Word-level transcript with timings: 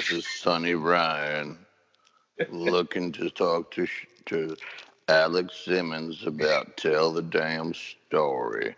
This 0.00 0.12
is 0.12 0.26
Sonny 0.26 0.72
Ryan 0.72 1.58
looking 2.48 3.12
to 3.12 3.28
talk 3.28 3.70
to 3.72 3.86
to 4.24 4.56
Alex 5.08 5.60
Simmons 5.62 6.26
about 6.26 6.78
Tell 6.78 7.12
the 7.12 7.20
Damn 7.20 7.74
Story. 7.74 8.76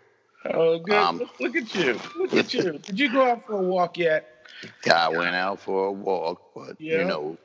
Oh, 0.53 0.79
good. 0.79 0.93
Um, 0.93 1.29
look, 1.39 1.55
at 1.55 1.73
you. 1.75 1.97
Look 2.17 2.33
at 2.33 2.53
you. 2.53 2.77
Did 2.77 2.99
you 2.99 3.09
go 3.09 3.31
out 3.31 3.47
for 3.47 3.53
a 3.53 3.61
walk 3.61 3.97
yet? 3.97 4.49
I 4.91 5.07
went 5.07 5.33
out 5.33 5.61
for 5.61 5.85
a 5.85 5.91
walk, 5.93 6.41
but 6.53 6.75
yeah. 6.81 6.97
you 6.97 7.05
know, 7.05 7.37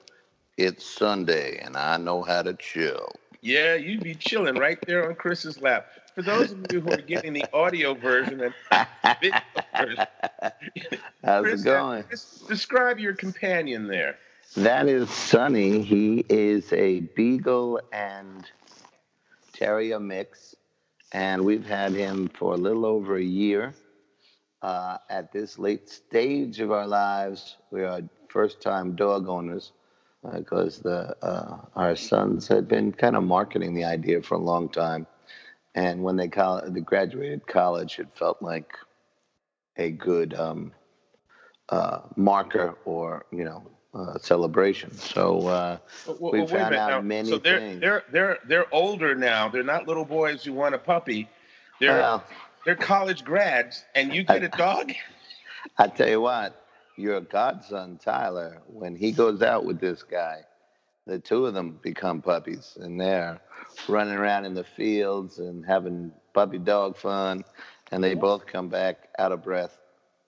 it's 0.57 0.85
Sunday 0.85 1.59
and 1.59 1.77
I 1.77 1.99
know 1.99 2.23
how 2.23 2.43
to 2.43 2.55
chill. 2.55 3.13
Yeah, 3.43 3.77
you'd 3.77 4.03
be 4.03 4.17
chilling 4.17 4.57
right 4.57 4.79
there 4.89 5.09
on 5.09 5.15
Chris's 5.15 5.63
lap. 5.63 5.87
For 6.19 6.23
those 6.23 6.51
of 6.51 6.67
you 6.73 6.81
who 6.81 6.91
are 6.91 6.97
getting 6.97 7.33
the 7.33 7.45
audio 7.53 7.95
version 7.95 8.41
and 8.41 8.53
video 9.23 9.39
version, 9.79 10.07
how's 11.23 11.45
Chris, 11.45 11.61
it 11.61 11.65
going? 11.65 12.05
Describe 12.49 12.99
your 12.99 13.15
companion 13.15 13.87
there. 13.87 14.17
That 14.57 14.89
is 14.89 15.09
Sonny. 15.11 15.81
He 15.81 16.25
is 16.29 16.73
a 16.73 17.03
beagle 17.15 17.81
and 17.93 18.51
terrier 19.53 20.01
mix, 20.01 20.57
and 21.13 21.45
we've 21.45 21.65
had 21.65 21.93
him 21.93 22.29
for 22.35 22.55
a 22.55 22.57
little 22.57 22.85
over 22.85 23.17
a 23.17 23.23
year. 23.23 23.73
Uh, 24.61 24.99
at 25.09 25.31
this 25.31 25.57
late 25.57 25.89
stage 25.89 26.59
of 26.59 26.73
our 26.73 26.89
lives, 26.89 27.59
we 27.71 27.85
are 27.85 28.01
first-time 28.27 28.97
dog 28.97 29.29
owners 29.29 29.71
because 30.35 30.81
uh, 30.81 31.15
the 31.21 31.25
uh, 31.25 31.59
our 31.77 31.95
sons 31.95 32.49
had 32.49 32.67
been 32.67 32.91
kind 32.91 33.15
of 33.15 33.23
marketing 33.23 33.73
the 33.73 33.85
idea 33.85 34.21
for 34.21 34.35
a 34.35 34.39
long 34.39 34.69
time, 34.69 35.07
and 35.79 36.03
when 36.03 36.17
they, 36.17 36.27
they 36.27 36.81
graduated 36.81 37.47
college, 37.47 38.01
it 38.01 38.09
felt 38.17 38.43
like 38.43 38.73
a 39.77 39.93
good 39.93 40.35
um, 40.35 40.73
uh, 41.69 42.01
marker 42.17 42.75
or 42.85 43.27
you 43.31 43.45
know 43.45 43.63
uh, 43.95 44.19
celebration. 44.19 44.93
So 44.93 45.47
uh, 45.47 45.79
well, 46.07 46.33
we 46.33 46.39
well, 46.41 46.49
found 46.49 46.75
out 46.75 46.91
now, 46.91 47.01
many 47.01 47.31
so 47.31 47.39
they're, 47.39 47.61
things. 47.61 47.81
They're 47.81 48.03
they're 48.11 48.39
they're 48.49 48.75
older 48.75 49.15
now. 49.15 49.49
They're 49.49 49.63
not 49.63 49.87
little 49.87 50.05
boys 50.05 50.43
who 50.43 50.53
want 50.53 50.75
a 50.75 50.79
puppy. 50.79 51.29
They're 51.81 51.93
well, 51.93 52.25
they're 52.65 52.75
college 52.75 53.25
grads, 53.25 53.85
and 53.95 54.13
you 54.13 54.25
get 54.25 54.43
I, 54.43 54.47
a 54.47 54.49
dog. 54.49 54.93
I 55.79 55.87
tell 55.87 56.09
you 56.09 56.21
what, 56.21 56.61
your 56.97 57.21
godson 57.21 57.99
Tyler, 57.99 58.63
when 58.67 58.97
he 58.97 59.13
goes 59.13 59.43
out 59.43 59.65
with 59.65 59.79
this 59.79 60.03
guy, 60.03 60.41
the 61.09 61.19
two 61.19 61.47
of 61.47 61.55
them 61.55 61.81
become 61.83 62.21
puppies, 62.21 62.77
and 62.81 63.01
they're 63.01 63.41
running 63.89 64.15
around 64.15 64.45
in 64.45 64.55
the 64.55 64.63
fields 64.63 65.39
and 65.39 65.65
having 65.65 66.13
puppy 66.35 66.59
dog 66.59 66.97
fun, 66.97 67.45
and 67.91 68.05
they 68.05 68.15
both 68.15 68.47
come 68.47 68.69
back 68.69 69.09
out 69.19 69.33
of 69.33 69.43
breath. 69.43 69.79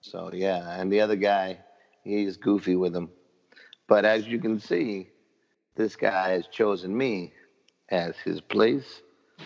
So 0.01 0.31
yeah, 0.33 0.79
and 0.79 0.91
the 0.91 0.99
other 0.99 1.15
guy, 1.15 1.59
he's 2.03 2.35
goofy 2.35 2.75
with 2.75 2.93
them. 2.93 3.11
But 3.87 4.05
as 4.05 4.27
you 4.27 4.39
can 4.39 4.59
see, 4.59 5.09
this 5.75 5.95
guy 5.95 6.31
has 6.31 6.47
chosen 6.47 6.97
me 6.97 7.31
as 7.89 8.17
his 8.17 8.41
place 8.41 9.01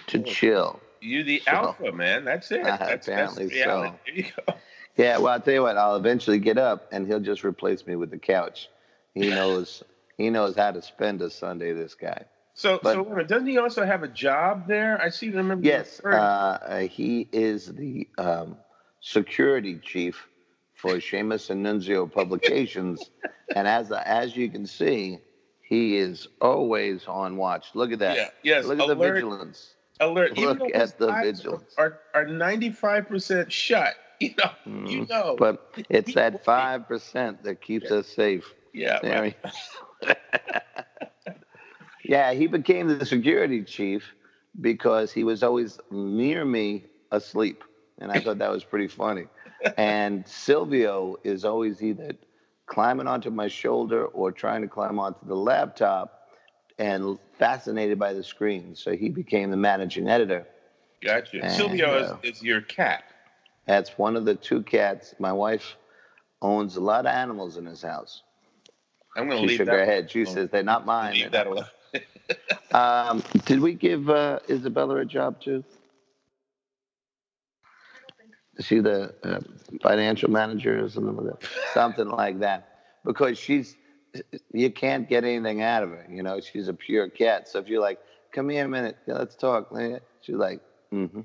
to 0.08 0.24
chill. 0.24 0.80
You 1.02 1.24
the 1.24 1.42
so, 1.46 1.52
alpha, 1.52 1.92
man. 1.92 2.24
That's 2.24 2.50
it. 2.52 2.62
Uh, 2.66 2.78
that's, 2.78 3.08
apparently 3.08 3.48
that's 3.48 3.64
so. 3.64 3.94
There 4.06 4.16
you 4.16 4.26
go. 4.48 4.54
Yeah, 4.96 5.18
well, 5.18 5.34
I'll 5.34 5.42
tell 5.42 5.54
you 5.54 5.64
what. 5.64 5.78
I'll 5.78 5.98
eventually 5.98 6.40
get 6.40 6.58
up, 6.58 6.88
and 6.94 7.06
he'll 7.06 7.20
just 7.20 7.44
replace 7.44 7.86
me 7.86 7.98
with 7.98 8.10
the 8.10 8.18
couch. 8.18 8.70
He 9.14 9.30
knows. 9.30 9.84
He 10.18 10.30
knows 10.30 10.56
how 10.56 10.72
to 10.72 10.82
spend 10.82 11.22
a 11.22 11.30
Sunday. 11.30 11.74
This 11.74 11.96
guy. 11.96 12.26
So, 12.56 12.80
but, 12.82 12.94
so 12.94 13.04
doesn't 13.24 13.48
he 13.48 13.58
also 13.58 13.86
have 13.86 14.04
a 14.04 14.08
job 14.08 14.66
there? 14.68 15.00
I 15.02 15.10
see. 15.10 15.30
Remember? 15.30 15.66
Yes, 15.66 16.00
uh, 16.00 16.88
he 16.90 17.28
is 17.34 17.74
the 17.74 18.08
um, 18.18 18.58
security 19.02 19.78
chief 19.84 20.28
for 20.74 20.96
Seamus 20.96 21.50
and 21.50 21.66
Nunzio 21.66 22.10
Publications, 22.10 23.12
and 23.56 23.68
as 23.68 23.92
as 23.92 24.38
you 24.38 24.50
can 24.50 24.66
see, 24.66 25.20
he 25.68 25.98
is 25.98 26.30
always 26.40 27.06
on 27.08 27.36
watch. 27.36 27.68
Look 27.74 27.92
at 27.92 28.00
that. 28.00 28.16
Yeah. 28.16 28.30
Yes. 28.44 28.66
Look 28.66 28.80
at 28.80 28.86
alert, 28.86 28.98
the 28.98 29.14
vigilance. 29.14 29.74
Alert. 30.00 30.38
Look 30.38 30.62
at 30.74 30.98
the 30.98 31.12
vigilance. 31.12 31.74
Are 31.78 32.00
are 32.14 32.26
ninety 32.26 32.70
five 32.70 33.08
percent 33.08 33.52
shut? 33.52 33.96
You 34.22 34.34
know. 34.38 34.52
Mm, 34.66 34.90
you 34.90 35.06
know. 35.08 35.36
But 35.38 35.76
it's 35.90 36.14
that 36.14 36.46
five 36.46 36.88
percent 36.88 37.44
that 37.44 37.60
keeps 37.60 37.92
yeah. 37.92 37.98
us 37.98 38.08
safe. 38.08 38.46
Yeah. 38.74 39.06
Right. 39.06 39.36
yeah. 42.04 42.34
He 42.34 42.48
became 42.48 42.88
the 42.88 43.06
security 43.06 43.64
chief 43.64 44.14
because 44.60 45.12
he 45.12 45.24
was 45.24 45.44
always 45.44 45.80
near 45.92 46.46
me 46.46 46.86
asleep, 47.12 47.64
and 48.00 48.12
I 48.12 48.20
thought 48.20 48.38
that 48.40 48.52
was 48.52 48.64
pretty 48.64 48.88
funny 48.88 49.26
and 49.78 50.28
Silvio 50.28 51.18
is 51.24 51.46
always 51.46 51.82
either 51.82 52.12
climbing 52.68 53.08
onto 53.08 53.30
my 53.30 53.48
shoulder 53.48 54.06
or 54.06 54.32
trying 54.32 54.62
to 54.62 54.68
climb 54.68 55.00
onto 55.00 55.26
the 55.26 55.36
laptop 55.36 56.30
and 56.78 57.18
fascinated 57.38 57.98
by 58.00 58.14
the 58.14 58.24
screen. 58.24 58.76
So 58.76 58.96
he 58.96 59.10
became 59.10 59.52
the 59.52 59.58
managing 59.58 60.08
editor. 60.08 60.48
Gotcha. 61.04 61.42
And, 61.44 61.52
Silvio 61.52 61.98
uh, 61.98 62.18
is, 62.24 62.38
is 62.38 62.44
your 62.44 62.62
cat. 62.62 63.04
That's 63.66 63.92
one 63.98 64.16
of 64.16 64.26
the 64.26 64.36
two 64.36 64.62
cats. 64.64 65.16
My 65.20 65.34
wife 65.34 65.78
owns 66.42 66.76
a 66.76 66.82
lot 66.82 67.06
of 67.06 67.12
animals 67.12 67.58
in 67.58 67.66
his 67.66 67.82
house. 67.82 68.24
I'm 69.16 69.28
going 69.30 69.42
to 69.42 69.48
leave 69.48 69.58
shook 69.58 69.68
that 69.68 69.74
her 69.80 69.86
head. 69.86 70.12
She 70.12 70.26
says 70.26 70.50
they're 70.50 70.64
not 70.64 70.86
mine. 70.86 71.14
Leave 71.14 71.32
that 71.32 71.48
alone. 71.48 71.66
um, 72.72 73.24
did 73.46 73.60
we 73.60 73.74
give 73.74 74.10
uh, 74.10 74.40
Isabella 74.50 74.98
a 74.98 75.06
job 75.06 75.42
too? 75.42 75.64
Is 78.58 78.66
she 78.66 78.80
the 78.80 79.14
uh, 79.24 79.40
financial 79.82 80.30
manager 80.30 80.84
or 80.84 80.90
something 80.90 81.16
like 81.16 81.40
that? 81.40 81.50
something 81.74 82.08
like 82.08 82.40
that. 82.40 82.70
Because 83.04 83.38
she's, 83.38 83.76
you 84.52 84.72
can't 84.72 85.08
get 85.08 85.24
anything 85.24 85.62
out 85.62 85.84
of 85.84 85.90
her. 85.90 86.06
You 86.10 86.24
know, 86.24 86.40
she's 86.40 86.68
a 86.68 86.74
pure 86.74 87.10
cat. 87.10 87.48
So 87.48 87.60
if 87.60 87.68
you're 87.68 87.82
like, 87.82 88.00
come 88.32 88.50
here 88.50 88.66
a 88.66 88.68
minute, 88.68 88.98
let's 89.08 89.36
talk. 89.36 89.74
She's 90.22 90.36
like, 90.36 90.62
mm-hmm. 90.92 91.22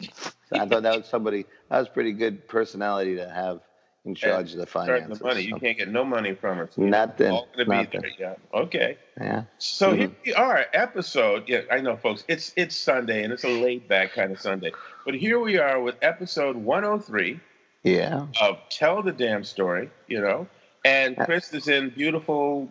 So 0.00 0.56
I 0.60 0.66
thought 0.66 0.82
that 0.82 0.96
was 0.96 1.06
somebody, 1.06 1.44
that 1.68 1.78
was 1.78 1.88
pretty 1.88 2.12
good 2.12 2.48
personality 2.48 3.16
to 3.16 3.28
have 3.28 3.60
in 4.04 4.14
charge 4.14 4.52
of 4.52 4.58
the 4.58 4.66
finances. 4.66 5.18
The 5.18 5.24
money, 5.24 5.42
you 5.42 5.56
can't 5.56 5.76
get 5.76 5.88
no 5.88 6.04
money 6.04 6.34
from 6.34 6.58
her. 6.58 6.68
So 6.72 6.82
nothing. 6.82 7.30
All 7.30 7.48
nothing. 7.56 8.00
Be 8.00 8.08
there. 8.18 8.36
Yeah. 8.52 8.58
Okay. 8.58 8.98
Yeah. 9.20 9.44
So 9.58 9.90
mm-hmm. 9.90 9.98
here 9.98 10.10
we 10.24 10.34
are, 10.34 10.66
episode. 10.72 11.44
Yeah, 11.48 11.62
I 11.70 11.80
know, 11.80 11.96
folks. 11.96 12.24
It's 12.28 12.52
it's 12.56 12.76
Sunday 12.76 13.24
and 13.24 13.32
it's 13.32 13.44
a 13.44 13.48
laid 13.48 13.88
back 13.88 14.12
kind 14.12 14.32
of 14.32 14.40
Sunday, 14.40 14.72
but 15.04 15.14
here 15.14 15.38
we 15.38 15.58
are 15.58 15.80
with 15.80 15.96
episode 16.02 16.56
103. 16.56 17.40
Yeah. 17.84 18.26
Of 18.40 18.58
tell 18.70 19.02
the 19.02 19.12
damn 19.12 19.44
story. 19.44 19.90
You 20.06 20.20
know, 20.20 20.46
and 20.84 21.16
Chris 21.16 21.52
is 21.52 21.68
in 21.68 21.90
beautiful, 21.90 22.68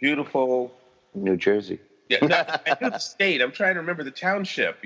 beautiful 0.00 0.72
New 1.14 1.36
Jersey. 1.36 1.80
Yeah, 2.08 2.58
I 2.66 2.76
know 2.80 2.90
the 2.90 2.98
state. 2.98 3.40
I'm 3.40 3.52
trying 3.52 3.74
to 3.74 3.80
remember 3.80 4.04
the 4.04 4.10
township. 4.10 4.84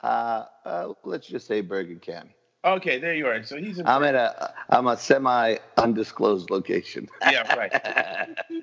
Uh, 0.00 0.44
uh, 0.64 0.92
let's 1.04 1.26
just 1.26 1.46
say 1.46 1.60
Bergen 1.60 2.00
County. 2.00 2.34
Okay, 2.64 2.98
there 2.98 3.14
you 3.14 3.26
are. 3.26 3.42
So 3.42 3.56
he's. 3.56 3.78
In 3.78 3.86
I'm 3.86 4.04
at 4.04 4.14
a. 4.14 4.54
I'm 4.70 4.86
a 4.86 4.96
semi 4.96 5.56
undisclosed 5.76 6.48
location. 6.50 7.08
yeah, 7.22 7.54
right. 7.56 7.72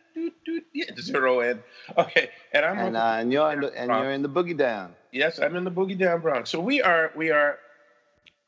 yeah, 0.73 0.85
zero 0.99 1.41
in. 1.41 1.61
Okay, 1.97 2.29
and 2.53 2.65
I'm. 2.65 2.79
And, 2.79 2.97
uh, 2.97 3.15
and 3.17 3.33
you're 3.33 3.51
in 3.51 3.61
the, 3.61 3.77
and 3.77 3.91
you're 3.91 4.11
in 4.11 4.21
the 4.21 4.29
boogie 4.29 4.57
down. 4.57 4.95
Yes, 5.11 5.39
I'm 5.39 5.55
in 5.57 5.65
the 5.65 5.71
boogie 5.71 5.97
down 5.97 6.21
Bronx. 6.21 6.49
So 6.49 6.61
we 6.61 6.81
are. 6.81 7.11
We 7.15 7.31
are. 7.31 7.59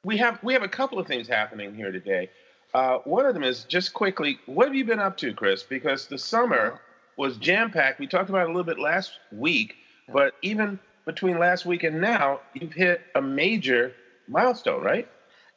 We 0.06 0.17
have 0.17 0.41
we 0.41 0.53
have 0.53 0.63
a 0.63 0.69
couple 0.69 1.00
of 1.00 1.07
things 1.07 1.28
happening 1.28 1.75
here 1.75 1.91
today. 1.91 2.29
Uh, 2.73 3.00
one 3.00 3.25
of 3.25 3.33
them 3.33 3.44
is 3.44 3.66
just 3.66 3.94
quickly. 3.94 4.39
What 4.45 4.68
have 4.68 4.75
you 4.75 4.85
been 4.85 5.00
up 5.00 5.18
to, 5.18 5.33
Chris? 5.33 5.63
Because 5.63 6.07
the 6.07 6.18
summer 6.18 6.79
was 7.18 7.35
jam 7.35 7.72
packed. 7.72 8.00
We 8.00 8.07
talked 8.07 8.29
about 8.29 8.44
it 8.44 8.45
a 8.45 8.47
little 8.47 8.63
bit 8.63 8.79
last 8.79 9.12
week, 9.33 9.75
but 10.13 10.33
even 10.41 10.79
between 11.06 11.39
last 11.39 11.66
week 11.66 11.83
and 11.83 12.00
now, 12.00 12.39
you've 12.53 12.72
hit 12.72 13.01
a 13.16 13.22
major 13.22 13.94
milestone, 14.29 14.81
right? 14.81 15.09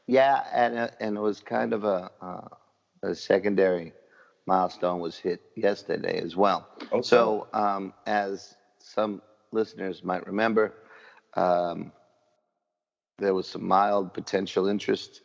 Yeah, 0.07 0.45
and 0.53 0.79
uh, 0.79 0.89
and 1.01 1.17
it 1.17 1.21
was 1.21 1.41
kind 1.41 1.73
of 1.73 1.85
a 1.85 2.11
uh, 2.21 2.49
a 3.03 3.15
secondary 3.15 3.93
milestone 4.47 5.01
was 5.01 5.17
hit 5.19 5.41
yesterday 5.57 6.21
as 6.21 6.37
well. 6.37 6.69
Okay. 6.93 7.03
So, 7.03 7.49
um, 7.55 7.95
as 8.07 8.55
some 8.79 9.23
listeners 9.53 10.05
might 10.05 10.27
remember, 10.27 10.75
um, 11.35 11.93
there 13.19 13.35
was 13.35 13.49
some 13.49 13.67
mild 13.67 14.13
potential 14.13 14.67
interest 14.69 15.23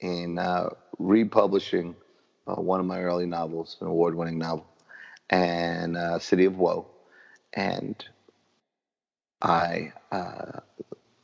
in 0.00 0.38
uh, 0.38 0.70
republishing 0.98 1.94
uh, 2.46 2.60
one 2.60 2.80
of 2.80 2.86
my 2.86 3.00
early 3.00 3.26
novels, 3.26 3.76
an 3.80 3.86
award-winning 3.86 4.38
novel, 4.38 4.66
and 5.30 5.96
uh, 5.96 6.18
City 6.18 6.44
of 6.44 6.58
Woe, 6.58 6.86
and 7.54 8.04
I 9.42 9.92
uh, 10.12 10.60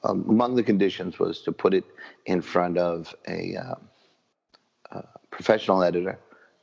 um, 0.07 0.25
among 0.29 0.55
the 0.55 0.63
conditions 0.63 1.19
was 1.19 1.41
to 1.43 1.53
put 1.53 1.75
it 1.75 1.85
in 2.27 2.41
front 2.41 2.79
of 2.79 3.15
a, 3.29 3.57
uh, 3.57 3.75
a, 4.93 5.05
professional 5.31 5.83
editor, 5.83 6.19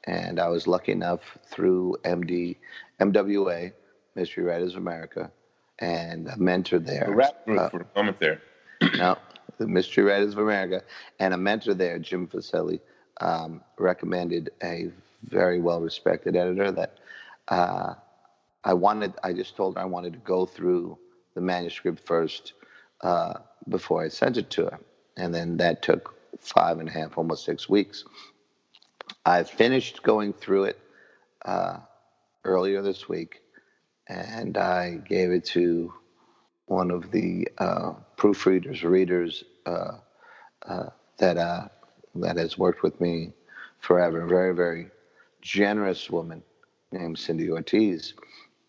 and 0.06 0.40
I 0.40 0.48
was 0.48 0.68
lucky 0.68 0.92
enough 0.92 1.22
through 1.46 1.98
MD, 2.04 2.58
MWA, 3.00 3.72
Mystery 4.16 4.44
Writers 4.44 4.74
of 4.74 4.82
America, 4.82 5.32
and 5.80 6.28
a 6.28 6.38
mentor 6.38 6.80
there. 6.80 7.06
A 7.06 7.16
rap 7.16 7.46
group 7.46 7.60
uh, 7.60 7.70
for 7.70 7.82
a 7.82 7.88
moment 7.96 8.20
there. 8.20 8.42
no, 8.98 9.18
the 9.58 9.68
Mystery 9.68 10.04
Writers 10.04 10.34
of 10.34 10.40
America, 10.40 10.82
and 11.20 11.34
a 11.34 11.38
mentor 11.38 11.74
there, 11.74 12.00
Jim 12.00 12.28
Fusilli, 12.28 12.80
um, 13.22 13.62
recommended 13.78 14.52
a 14.64 14.92
very 15.26 15.60
well 15.60 15.82
respected 15.82 16.36
editor 16.36 16.72
that 16.72 16.98
uh, 17.50 17.94
I 18.64 18.74
wanted. 18.74 19.14
I 19.24 19.34
just 19.34 19.56
told 19.56 19.76
her 19.76 19.82
I 19.82 19.86
wanted 19.86 20.14
to 20.14 20.20
go 20.20 20.46
through 20.46 20.98
the 21.36 21.42
manuscript 21.42 22.06
first 22.06 22.54
uh, 23.02 23.34
before 23.70 24.04
I 24.04 24.10
sent 24.10 24.38
it 24.38 24.50
to 24.52 24.66
her, 24.66 24.80
and 25.18 25.34
then 25.34 25.58
that 25.58 25.82
took 25.82 26.16
five 26.40 26.80
and 26.80 26.90
a 26.90 26.92
half, 26.92 27.18
almost 27.18 27.46
six 27.46 27.70
weeks. 27.70 28.04
I 29.26 29.44
finished 29.44 30.04
going 30.04 30.34
through 30.34 30.66
it 30.66 30.80
uh, 31.46 31.78
earlier 32.44 32.82
this 32.82 33.08
week, 33.08 33.42
and 34.08 34.58
I 34.58 34.96
gave 35.08 35.32
it 35.32 35.46
to 35.46 35.94
one 36.66 36.92
of 36.92 37.12
the 37.12 37.48
uh, 37.58 37.94
proofreaders, 38.18 38.84
readers 38.84 39.44
uh, 39.66 39.98
uh, 40.68 40.90
that 41.18 41.38
uh, 41.38 41.68
that 42.16 42.38
has 42.38 42.58
worked 42.58 42.84
with 42.84 43.00
me 43.00 43.34
forever. 43.80 44.26
Very, 44.26 44.54
very 44.54 44.88
generous 45.42 46.10
woman 46.10 46.42
named 46.92 47.18
Cindy 47.18 47.50
Ortiz, 47.50 48.14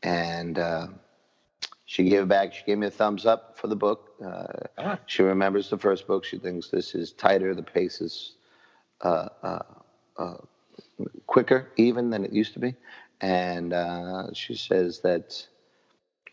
and 0.03 0.59
uh, 0.59 0.89
she 1.95 2.03
gave 2.03 2.23
it 2.23 2.29
back. 2.29 2.53
She 2.53 2.65
gave 2.65 2.79
me 2.79 2.89
a 2.89 2.91
thumbs 2.91 3.25
up 3.25 3.57
for 3.57 3.69
the 3.69 3.77
book. 3.77 4.15
Uh, 4.21 4.47
ah. 4.79 4.99
She 5.07 5.23
remembers 5.23 5.71
the 5.71 5.79
first 5.79 6.09
book. 6.09 6.25
She 6.25 6.39
thinks 6.39 6.69
this 6.69 6.93
is 6.93 7.13
tighter. 7.13 7.55
The 7.55 7.63
pace 7.63 8.01
is 8.01 8.33
uh, 9.03 9.29
uh, 9.45 9.63
uh 10.17 10.35
quicker, 11.29 11.69
even 11.77 12.11
than 12.11 12.25
it 12.25 12.33
used 12.33 12.53
to 12.55 12.59
be. 12.59 12.75
And 13.21 13.73
uh, 13.73 14.33
she 14.33 14.57
says 14.57 15.03
that 15.03 15.47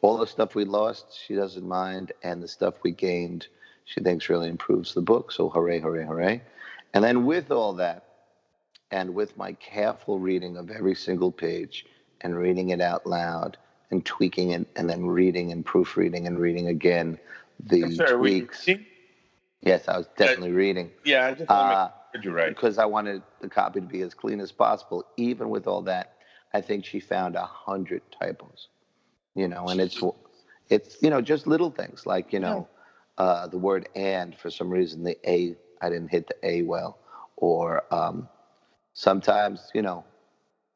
all 0.02 0.18
the 0.18 0.25
stuff 0.25 0.56
we 0.56 0.66
lost, 0.66 1.16
she 1.28 1.36
doesn't 1.36 1.68
mind, 1.68 2.12
and 2.24 2.42
the 2.42 2.48
stuff 2.48 2.74
we 2.81 2.90
gained, 2.90 3.46
she 3.86 4.02
thinks 4.02 4.30
really 4.30 4.50
improves 4.50 4.96
the 4.96 5.02
book. 5.02 5.31
So 5.31 5.48
hooray, 5.48 5.80
hooray, 5.80 6.06
hooray! 6.06 6.42
And 6.96 7.04
then 7.04 7.24
with 7.24 7.52
all 7.52 7.74
that, 7.74 8.06
and 8.90 9.13
with 9.13 9.38
my 9.38 9.54
careful 9.54 10.18
reading 10.18 10.58
of 10.58 10.72
every 10.72 10.96
single 10.96 11.31
page 11.31 11.86
and 12.22 12.36
reading 12.36 12.69
it 12.69 12.81
out 12.81 13.06
loud 13.06 13.60
and 13.91 14.05
tweaking 14.05 14.51
it 14.51 14.67
and 14.75 14.89
then 14.89 15.05
reading 15.05 15.51
and 15.51 15.65
proofreading 15.65 16.25
and 16.27 16.39
reading 16.39 16.67
again 16.67 17.19
the 17.65 17.93
sorry, 17.95 18.17
tweaks. 18.17 18.67
Yes, 19.61 19.88
I 19.88 19.97
was 19.97 20.07
definitely 20.17 20.51
uh, 20.51 20.55
reading. 20.55 20.91
Yeah, 21.05 21.27
I 21.27 21.33
just 21.33 21.51
uh, 21.51 21.89
you 22.23 22.31
right. 22.31 22.49
Because 22.49 22.77
I 22.77 22.85
wanted 22.85 23.21
the 23.41 23.49
copy 23.49 23.79
to 23.79 23.85
be 23.85 24.01
as 24.01 24.13
clean 24.13 24.39
as 24.39 24.51
possible. 24.51 25.05
Even 25.17 25.49
with 25.49 25.67
all 25.67 25.81
that, 25.83 26.15
I 26.53 26.61
think 26.61 26.85
she 26.85 26.99
found 26.99 27.35
a 27.35 27.45
hundred 27.45 28.01
typos. 28.19 28.69
You 29.35 29.47
know, 29.47 29.67
and 29.67 29.79
it's 29.79 30.01
it's 30.69 30.97
you 31.01 31.09
know 31.09 31.21
just 31.21 31.47
little 31.47 31.69
things 31.69 32.05
like 32.05 32.33
you 32.33 32.39
know 32.39 32.67
uh, 33.17 33.47
the 33.47 33.57
word 33.57 33.88
and 33.95 34.35
for 34.35 34.49
some 34.49 34.69
reason 34.69 35.03
the 35.03 35.17
a 35.29 35.55
I 35.81 35.89
didn't 35.89 36.09
hit 36.09 36.27
the 36.27 36.35
a 36.47 36.61
well, 36.63 36.97
or 37.38 37.83
um, 37.93 38.27
sometimes 38.93 39.69
you 39.73 39.81
know 39.81 40.03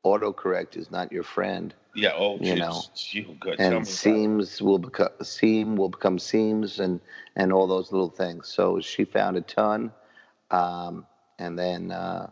autocorrect 0.06 0.78
is 0.78 0.92
not 0.92 1.12
your 1.12 1.24
friend. 1.24 1.74
Yeah. 1.96 2.12
Oh, 2.16 2.38
you 2.40 2.56
know, 2.56 2.84
you 2.96 3.36
good. 3.40 3.60
and 3.60 3.88
seams 3.88 4.62
will 4.62 4.78
become 4.78 5.10
seam 5.22 5.76
will 5.76 5.90
become 5.90 6.20
seams 6.20 6.80
and 6.80 7.00
and 7.36 7.52
all 7.52 7.68
those 7.68 7.92
little 7.92 8.10
things. 8.10 8.48
So 8.48 8.80
she 8.80 9.04
found 9.04 9.38
a 9.38 9.42
ton, 9.42 9.92
um, 10.52 11.06
and 11.40 11.58
then 11.58 11.92
uh, 11.92 12.30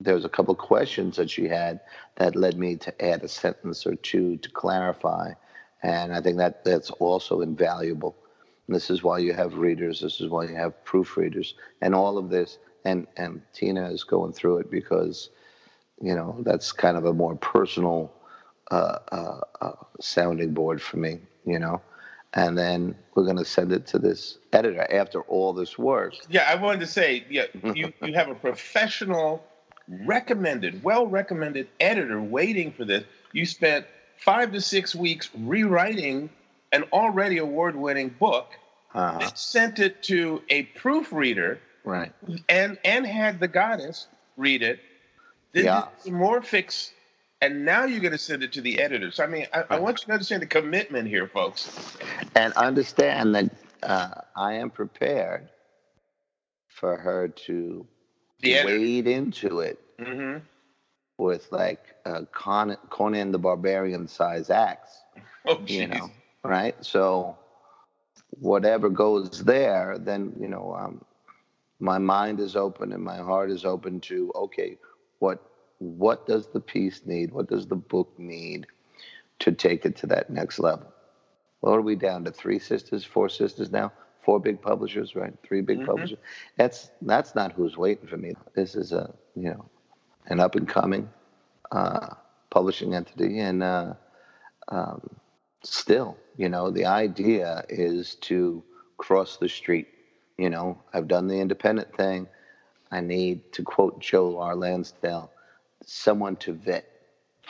there 0.00 0.14
was 0.14 0.24
a 0.24 0.30
couple 0.30 0.54
questions 0.54 1.16
that 1.16 1.30
she 1.30 1.46
had 1.46 1.80
that 2.16 2.36
led 2.36 2.58
me 2.58 2.76
to 2.76 3.04
add 3.04 3.22
a 3.22 3.28
sentence 3.28 3.86
or 3.86 3.94
two 3.94 4.36
to 4.38 4.50
clarify, 4.50 5.32
and 5.82 6.12
I 6.12 6.20
think 6.20 6.38
that 6.38 6.64
that's 6.64 6.90
also 6.90 7.42
invaluable. 7.42 8.16
And 8.66 8.74
this 8.74 8.88
is 8.88 9.02
why 9.02 9.18
you 9.18 9.34
have 9.34 9.58
readers. 9.58 10.00
This 10.00 10.20
is 10.20 10.30
why 10.30 10.44
you 10.44 10.54
have 10.56 10.84
proofreaders, 10.84 11.52
and 11.80 11.94
all 11.94 12.18
of 12.18 12.30
this. 12.30 12.58
And 12.86 13.06
and 13.16 13.40
Tina 13.52 13.90
is 13.90 14.04
going 14.04 14.32
through 14.32 14.58
it 14.58 14.70
because 14.70 15.30
you 16.00 16.14
know 16.14 16.36
that's 16.40 16.72
kind 16.72 16.96
of 16.96 17.04
a 17.04 17.12
more 17.12 17.36
personal 17.36 18.12
uh, 18.70 18.98
uh, 19.12 19.40
uh, 19.60 19.72
sounding 20.00 20.52
board 20.54 20.80
for 20.80 20.96
me 20.96 21.20
you 21.44 21.58
know? 21.58 21.80
And 22.32 22.58
then 22.58 22.96
we're 23.14 23.24
going 23.24 23.36
to 23.36 23.44
send 23.44 23.72
it 23.72 23.86
to 23.88 23.98
this 23.98 24.38
editor 24.52 24.86
after 24.90 25.20
all 25.22 25.52
this 25.52 25.78
work. 25.78 26.14
Yeah 26.28 26.46
i 26.48 26.56
wanted 26.56 26.80
to 26.80 26.86
say 26.86 27.24
yeah 27.30 27.44
you, 27.74 27.92
you 28.02 28.14
have 28.14 28.28
a 28.28 28.34
professional 28.34 29.44
recommended 29.88 30.82
well 30.82 31.06
recommended 31.06 31.68
editor 31.78 32.20
waiting 32.20 32.72
for 32.72 32.84
this. 32.84 33.04
You 33.32 33.46
spent 33.46 33.86
five 34.16 34.52
to 34.52 34.60
six 34.60 34.94
weeks 34.94 35.30
rewriting 35.36 36.30
an 36.72 36.84
already 36.92 37.38
award-winning 37.38 38.10
book. 38.18 38.50
Uh-huh. 38.94 39.28
sent 39.34 39.80
it 39.80 40.04
to 40.04 40.40
a 40.50 40.62
proofreader. 40.62 41.58
Right. 41.82 42.12
And 42.48 42.78
and 42.84 43.04
had 43.04 43.40
the 43.40 43.48
goddess 43.48 44.06
read 44.36 44.62
it 44.62 44.78
then 45.54 45.64
yeah. 45.64 45.86
more 46.10 46.42
fix, 46.42 46.92
and 47.40 47.64
now 47.64 47.84
you're 47.84 48.00
going 48.00 48.12
to 48.12 48.18
send 48.18 48.42
it 48.42 48.52
to 48.52 48.60
the 48.60 48.80
editors. 48.80 49.20
I 49.20 49.26
mean, 49.26 49.46
I, 49.54 49.64
I, 49.70 49.78
want 49.78 50.00
you 50.00 50.06
to 50.06 50.12
understand 50.12 50.42
the 50.42 50.46
commitment 50.46 51.08
here, 51.08 51.28
folks. 51.28 51.96
And 52.34 52.52
understand 52.54 53.34
that 53.36 53.50
uh, 53.84 54.20
I 54.36 54.54
am 54.54 54.68
prepared 54.68 55.48
for 56.68 56.96
her 56.96 57.28
to 57.28 57.86
wade 58.42 59.06
into 59.06 59.60
it 59.60 59.78
mm-hmm. 59.98 60.38
with 61.18 61.46
like 61.52 61.94
a 62.04 62.26
Con- 62.26 62.76
Conan 62.90 63.30
the 63.30 63.38
Barbarian 63.38 64.08
size 64.08 64.50
axe. 64.50 64.90
Oh, 65.46 65.60
you 65.66 65.86
know, 65.86 66.10
right? 66.42 66.74
So 66.82 67.36
whatever 68.40 68.88
goes 68.88 69.44
there, 69.44 69.98
then 69.98 70.32
you 70.40 70.48
know, 70.48 70.74
um, 70.74 71.04
my 71.80 71.98
mind 71.98 72.40
is 72.40 72.56
open 72.56 72.94
and 72.94 73.04
my 73.04 73.18
heart 73.18 73.50
is 73.50 73.66
open 73.66 74.00
to 74.00 74.32
okay 74.34 74.78
what 75.18 75.42
what 75.78 76.26
does 76.26 76.46
the 76.48 76.60
piece 76.60 77.02
need? 77.04 77.32
What 77.32 77.48
does 77.48 77.66
the 77.66 77.76
book 77.76 78.12
need 78.18 78.66
to 79.40 79.52
take 79.52 79.84
it 79.84 79.96
to 79.96 80.06
that 80.08 80.30
next 80.30 80.58
level? 80.58 80.86
What 81.60 81.72
are 81.72 81.82
we 81.82 81.96
down 81.96 82.24
to? 82.24 82.30
Three 82.30 82.58
sisters, 82.58 83.04
four 83.04 83.28
sisters 83.28 83.70
now, 83.70 83.92
four 84.24 84.38
big 84.38 84.60
publishers, 84.62 85.14
right? 85.16 85.34
Three 85.42 85.60
big 85.60 85.78
mm-hmm. 85.78 85.86
publishers. 85.86 86.18
That's 86.56 86.90
that's 87.02 87.34
not 87.34 87.52
who's 87.52 87.76
waiting 87.76 88.06
for 88.06 88.16
me. 88.16 88.34
This 88.54 88.74
is 88.74 88.92
a 88.92 89.12
you 89.34 89.50
know 89.50 89.64
an 90.26 90.40
up 90.40 90.54
and 90.54 90.68
coming 90.68 91.08
uh, 91.72 92.14
publishing 92.50 92.94
entity, 92.94 93.40
and 93.40 93.62
uh, 93.62 93.94
um, 94.68 95.00
still, 95.62 96.16
you 96.36 96.48
know, 96.48 96.70
the 96.70 96.86
idea 96.86 97.64
is 97.68 98.14
to 98.16 98.62
cross 98.96 99.36
the 99.36 99.48
street. 99.48 99.88
You 100.38 100.50
know, 100.50 100.78
I've 100.92 101.08
done 101.08 101.28
the 101.28 101.40
independent 101.40 101.94
thing. 101.96 102.26
I 102.94 103.00
need 103.00 103.52
to 103.54 103.62
quote 103.62 104.00
Joe 104.00 104.38
R. 104.38 104.54
Lansdale, 104.54 105.30
someone 105.84 106.36
to 106.36 106.52
vet, 106.52 106.88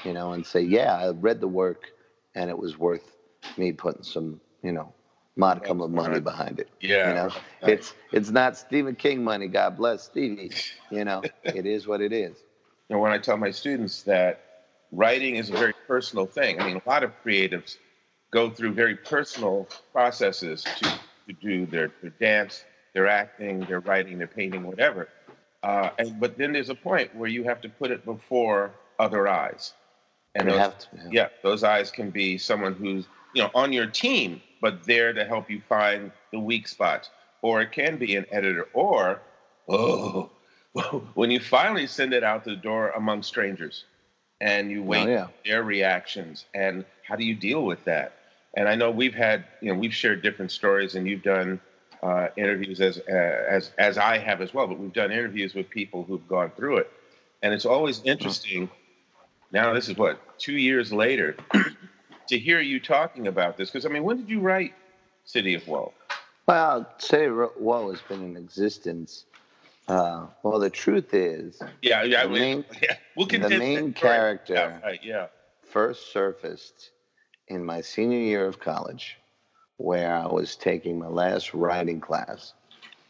you 0.04 0.12
know, 0.14 0.32
and 0.32 0.44
say, 0.46 0.62
yeah, 0.62 0.96
I 0.96 1.10
read 1.10 1.40
the 1.40 1.48
work 1.48 1.90
and 2.34 2.48
it 2.48 2.58
was 2.58 2.78
worth 2.78 3.16
me 3.58 3.72
putting 3.72 4.02
some, 4.02 4.40
you 4.62 4.72
know, 4.72 4.92
modicum 5.36 5.80
of 5.80 5.90
money 5.90 6.20
behind 6.20 6.60
it. 6.60 6.68
Yeah. 6.80 7.08
You 7.08 7.14
know, 7.14 7.30
it's 7.62 7.94
it's 8.12 8.30
not 8.30 8.56
Stephen 8.56 8.94
King 8.94 9.22
money. 9.22 9.48
God 9.48 9.76
bless 9.76 10.04
Stevie. 10.04 10.52
You 10.90 11.04
know, 11.04 11.22
it 11.44 11.66
is 11.66 11.86
what 11.86 12.00
it 12.00 12.12
is. 12.12 12.38
You 12.88 12.96
know, 12.96 13.00
when 13.00 13.12
I 13.12 13.18
tell 13.18 13.36
my 13.36 13.50
students 13.50 14.02
that 14.04 14.44
writing 14.92 15.36
is 15.36 15.50
a 15.50 15.52
very 15.52 15.74
personal 15.86 16.26
thing. 16.26 16.60
I 16.60 16.66
mean, 16.66 16.80
a 16.84 16.88
lot 16.88 17.02
of 17.02 17.12
creatives 17.24 17.76
go 18.30 18.50
through 18.50 18.72
very 18.72 18.96
personal 18.96 19.68
processes 19.92 20.64
to, 20.64 20.98
to 21.26 21.32
do 21.40 21.66
their, 21.66 21.92
their 22.00 22.10
dance, 22.10 22.64
their 22.94 23.08
acting, 23.08 23.60
their 23.60 23.80
writing, 23.80 24.18
their 24.18 24.26
painting, 24.26 24.62
whatever. 24.64 25.08
Uh, 25.64 25.90
and, 25.99 26.21
but 26.21 26.37
then 26.37 26.52
there's 26.52 26.68
a 26.68 26.75
point 26.75 27.14
where 27.16 27.28
you 27.28 27.42
have 27.42 27.62
to 27.62 27.71
put 27.71 27.90
it 27.90 28.04
before 28.04 28.71
other 28.99 29.26
eyes. 29.26 29.73
And 30.35 30.49
those, 30.49 30.59
to, 30.59 30.88
yeah. 30.97 31.09
yeah, 31.11 31.28
those 31.42 31.64
eyes 31.64 31.90
can 31.90 32.11
be 32.11 32.37
someone 32.37 32.75
who's 32.75 33.06
you 33.35 33.42
know 33.42 33.50
on 33.54 33.73
your 33.73 33.87
team, 33.87 34.42
but 34.61 34.85
there 34.85 35.14
to 35.14 35.25
help 35.25 35.49
you 35.49 35.62
find 35.66 36.12
the 36.33 36.38
weak 36.38 36.68
spots. 36.68 37.09
Or 37.40 37.62
it 37.62 37.73
can 37.73 37.97
be 37.97 38.14
an 38.16 38.26
editor. 38.30 38.68
Or 38.75 39.23
oh, 39.68 40.30
when 41.14 41.30
you 41.30 41.40
finally 41.40 41.87
send 41.87 42.12
it 42.12 42.25
out 42.25 42.44
the 42.44 42.56
door 42.56 42.90
among 42.90 43.23
strangers, 43.23 43.85
and 44.42 44.71
you 44.71 44.83
wait 44.83 45.06
oh, 45.06 45.11
yeah. 45.11 45.26
their 45.47 45.62
reactions, 45.62 46.44
and 46.54 46.85
how 47.09 47.16
do 47.16 47.25
you 47.25 47.35
deal 47.35 47.64
with 47.64 47.83
that? 47.85 48.12
And 48.54 48.68
I 48.68 48.75
know 48.75 48.90
we've 48.90 49.14
had 49.14 49.44
you 49.62 49.73
know 49.73 49.78
we've 49.78 49.94
shared 49.94 50.21
different 50.21 50.50
stories, 50.50 50.94
and 50.94 51.09
you've 51.09 51.23
done 51.23 51.59
uh, 52.04 52.28
interviews 52.37 52.80
as 52.80 52.99
as 52.99 53.73
as 53.78 53.96
I 53.96 54.18
have 54.18 54.42
as 54.42 54.52
well. 54.52 54.66
But 54.66 54.78
we've 54.78 54.92
done 54.92 55.11
interviews 55.11 55.54
with 55.54 55.70
people 55.70 56.04
who've 56.04 56.26
gone 56.28 56.52
through 56.54 56.78
it, 56.78 56.92
and 57.42 57.54
it's 57.54 57.64
always 57.64 58.02
interesting. 58.04 58.70
Now 59.50 59.73
this 59.73 59.88
is 59.88 59.96
what 59.96 60.38
two 60.38 60.52
years 60.52 60.92
later 60.92 61.34
to 62.28 62.38
hear 62.38 62.61
you 62.61 62.78
talking 62.78 63.26
about 63.26 63.56
this 63.56 63.70
because 63.70 63.87
I 63.87 63.88
mean, 63.88 64.04
when 64.04 64.18
did 64.18 64.28
you 64.28 64.40
write 64.40 64.75
City 65.25 65.54
of 65.54 65.66
Woe? 65.66 65.92
Well, 66.46 66.87
City 66.99 67.25
of 67.25 67.50
Woe 67.58 67.90
has 67.90 68.02
been 68.02 68.23
in 68.23 68.37
existence. 68.37 69.25
Uh, 69.88 70.26
well, 70.42 70.58
the 70.58 70.70
truth 70.70 71.12
is, 71.12 71.61
yeah, 71.82 72.02
yeah, 72.02 72.25
the 72.25 72.30
main, 72.30 72.64
yeah. 72.82 72.96
We'll 73.16 73.26
the 73.26 73.38
main 73.38 73.92
character, 73.92 74.54
yeah, 74.54 74.80
right, 74.80 75.00
yeah, 75.02 75.26
first 75.62 76.11
surfaced 76.11 76.90
in 77.49 77.62
my 77.62 77.82
senior 77.82 78.18
year 78.18 78.46
of 78.46 78.58
college 78.58 79.18
where 79.76 80.14
I 80.14 80.26
was 80.26 80.56
taking 80.56 80.98
my 80.98 81.08
last 81.08 81.54
writing 81.54 82.00
class, 82.00 82.54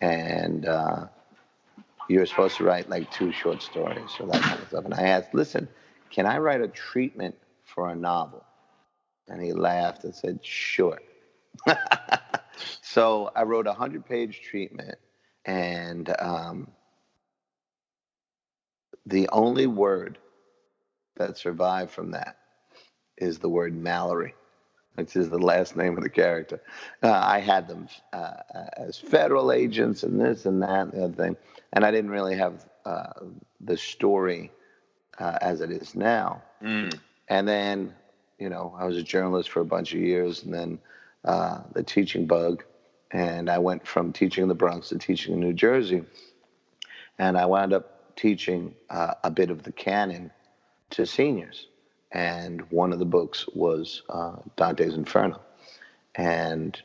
and 0.00 0.66
uh, 0.66 1.06
you 2.08 2.18
were 2.20 2.26
supposed 2.26 2.56
to 2.58 2.64
write 2.64 2.88
like 2.88 3.10
two 3.10 3.32
short 3.32 3.62
stories 3.62 4.10
or 4.20 4.26
that 4.26 4.42
kind 4.42 4.60
of 4.60 4.68
stuff. 4.68 4.84
And 4.84 4.94
I 4.94 5.02
asked, 5.02 5.34
listen, 5.34 5.68
can 6.10 6.26
I 6.26 6.38
write 6.38 6.60
a 6.60 6.68
treatment 6.68 7.36
for 7.64 7.90
a 7.90 7.94
novel? 7.94 8.44
And 9.28 9.42
he 9.42 9.52
laughed 9.52 10.04
and 10.04 10.14
said, 10.14 10.40
sure. 10.42 10.98
so 12.82 13.30
I 13.34 13.42
wrote 13.44 13.66
a 13.66 13.70
100 13.70 14.06
page 14.06 14.42
treatment, 14.42 14.98
and 15.44 16.14
um, 16.18 16.68
the 19.06 19.28
only 19.30 19.66
word 19.66 20.18
that 21.16 21.38
survived 21.38 21.90
from 21.90 22.12
that 22.12 22.36
is 23.16 23.38
the 23.38 23.48
word 23.48 23.74
Mallory, 23.74 24.34
which 24.94 25.16
is 25.16 25.28
the 25.28 25.38
last 25.38 25.76
name 25.76 25.96
of 25.96 26.02
the 26.02 26.08
character. 26.08 26.60
Uh, 27.02 27.12
I 27.12 27.40
had 27.40 27.68
them 27.68 27.88
uh, 28.12 28.34
as 28.76 28.98
federal 28.98 29.52
agents 29.52 30.02
and 30.02 30.20
this 30.20 30.46
and 30.46 30.62
that 30.62 30.82
and 30.82 30.92
the 30.92 31.04
other 31.04 31.14
thing, 31.14 31.36
and 31.72 31.84
I 31.84 31.90
didn't 31.90 32.10
really 32.10 32.36
have 32.36 32.64
uh, 32.84 33.12
the 33.60 33.76
story 33.76 34.50
uh, 35.18 35.38
as 35.40 35.60
it 35.60 35.70
is 35.70 35.94
now. 35.94 36.42
Mm. 36.62 36.98
And 37.28 37.48
then, 37.48 37.94
you 38.38 38.48
know, 38.48 38.74
I 38.78 38.84
was 38.84 38.96
a 38.96 39.02
journalist 39.02 39.50
for 39.50 39.60
a 39.60 39.64
bunch 39.64 39.92
of 39.94 40.00
years, 40.00 40.42
and 40.44 40.52
then 40.52 40.78
uh, 41.24 41.60
the 41.72 41.82
teaching 41.82 42.26
bug, 42.26 42.64
and 43.10 43.48
I 43.48 43.58
went 43.58 43.86
from 43.86 44.12
teaching 44.12 44.42
in 44.42 44.48
the 44.48 44.54
Bronx 44.54 44.90
to 44.90 44.98
teaching 44.98 45.34
in 45.34 45.40
New 45.40 45.52
Jersey, 45.52 46.04
and 47.18 47.38
I 47.38 47.46
wound 47.46 47.72
up 47.72 48.16
teaching 48.16 48.74
uh, 48.90 49.14
a 49.24 49.30
bit 49.30 49.50
of 49.50 49.62
the 49.62 49.72
canon 49.72 50.30
to 50.90 51.06
seniors. 51.06 51.66
And 52.14 52.62
one 52.70 52.92
of 52.92 53.00
the 53.00 53.04
books 53.04 53.46
was 53.54 54.02
uh, 54.08 54.36
Dante's 54.56 54.94
Inferno. 54.94 55.40
And 56.14 56.80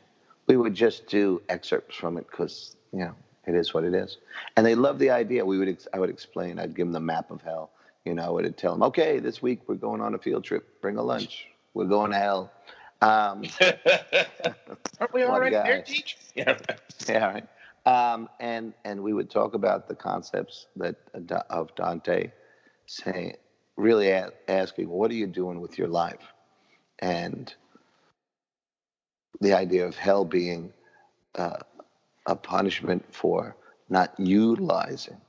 we 0.48 0.56
would 0.56 0.74
just 0.74 1.06
do 1.06 1.40
excerpts 1.48 1.96
from 1.96 2.18
it 2.18 2.26
because, 2.28 2.76
you 2.92 2.98
know, 2.98 3.14
it 3.46 3.54
is 3.54 3.72
what 3.72 3.84
it 3.84 3.94
is. 3.94 4.18
And 4.56 4.66
they 4.66 4.74
loved 4.74 4.98
the 4.98 5.10
idea. 5.10 5.44
We 5.44 5.58
would, 5.58 5.68
ex- 5.68 5.86
I 5.94 6.00
would 6.00 6.10
explain, 6.10 6.58
I'd 6.58 6.74
give 6.74 6.86
them 6.86 6.92
the 6.92 7.00
map 7.00 7.30
of 7.30 7.40
hell. 7.42 7.70
You 8.04 8.14
know, 8.14 8.24
I 8.24 8.30
would 8.30 8.56
tell 8.56 8.72
them, 8.72 8.82
okay, 8.84 9.20
this 9.20 9.40
week 9.40 9.60
we're 9.68 9.76
going 9.76 10.00
on 10.00 10.14
a 10.14 10.18
field 10.18 10.42
trip. 10.42 10.80
Bring 10.82 10.96
a 10.96 11.02
lunch. 11.02 11.46
We're 11.74 11.84
going 11.84 12.10
to 12.10 12.18
hell. 12.18 12.52
Um, 13.00 13.44
Aren't 15.00 15.14
we 15.14 15.22
all 15.22 15.40
right 15.40 15.52
there, 15.52 15.82
teach? 15.82 16.16
Yeah. 16.34 16.58
yeah, 17.08 17.24
right. 17.26 17.48
Um, 17.86 18.28
and 18.40 18.74
and 18.84 19.02
we 19.02 19.14
would 19.14 19.30
talk 19.30 19.54
about 19.54 19.88
the 19.88 19.94
concepts 19.94 20.66
that 20.76 20.96
uh, 21.14 21.42
of 21.48 21.74
Dante, 21.76 22.30
saying, 22.86 23.36
really 23.76 24.10
a- 24.10 24.32
asking, 24.48 24.88
what 24.88 25.10
are 25.10 25.14
you 25.14 25.26
doing 25.26 25.60
with 25.60 25.78
your 25.78 25.88
life? 25.88 26.32
And 26.98 27.52
the 29.40 29.54
idea 29.54 29.86
of 29.86 29.96
hell 29.96 30.24
being 30.24 30.72
uh, 31.36 31.58
a 32.26 32.36
punishment 32.36 33.04
for 33.14 33.56
not 33.88 34.18
utilizing 34.18 35.20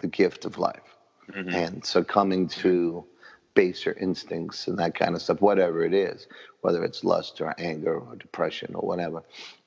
the 0.00 0.08
gift 0.08 0.44
of 0.44 0.58
life 0.58 0.96
mm-hmm. 1.30 1.48
and 1.48 1.84
succumbing 1.84 2.48
to 2.48 3.04
baser 3.54 3.96
instincts 4.00 4.68
and 4.68 4.78
that 4.78 4.94
kind 4.94 5.14
of 5.14 5.22
stuff, 5.22 5.40
whatever 5.40 5.84
it 5.84 5.94
is, 5.94 6.28
whether 6.60 6.84
it's 6.84 7.02
lust 7.02 7.40
or 7.40 7.54
anger 7.58 7.98
or 7.98 8.14
depression 8.16 8.74
or 8.74 8.86
whatever. 8.86 9.22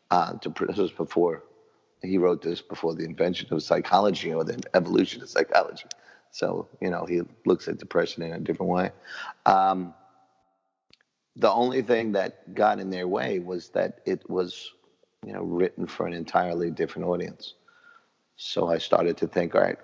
Uh, 0.10 0.34
to, 0.34 0.54
this 0.68 0.78
was 0.78 0.92
before 0.92 1.44
he 2.02 2.18
wrote 2.18 2.42
this 2.42 2.62
before 2.62 2.96
the 2.96 3.04
invention 3.04 3.48
of 3.52 3.62
psychology 3.62 4.34
or 4.34 4.44
the 4.44 4.62
evolution 4.74 5.22
of 5.22 5.30
psychology. 5.30 5.86
So, 6.32 6.68
you 6.80 6.90
know, 6.90 7.06
he 7.06 7.22
looks 7.46 7.68
at 7.68 7.78
depression 7.78 8.24
in 8.24 8.34
a 8.34 8.40
different 8.40 8.72
way. 8.72 8.92
Um, 9.46 9.94
the 11.36 11.52
only 11.52 11.82
thing 11.82 12.14
that 12.14 12.54
got 12.54 12.80
in 12.80 12.90
their 12.90 13.08
way 13.08 13.40
was 13.40 13.70
that 13.70 14.00
it 14.06 14.30
was, 14.30 14.72
you 15.26 15.34
know, 15.34 15.44
written 15.44 15.88
for 15.88 16.08
an 16.08 16.14
entirely 16.14 16.72
different 16.72 17.08
audience. 17.08 17.56
So 18.38 18.70
I 18.70 18.78
started 18.78 19.18
to 19.18 19.28
think, 19.28 19.56
all 19.56 19.62
right, 19.62 19.78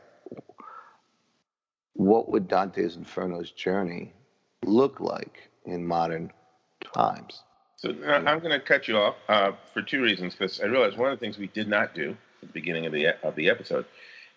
what 1.94 2.30
would 2.32 2.48
Dante's 2.48 2.96
Inferno's 2.96 3.52
journey 3.52 4.14
look 4.66 5.00
like 5.00 5.50
in 5.66 5.86
modern 5.86 6.32
times? 6.94 7.44
So 7.76 7.90
uh, 8.06 8.24
I'm 8.26 8.40
going 8.40 8.52
to 8.52 8.60
cut 8.60 8.88
you 8.88 8.98
off 8.98 9.16
uh, 9.30 9.52
for 9.74 9.82
two 9.82 10.02
reasons, 10.02 10.34
because 10.34 10.60
I 10.62 10.66
realized 10.66 10.98
one 10.98 11.12
of 11.12 11.20
the 11.20 11.24
things 11.24 11.38
we 11.38 11.48
did 11.48 11.68
not 11.68 11.94
do 11.94 12.18
at 12.42 12.48
the 12.48 12.54
beginning 12.54 12.86
of 12.86 12.94
the 12.94 13.08
of 13.26 13.36
the 13.36 13.50
episode 13.50 13.86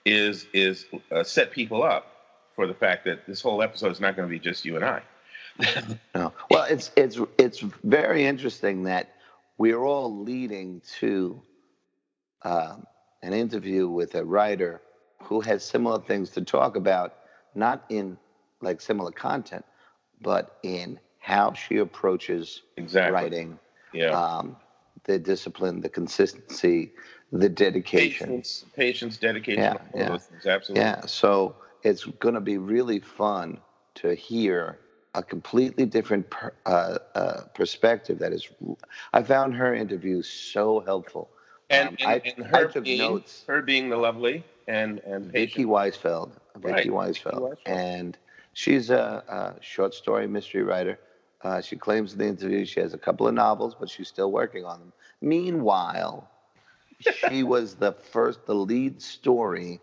is 0.04 0.47
is 0.52 0.87
uh, 1.12 1.23
set 1.23 1.50
people 1.50 1.83
up 1.83 2.07
for 2.54 2.66
the 2.66 2.75
fact 2.75 3.04
that 3.04 3.26
this 3.26 3.40
whole 3.40 3.62
episode 3.62 3.92
is 3.92 4.00
not 4.00 4.16
going 4.16 4.28
to 4.28 4.30
be 4.30 4.38
just 4.38 4.64
you 4.64 4.76
and 4.76 4.85
I. 4.85 5.02
no. 6.14 6.33
Well, 6.50 6.64
it's 6.64 6.90
it's 6.97 7.19
it's 7.38 7.61
very 7.85 8.26
interesting 8.26 8.85
that 8.85 9.14
we're 9.59 9.83
all 9.83 10.23
leading 10.23 10.80
to 10.99 11.40
um, 12.42 12.87
an 13.23 13.33
interview 13.33 13.88
with 13.88 14.14
a 14.14 14.25
writer 14.25 14.80
who 15.23 15.40
has 15.42 15.62
similar 15.62 16.00
things 16.00 16.30
to 16.30 16.42
talk 16.42 16.76
about, 16.76 17.14
not 17.54 17.85
in 17.90 18.16
like 18.62 18.80
similar 18.80 19.11
content, 19.11 19.64
but 20.21 20.59
in 20.62 20.99
how 21.19 21.52
she 21.52 21.76
approaches 21.78 22.62
exactly. 22.76 23.12
writing. 23.12 23.59
Yeah. 23.92 24.11
Um, 24.11 24.57
the 25.04 25.19
discipline, 25.19 25.80
the 25.80 25.88
consistency, 25.88 26.92
the 27.32 27.49
dedication, 27.49 28.28
patience, 28.28 28.64
patience 28.75 29.16
dedication, 29.16 29.62
yeah, 29.62 29.76
yeah. 29.94 30.18
absolutely. 30.46 30.82
Yeah. 30.82 31.06
So 31.06 31.54
it's 31.82 32.04
going 32.04 32.34
to 32.34 32.40
be 32.40 32.58
really 32.58 33.00
fun 33.00 33.58
to 33.96 34.14
hear 34.14 34.78
a 35.14 35.22
completely 35.22 35.87
different 35.87 36.28
per, 36.30 36.52
uh, 36.66 36.99
uh, 37.14 37.40
perspective. 37.54 38.18
That 38.18 38.32
is, 38.32 38.49
I 39.12 39.22
found 39.22 39.54
her 39.54 39.75
interview 39.75 40.22
so 40.22 40.80
helpful. 40.80 41.30
And, 41.68 41.88
um, 41.88 41.96
and, 42.00 42.08
I, 42.08 42.22
and 42.25 42.46
her, 42.46 42.68
I 42.68 42.72
took 42.72 42.84
being, 42.84 42.99
notes. 42.99 43.44
her 43.46 43.62
being 43.62 43.90
the 43.90 43.96
lovely 43.96 44.44
and 44.70 45.00
and 45.00 45.32
Vicki 45.32 45.64
Weisfeld, 45.64 46.32
Vicki 46.56 46.90
right. 46.90 47.14
Weisfeld, 47.14 47.56
and 47.66 48.16
she's 48.52 48.90
a, 48.90 49.22
a, 49.28 49.62
short 49.62 49.94
story 49.94 50.26
mystery 50.26 50.62
writer. 50.62 50.99
Uh, 51.42 51.60
she 51.60 51.76
claims 51.76 52.12
in 52.12 52.18
the 52.18 52.26
interview 52.26 52.64
she 52.64 52.80
has 52.80 52.94
a 52.94 52.99
couple 52.99 53.26
of 53.26 53.34
novels, 53.34 53.75
but 53.78 53.88
she's 53.88 54.08
still 54.08 54.30
working 54.30 54.64
on 54.64 54.78
them. 54.78 54.92
Meanwhile, 55.20 56.28
she 57.00 57.42
was 57.42 57.75
the 57.75 57.92
first, 57.92 58.47
the 58.47 58.54
lead 58.54 59.00
story 59.00 59.80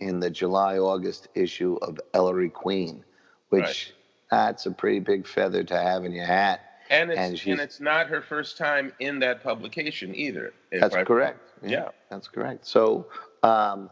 in 0.00 0.20
the 0.20 0.30
July 0.30 0.78
August 0.78 1.28
issue 1.34 1.76
of 1.82 1.98
Ellery 2.14 2.50
Queen, 2.50 3.04
which 3.48 3.62
right. 3.62 3.92
that's 4.30 4.66
a 4.66 4.70
pretty 4.70 5.00
big 5.00 5.26
feather 5.26 5.64
to 5.64 5.76
have 5.76 6.04
in 6.04 6.12
your 6.12 6.26
hat. 6.26 6.60
And 6.90 7.10
it's, 7.10 7.20
and, 7.20 7.52
and 7.52 7.60
it's 7.60 7.80
not 7.80 8.06
her 8.06 8.22
first 8.22 8.56
time 8.56 8.92
in 8.98 9.18
that 9.18 9.42
publication 9.42 10.14
either. 10.14 10.54
That's 10.72 10.94
I, 10.94 11.04
correct. 11.04 11.40
Yeah, 11.62 11.70
yeah, 11.70 11.88
that's 12.10 12.28
correct. 12.28 12.66
So 12.66 13.08
um, 13.42 13.90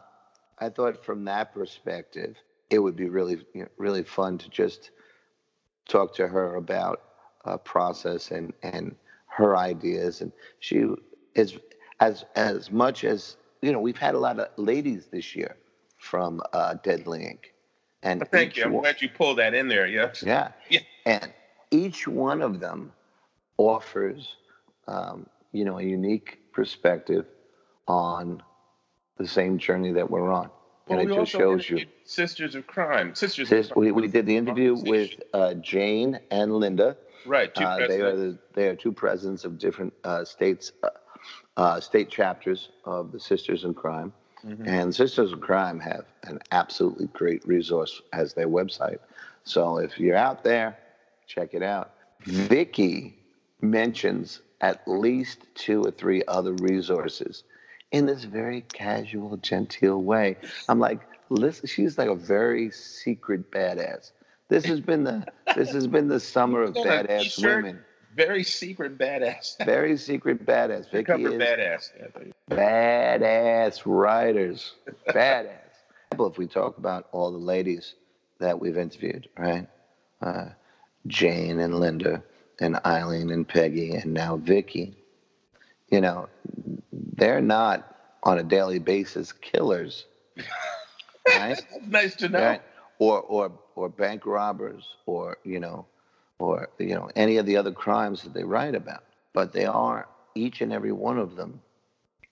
I 0.59 0.69
thought 0.69 1.03
from 1.05 1.25
that 1.25 1.53
perspective, 1.53 2.35
it 2.69 2.79
would 2.79 2.95
be 2.95 3.09
really, 3.09 3.45
you 3.53 3.63
know, 3.63 3.67
really 3.77 4.03
fun 4.03 4.37
to 4.39 4.49
just 4.49 4.91
talk 5.87 6.15
to 6.15 6.27
her 6.27 6.55
about 6.55 7.01
uh, 7.45 7.57
process 7.57 8.31
and 8.31 8.51
and 8.63 8.95
her 9.27 9.55
ideas. 9.55 10.21
And 10.21 10.31
she 10.59 10.85
is 11.35 11.57
as 11.99 12.25
as 12.35 12.71
much 12.71 13.03
as 13.03 13.37
you 13.61 13.71
know. 13.71 13.79
We've 13.79 13.97
had 13.97 14.15
a 14.15 14.19
lot 14.19 14.39
of 14.39 14.47
ladies 14.57 15.07
this 15.11 15.35
year 15.35 15.55
from 15.97 16.41
uh, 16.53 16.75
Deadly 16.83 17.25
Ink. 17.25 17.53
And 18.03 18.21
well, 18.21 18.29
thank 18.31 18.57
you. 18.57 18.63
I'm 18.63 18.73
one, 18.73 18.83
glad 18.83 19.01
you 19.01 19.09
pulled 19.09 19.39
that 19.39 19.53
in 19.53 19.67
there. 19.67 19.87
Yes. 19.87 20.23
Yeah. 20.25 20.51
yeah. 20.69 20.79
And 21.05 21.33
each 21.71 22.07
one 22.07 22.41
of 22.41 22.59
them 22.59 22.91
offers, 23.57 24.35
um, 24.87 25.25
you 25.51 25.65
know, 25.65 25.79
a 25.79 25.83
unique 25.83 26.39
perspective 26.51 27.25
on 27.87 28.43
the 29.17 29.27
same 29.27 29.57
journey 29.57 29.91
that 29.93 30.09
we're 30.09 30.31
on. 30.31 30.49
Well, 30.87 30.99
and 30.99 31.11
it 31.11 31.13
just 31.13 31.31
shows 31.31 31.69
you. 31.69 31.85
Sisters 32.05 32.55
of 32.55 32.67
Crime. 32.67 33.15
Sisters 33.15 33.49
Sis, 33.49 33.67
of 33.67 33.73
Crime. 33.73 33.85
We, 33.85 33.91
we 33.91 34.07
did 34.07 34.25
the 34.25 34.37
interview 34.37 34.75
with 34.75 35.11
uh, 35.33 35.55
Jane 35.55 36.19
and 36.31 36.53
Linda. 36.53 36.95
Right. 37.25 37.51
Uh, 37.57 37.87
they 37.87 37.99
are 37.99 38.15
the, 38.15 38.37
they 38.53 38.67
are 38.69 38.75
two 38.75 38.93
presidents 38.93 39.43
of 39.43 39.57
different 39.57 39.93
uh, 40.03 40.23
states, 40.23 40.71
uh, 41.57 41.79
state 41.79 42.09
chapters 42.09 42.69
of 42.85 43.11
the 43.11 43.19
Sisters 43.19 43.63
in 43.63 43.73
Crime. 43.73 44.13
Mm-hmm. 44.45 44.67
And 44.67 44.95
Sisters 44.95 45.33
in 45.33 45.39
Crime 45.39 45.79
have 45.79 46.05
an 46.23 46.39
absolutely 46.51 47.07
great 47.07 47.45
resource 47.45 48.01
as 48.13 48.33
their 48.33 48.47
website. 48.47 48.99
So 49.43 49.77
if 49.77 49.99
you're 49.99 50.15
out 50.15 50.43
there, 50.43 50.77
check 51.25 51.53
it 51.53 51.63
out. 51.63 51.91
Vicki 52.21 53.17
mentions 53.61 54.41
at 54.61 54.87
least 54.87 55.39
two 55.55 55.83
or 55.83 55.91
three 55.91 56.23
other 56.27 56.53
resources 56.53 57.43
in 57.91 58.05
this 58.05 58.23
very 58.23 58.61
casual, 58.61 59.37
genteel 59.37 60.01
way. 60.01 60.37
I'm 60.69 60.79
like, 60.79 61.01
listen, 61.29 61.67
she's 61.67 61.97
like 61.97 62.09
a 62.09 62.15
very 62.15 62.69
secret 62.71 63.49
badass. 63.51 64.11
This 64.49 64.65
has 64.65 64.79
been 64.79 65.03
the 65.03 65.25
this 65.55 65.71
has 65.71 65.87
been 65.87 66.07
the 66.07 66.19
summer 66.19 66.63
of 66.63 66.73
badass 66.73 67.43
women 67.43 67.83
very 68.17 68.43
secret 68.43 68.97
badass. 68.97 69.55
very 69.65 69.95
secret 69.97 70.45
badass. 70.45 70.91
Vicki 70.91 71.11
is 71.13 71.33
badass. 71.33 71.91
badass 72.49 73.81
writers. 73.85 74.73
badass. 75.07 75.53
If 76.19 76.37
we 76.37 76.47
talk 76.47 76.77
about 76.77 77.07
all 77.11 77.31
the 77.31 77.37
ladies 77.37 77.93
that 78.39 78.59
we've 78.59 78.77
interviewed, 78.77 79.29
right? 79.37 79.67
Uh, 80.21 80.49
Jane 81.05 81.59
and 81.59 81.79
Linda 81.79 82.23
and 82.59 82.79
Eileen 82.85 83.29
and 83.29 83.47
Peggy 83.47 83.91
and 83.91 84.13
now 84.13 84.37
Vicki, 84.37 84.95
you 85.89 86.01
know, 86.01 86.27
they're 86.91 87.41
not 87.41 87.95
on 88.23 88.39
a 88.39 88.43
daily 88.43 88.79
basis 88.79 89.31
killers 89.31 90.05
right? 91.27 91.65
nice 91.87 92.15
to 92.15 92.29
know. 92.29 92.41
Right? 92.41 92.61
Or 92.99 93.21
or 93.21 93.51
or 93.75 93.89
bank 93.89 94.25
robbers, 94.25 94.87
or 95.05 95.37
you 95.43 95.59
know, 95.59 95.85
or 96.39 96.69
you 96.77 96.95
know 96.95 97.09
any 97.15 97.37
of 97.37 97.45
the 97.45 97.57
other 97.57 97.71
crimes 97.71 98.23
that 98.23 98.33
they 98.33 98.43
write 98.43 98.75
about. 98.75 99.03
But 99.33 99.53
they 99.53 99.65
are 99.65 100.07
each 100.35 100.61
and 100.61 100.73
every 100.73 100.91
one 100.91 101.17
of 101.17 101.35
them 101.35 101.61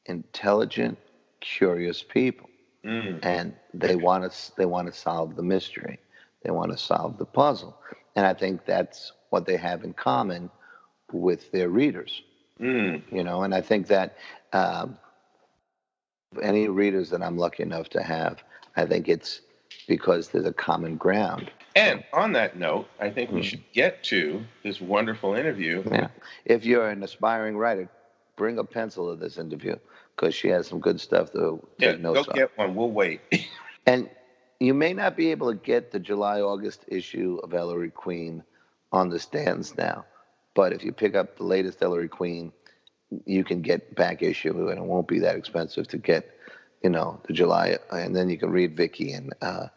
intelligent, 0.06 0.98
curious 1.42 2.04
people, 2.04 2.50
mm. 2.84 3.20
and 3.24 3.54
they 3.74 3.96
want 3.96 4.32
to 4.32 4.52
they 4.58 4.66
want 4.66 4.88
to 4.88 4.94
solve 4.94 5.36
the 5.36 5.44
mystery. 5.44 6.00
They 6.44 6.52
want 6.52 6.72
to 6.72 6.78
solve 6.78 7.18
the 7.18 7.26
puzzle, 7.26 7.78
and 8.16 8.26
I 8.26 8.34
think 8.34 8.66
that's 8.66 9.12
what 9.30 9.46
they 9.46 9.58
have 9.58 9.84
in 9.84 9.94
common 9.94 10.50
with 11.12 11.52
their 11.52 11.70
readers. 11.70 12.22
Mm. 12.60 13.02
You 13.12 13.24
know, 13.24 13.44
and 13.44 13.54
I 13.54 13.62
think 13.62 13.88
that 13.88 14.18
um, 14.54 14.98
any 16.42 16.68
readers 16.68 17.10
that 17.10 17.22
I'm 17.22 17.38
lucky 17.38 17.64
enough 17.64 17.90
to 17.90 18.04
have, 18.04 18.44
I 18.76 18.86
think 18.86 19.08
it's 19.10 19.42
because 19.86 20.30
there's 20.30 20.46
a 20.46 20.54
common 20.54 20.98
ground. 20.98 21.52
And 21.76 22.04
on 22.14 22.34
that 22.34 22.58
note, 22.58 22.88
I 23.00 23.10
think 23.10 23.32
we 23.32 23.42
mm. 23.42 23.44
should 23.44 23.64
get 23.74 24.04
to 24.06 24.44
this 24.64 24.80
wonderful 24.80 25.36
interview. 25.36 25.84
Yeah. 25.90 26.08
If 26.46 26.66
you're 26.66 26.90
an 26.90 27.04
aspiring 27.04 27.58
writer, 27.58 27.90
bring 28.36 28.58
a 28.58 28.64
pencil 28.64 29.14
to 29.14 29.20
this 29.22 29.38
interview 29.38 29.76
because 30.16 30.34
she 30.34 30.48
has 30.50 30.68
some 30.68 30.80
good 30.80 31.00
stuff 31.02 31.32
to 31.34 31.66
yeah, 31.78 31.92
take 31.92 32.02
notes 32.02 32.26
go 32.26 32.32
on. 32.32 32.38
get 32.38 32.58
one. 32.58 32.76
We'll 32.76 32.92
wait. 32.92 33.22
and 33.86 34.10
you 34.60 34.74
may 34.74 34.94
not 34.94 35.18
be 35.18 35.32
able 35.32 35.52
to 35.52 35.58
get 35.58 35.92
the 35.92 36.00
July 36.00 36.42
August 36.42 36.86
issue 36.88 37.40
of 37.44 37.54
Ellery 37.54 37.92
Queen 37.92 38.44
on 38.92 39.10
the 39.10 39.20
stands 39.20 39.78
now, 39.78 40.06
but 40.54 40.72
if 40.72 40.84
you 40.84 40.92
pick 40.92 41.16
up 41.16 41.38
the 41.38 41.44
latest 41.44 41.82
Ellery 41.82 42.08
Queen, 42.08 42.54
you 43.26 43.44
can 43.44 43.62
get 43.62 43.96
back 43.96 44.24
issue, 44.24 44.70
and 44.70 44.80
it 44.80 44.84
won't 44.84 45.08
be 45.08 45.20
that 45.20 45.36
expensive 45.36 45.88
to 45.90 45.98
get. 45.98 46.32
You 46.86 46.92
know 46.92 47.20
the 47.26 47.34
July, 47.34 47.80
and 47.92 48.16
then 48.16 48.30
you 48.30 48.38
can 48.38 48.52
read 48.52 48.78
Vicki 48.78 49.12
and. 49.14 49.34
Uh, 49.42 49.70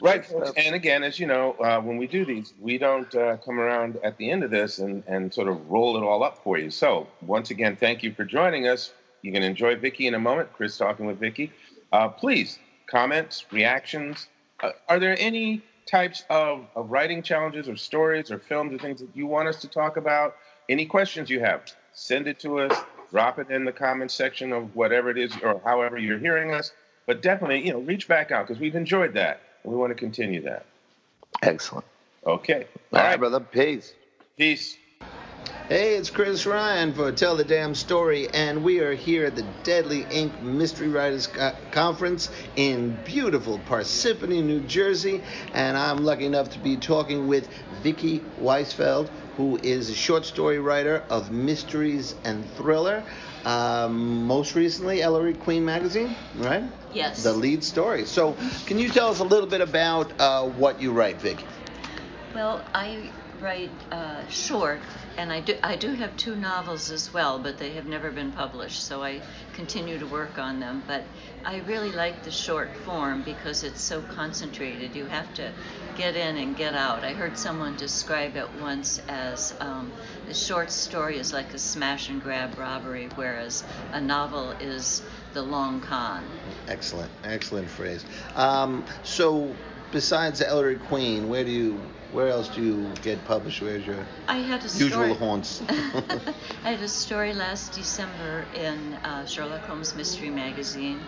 right, 0.00 0.24
and 0.56 0.74
again, 0.74 1.02
as 1.02 1.20
you 1.20 1.26
know, 1.26 1.52
uh, 1.60 1.78
when 1.82 1.98
we 1.98 2.06
do 2.06 2.24
these, 2.24 2.54
we 2.58 2.78
don't 2.78 3.14
uh, 3.14 3.36
come 3.36 3.60
around 3.60 3.98
at 4.02 4.16
the 4.16 4.30
end 4.30 4.42
of 4.42 4.50
this 4.50 4.78
and, 4.78 5.04
and 5.06 5.34
sort 5.34 5.48
of 5.48 5.70
roll 5.70 5.98
it 5.98 6.02
all 6.02 6.22
up 6.22 6.42
for 6.42 6.56
you. 6.56 6.70
So, 6.70 7.06
once 7.20 7.50
again, 7.50 7.76
thank 7.76 8.02
you 8.02 8.14
for 8.14 8.24
joining 8.24 8.68
us. 8.68 8.90
You 9.20 9.32
can 9.32 9.42
enjoy 9.42 9.76
Vicki 9.76 10.06
in 10.06 10.14
a 10.14 10.18
moment. 10.18 10.50
Chris 10.54 10.78
talking 10.78 11.04
with 11.04 11.20
Vicki. 11.20 11.52
Uh, 11.92 12.08
please, 12.08 12.58
comments, 12.86 13.44
reactions. 13.52 14.28
Uh, 14.62 14.70
are 14.88 14.98
there 14.98 15.16
any 15.20 15.62
types 15.84 16.24
of, 16.30 16.64
of 16.74 16.90
writing 16.90 17.22
challenges 17.22 17.68
or 17.68 17.76
stories 17.76 18.30
or 18.30 18.38
films 18.38 18.72
or 18.72 18.78
things 18.78 19.00
that 19.02 19.14
you 19.14 19.26
want 19.26 19.46
us 19.46 19.60
to 19.60 19.68
talk 19.68 19.98
about? 19.98 20.36
Any 20.70 20.86
questions 20.86 21.28
you 21.28 21.40
have, 21.40 21.70
send 21.92 22.28
it 22.28 22.40
to 22.40 22.60
us. 22.60 22.82
Drop 23.10 23.38
it 23.38 23.50
in 23.50 23.64
the 23.64 23.72
comments 23.72 24.14
section 24.14 24.52
of 24.52 24.74
whatever 24.76 25.10
it 25.10 25.18
is 25.18 25.36
or 25.42 25.60
however 25.64 25.98
you're 25.98 26.18
hearing 26.18 26.54
us. 26.54 26.72
But 27.06 27.22
definitely, 27.22 27.66
you 27.66 27.72
know, 27.72 27.80
reach 27.80 28.06
back 28.06 28.30
out 28.30 28.46
because 28.46 28.60
we've 28.60 28.76
enjoyed 28.76 29.14
that 29.14 29.40
and 29.64 29.72
we 29.72 29.78
want 29.78 29.90
to 29.90 29.96
continue 29.96 30.42
that. 30.42 30.64
Excellent. 31.42 31.86
Okay. 32.26 32.66
All, 32.92 32.98
All 32.98 33.04
right, 33.04 33.10
right, 33.10 33.18
brother. 33.18 33.40
Peace. 33.40 33.92
Peace. 34.36 34.76
Hey, 35.68 35.94
it's 35.96 36.10
Chris 36.10 36.46
Ryan 36.46 36.92
for 36.92 37.12
Tell 37.12 37.36
the 37.36 37.44
Damn 37.44 37.74
Story, 37.76 38.28
and 38.34 38.64
we 38.64 38.80
are 38.80 38.92
here 38.92 39.26
at 39.26 39.36
the 39.36 39.44
Deadly 39.62 40.04
Ink 40.10 40.40
Mystery 40.42 40.88
Writers 40.88 41.28
Co- 41.28 41.54
Conference 41.70 42.28
in 42.56 42.96
beautiful 43.04 43.58
Parsippany, 43.68 44.42
New 44.44 44.60
Jersey. 44.60 45.22
And 45.54 45.76
I'm 45.76 45.98
lucky 45.98 46.26
enough 46.26 46.50
to 46.50 46.58
be 46.58 46.76
talking 46.76 47.28
with 47.28 47.48
Vicki 47.82 48.20
Weisfeld, 48.40 49.08
who 49.40 49.58
is 49.62 49.88
a 49.88 49.94
short 49.94 50.26
story 50.26 50.58
writer 50.58 51.02
of 51.08 51.30
mysteries 51.30 52.14
and 52.24 52.44
thriller. 52.56 53.02
Um, 53.46 54.26
most 54.26 54.54
recently, 54.54 55.00
Ellery 55.00 55.32
Queen 55.32 55.64
magazine, 55.64 56.14
right? 56.36 56.64
Yes. 56.92 57.22
The 57.22 57.32
lead 57.32 57.64
story. 57.64 58.04
So, 58.04 58.36
can 58.66 58.78
you 58.78 58.90
tell 58.90 59.08
us 59.08 59.20
a 59.20 59.24
little 59.24 59.48
bit 59.48 59.62
about 59.62 60.12
uh, 60.20 60.46
what 60.46 60.82
you 60.82 60.92
write, 60.92 61.16
Vicki? 61.22 61.46
Well, 62.34 62.62
I 62.74 63.10
write 63.40 63.70
uh, 63.90 64.26
short, 64.28 64.80
and 65.16 65.32
I 65.32 65.40
do 65.40 65.56
I 65.62 65.76
do 65.76 65.94
have 65.94 66.16
two 66.16 66.36
novels 66.36 66.90
as 66.90 67.12
well, 67.12 67.38
but 67.38 67.58
they 67.58 67.70
have 67.72 67.86
never 67.86 68.10
been 68.10 68.32
published, 68.32 68.82
so 68.82 69.02
I 69.02 69.20
continue 69.54 69.98
to 69.98 70.06
work 70.06 70.38
on 70.38 70.60
them. 70.60 70.82
But 70.86 71.04
I 71.44 71.58
really 71.60 71.92
like 71.92 72.22
the 72.22 72.30
short 72.30 72.76
form 72.78 73.22
because 73.22 73.64
it's 73.64 73.80
so 73.80 74.02
concentrated. 74.02 74.94
You 74.94 75.06
have 75.06 75.32
to 75.34 75.52
get 75.96 76.16
in 76.16 76.36
and 76.36 76.56
get 76.56 76.74
out. 76.74 77.04
I 77.04 77.12
heard 77.12 77.36
someone 77.38 77.76
describe 77.76 78.36
it 78.36 78.48
once 78.60 79.00
as 79.08 79.54
um, 79.60 79.92
a 80.28 80.34
short 80.34 80.70
story 80.70 81.18
is 81.18 81.32
like 81.32 81.52
a 81.54 81.58
smash 81.58 82.08
and 82.08 82.22
grab 82.22 82.58
robbery, 82.58 83.08
whereas 83.14 83.64
a 83.92 84.00
novel 84.00 84.50
is 84.52 85.02
the 85.32 85.42
long 85.42 85.80
con. 85.80 86.24
Excellent, 86.68 87.10
excellent 87.24 87.68
phrase. 87.68 88.04
Um, 88.34 88.84
so, 89.02 89.54
besides 89.92 90.42
Ellery 90.42 90.76
Queen, 90.76 91.28
where 91.28 91.44
do 91.44 91.50
you 91.50 91.80
where 92.12 92.28
else 92.28 92.48
do 92.48 92.62
you 92.62 92.92
get 93.02 93.24
published? 93.24 93.62
Where's 93.62 93.86
your 93.86 94.04
I 94.26 94.38
had 94.38 94.60
a 94.60 94.64
usual 94.64 94.88
story. 94.90 95.14
haunts? 95.14 95.62
I 96.64 96.70
had 96.72 96.80
a 96.80 96.88
story 96.88 97.32
last 97.34 97.72
December 97.72 98.44
in 98.54 98.94
uh, 98.94 99.26
Sherlock 99.26 99.62
Holmes 99.62 99.94
Mystery 99.94 100.30
Magazine, 100.30 101.00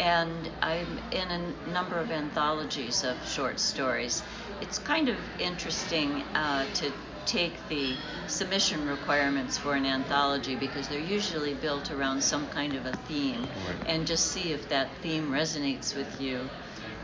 and 0.00 0.50
I'm 0.62 0.98
in 1.12 1.30
a 1.30 1.70
number 1.70 1.98
of 1.98 2.10
anthologies 2.10 3.04
of 3.04 3.16
short 3.26 3.60
stories. 3.60 4.22
It's 4.60 4.78
kind 4.78 5.08
of 5.08 5.16
interesting 5.38 6.22
uh, 6.34 6.64
to 6.74 6.92
take 7.26 7.52
the 7.68 7.94
submission 8.26 8.88
requirements 8.88 9.58
for 9.58 9.74
an 9.74 9.84
anthology 9.84 10.56
because 10.56 10.88
they're 10.88 10.98
usually 10.98 11.52
built 11.52 11.90
around 11.90 12.22
some 12.22 12.48
kind 12.48 12.74
of 12.74 12.86
a 12.86 12.92
theme 13.06 13.42
right. 13.42 13.76
and 13.86 14.06
just 14.06 14.32
see 14.32 14.52
if 14.52 14.66
that 14.70 14.88
theme 15.02 15.30
resonates 15.30 15.94
with 15.94 16.20
you 16.22 16.48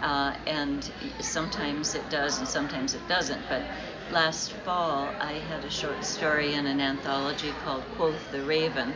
uh, 0.02 0.34
and 0.46 0.90
sometimes 1.20 1.94
it 1.94 2.10
does 2.10 2.38
and 2.38 2.48
sometimes 2.48 2.94
it 2.94 3.06
doesn't. 3.08 3.48
But 3.48 3.62
last 4.10 4.52
fall, 4.64 5.16
I 5.20 5.34
had 5.34 5.64
a 5.64 5.70
short 5.70 6.04
story 6.04 6.54
in 6.54 6.66
an 6.66 6.80
anthology 6.80 7.52
called 7.52 7.84
Quoth 7.90 8.30
the 8.30 8.42
Raven. 8.42 8.94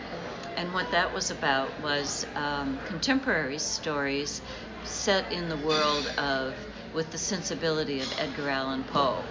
And 0.56 0.74
what 0.74 0.90
that 0.90 1.14
was 1.14 1.30
about 1.30 1.80
was 1.80 2.26
um, 2.34 2.80
contemporary 2.84 3.58
stories 3.58 4.42
set 4.84 5.30
in 5.32 5.48
the 5.48 5.56
world 5.56 6.08
of, 6.18 6.56
with 6.92 7.10
the 7.12 7.18
sensibility 7.18 8.00
of 8.00 8.12
Edgar 8.18 8.48
Allan 8.48 8.84
Poe. 8.84 9.24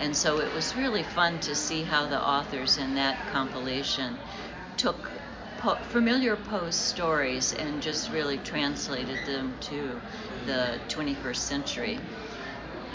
And 0.00 0.16
so 0.16 0.40
it 0.40 0.52
was 0.52 0.74
really 0.74 1.02
fun 1.04 1.38
to 1.40 1.54
see 1.54 1.84
how 1.84 2.08
the 2.08 2.20
authors 2.20 2.78
in 2.78 2.94
that 2.94 3.26
compilation 3.26 4.18
took 4.76 5.11
po- 5.62 5.76
familiar 5.76 6.34
Poe 6.34 6.70
stories 6.70 7.52
and 7.52 7.80
just 7.80 8.10
really 8.10 8.36
translated 8.38 9.18
them 9.26 9.56
to 9.60 10.00
the 10.46 10.78
21st 10.88 11.36
century. 11.36 12.00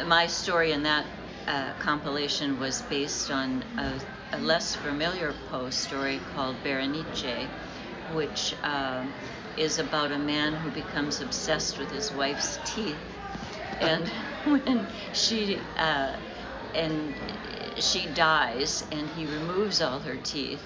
My 0.05 0.27
story 0.27 0.73
in 0.73 0.83
that 0.83 1.05
uh, 1.47 1.71
compilation 1.79 2.59
was 2.59 2.81
based 2.83 3.31
on 3.31 3.63
a, 3.77 4.35
a, 4.35 4.39
less 4.39 4.75
familiar 4.75 5.33
Poe 5.49 5.69
story 5.69 6.19
called 6.35 6.61
Berenice, 6.61 7.47
which 8.13 8.53
uh, 8.63 9.03
is 9.55 9.79
about 9.79 10.11
a 10.11 10.17
man 10.17 10.53
who 10.53 10.69
becomes 10.71 11.21
obsessed 11.21 11.79
with 11.79 11.89
his 11.89 12.11
wife's 12.11 12.59
teeth. 12.65 12.99
And 13.79 14.05
when 14.45 14.87
she 15.13 15.57
uh, 15.77 16.13
and 16.75 17.13
she 17.79 18.05
dies, 18.07 18.83
and 18.91 19.07
he 19.09 19.25
removes 19.25 19.81
all 19.81 19.99
her 19.99 20.17
teeth, 20.17 20.61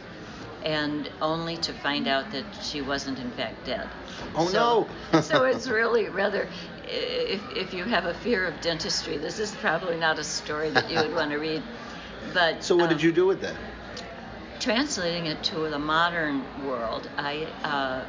and 0.64 1.10
only 1.22 1.58
to 1.58 1.74
find 1.74 2.08
out 2.08 2.32
that 2.32 2.46
she 2.62 2.82
wasn't 2.82 3.20
in 3.20 3.32
fact 3.32 3.66
dead. 3.66 3.88
Oh 4.36 4.48
so, 4.48 4.88
no! 5.12 5.22
so 5.22 5.44
it's 5.46 5.68
really 5.80 6.10
rather, 6.10 6.48
if, 6.88 7.42
if 7.56 7.74
you 7.74 7.84
have 7.86 8.06
a 8.06 8.14
fear 8.14 8.46
of 8.46 8.62
dentistry, 8.62 9.18
this 9.18 9.40
is 9.40 9.52
probably 9.56 9.98
not 9.98 10.20
a 10.20 10.24
story 10.24 10.70
that 10.70 10.92
you 10.92 10.98
would 10.98 11.14
want 11.14 11.32
to 11.32 11.38
read. 11.38 11.64
But 12.34 12.64
so 12.64 12.76
what 12.76 12.90
um, 12.90 12.90
did 12.90 13.02
you 13.02 13.12
do 13.12 13.26
with 13.26 13.42
that? 13.42 13.56
Translating 14.60 15.26
it 15.26 15.42
to 15.46 15.70
the 15.70 15.80
modern 15.80 16.46
world, 16.66 17.10
I 17.18 17.48
uh, 17.64 18.04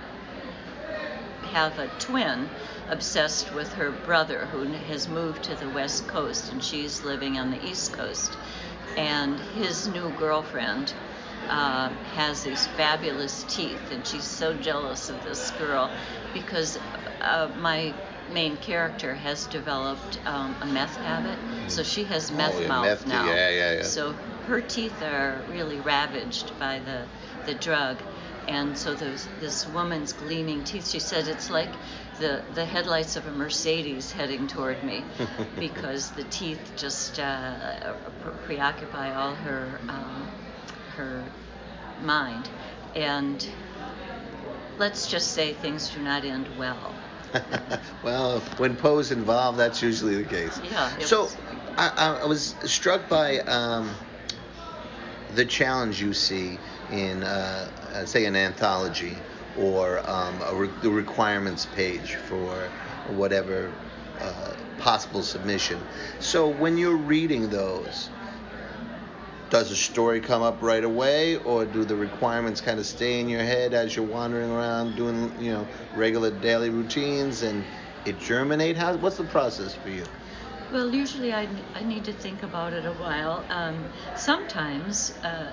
have 1.53 1.79
a 1.79 1.88
twin 1.99 2.49
obsessed 2.88 3.53
with 3.53 3.73
her 3.75 3.91
brother 3.91 4.47
who 4.47 4.65
has 4.73 5.09
moved 5.09 5.45
to 5.45 5.55
the 5.55 5.69
west 5.69 6.07
coast 6.09 6.51
and 6.51 6.62
she's 6.62 7.05
living 7.05 7.38
on 7.38 7.51
the 7.51 7.65
east 7.67 7.93
coast 7.93 8.37
and 8.97 9.38
his 9.38 9.88
new 9.88 10.11
girlfriend 10.11 10.93
uh, 11.48 11.88
has 12.14 12.42
these 12.42 12.66
fabulous 12.68 13.44
teeth, 13.44 13.90
and 13.90 14.07
she's 14.07 14.24
so 14.24 14.55
jealous 14.55 15.11
of 15.11 15.22
this 15.24 15.50
girl 15.52 15.90
because 16.33 16.78
uh, 17.20 17.48
my 17.57 17.92
main 18.31 18.57
character 18.57 19.14
has 19.14 19.46
developed 19.46 20.18
um, 20.26 20.57
a 20.61 20.66
meth 20.66 20.96
habit, 20.96 21.38
so 21.70 21.83
she 21.83 22.05
has 22.05 22.31
oh, 22.31 22.37
meth 22.37 22.57
oh, 22.57 22.61
yeah, 22.61 22.68
mouth 22.68 22.85
meth, 22.85 23.07
now. 23.07 23.26
Yeah, 23.26 23.50
yeah, 23.50 23.72
yeah. 23.74 23.83
So 23.83 24.12
her 24.46 24.61
teeth 24.61 25.02
are 25.02 25.42
really 25.48 25.81
ravaged 25.81 26.59
by 26.59 26.81
the 26.81 27.07
the 27.46 27.55
drug, 27.55 27.98
and 28.48 28.76
so 28.76 28.94
there's 28.94 29.26
this 29.40 29.66
woman's 29.68 30.12
gleaming 30.12 30.64
teeth. 30.64 30.88
She 30.88 31.00
said 31.00 31.28
it's 31.28 31.50
like 31.50 31.70
the 32.18 32.42
the 32.55 32.64
headlights 32.64 33.16
of 33.16 33.26
a 33.26 33.33
Mercedes 33.33 34.12
heading 34.12 34.46
toward 34.46 34.83
me, 34.83 35.05
because 35.59 36.11
the 36.12 36.24
teeth 36.24 36.72
just 36.76 37.18
uh, 37.18 37.94
preoccupy 38.46 39.14
all 39.14 39.35
her. 39.35 39.81
Um, 39.88 40.28
her 40.96 41.24
mind. 42.00 42.48
And 42.94 43.46
let's 44.78 45.09
just 45.11 45.33
say 45.33 45.52
things 45.55 45.88
do 45.90 46.00
not 46.00 46.24
end 46.24 46.48
well. 46.59 46.94
well, 48.05 48.40
when 48.59 48.76
Poe's 48.76 49.11
involved, 49.11 49.59
that's 49.59 49.83
usually 49.83 50.16
the 50.16 50.28
case. 50.28 50.61
Yeah. 50.70 50.98
So, 50.98 51.28
I, 51.78 52.18
I, 52.22 52.26
was 52.26 52.55
struck 52.64 53.09
by 53.09 53.38
um, 53.38 53.90
the 55.35 55.46
challenge 55.46 56.02
you 56.02 56.12
see 56.12 56.59
in, 56.90 57.22
uh, 57.22 57.70
uh, 57.94 58.05
say, 58.05 58.26
an 58.26 58.37
anthology 58.37 59.16
or 59.59 60.09
um, 60.09 60.38
re- 60.55 60.70
the 60.83 60.90
requirements 60.90 61.66
page 61.74 62.14
for 62.14 62.68
whatever 63.09 63.72
uh, 64.20 64.52
possible 64.78 65.22
submission. 65.22 65.81
So 66.20 66.48
when 66.48 66.76
you're 66.76 66.96
reading 66.96 67.48
those, 67.48 68.11
does 69.53 69.71
a 69.71 69.77
story 69.77 70.19
come 70.19 70.41
up 70.41 70.62
right 70.62 70.83
away, 70.83 71.37
or 71.37 71.67
do 71.67 71.85
the 71.85 71.95
requirements 71.95 72.62
kind 72.62 72.81
of 72.81 72.87
stay 72.87 73.21
in 73.21 73.29
your 73.29 73.43
head 73.43 73.75
as 73.75 73.95
you're 73.95 74.07
wandering 74.07 74.51
around 74.51 74.97
doing, 74.97 75.31
you 75.38 75.53
know, 75.53 75.69
regular 75.95 76.31
daily 76.31 76.71
routines, 76.71 77.43
and 77.43 77.62
it 78.07 78.19
germinate? 78.19 78.79
How? 78.79 78.97
What's 78.97 79.19
the 79.19 79.25
process 79.25 79.75
for 79.75 79.91
you? 79.91 80.05
Well, 80.73 80.95
usually 80.95 81.35
I, 81.35 81.47
I 81.75 81.83
need 81.83 82.03
to 82.07 82.15
think 82.15 82.43
about 82.43 82.73
it 82.73 82.87
a 82.87 82.93
while. 82.93 83.45
Um, 83.51 83.85
sometimes 84.17 85.12
uh, 85.23 85.53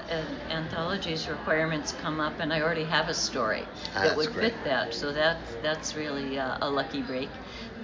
anthologies 0.49 1.27
requirements 1.27 1.93
come 2.01 2.21
up, 2.21 2.39
and 2.39 2.53
I 2.53 2.61
already 2.61 2.85
have 2.85 3.09
a 3.09 3.13
story 3.13 3.63
ah, 3.97 4.03
that 4.03 4.15
would 4.15 4.31
great. 4.31 4.53
fit 4.53 4.63
that. 4.63 4.93
So 4.93 5.11
that 5.11 5.39
that's 5.61 5.97
really 5.97 6.39
uh, 6.39 6.57
a 6.61 6.69
lucky 6.69 7.01
break. 7.01 7.27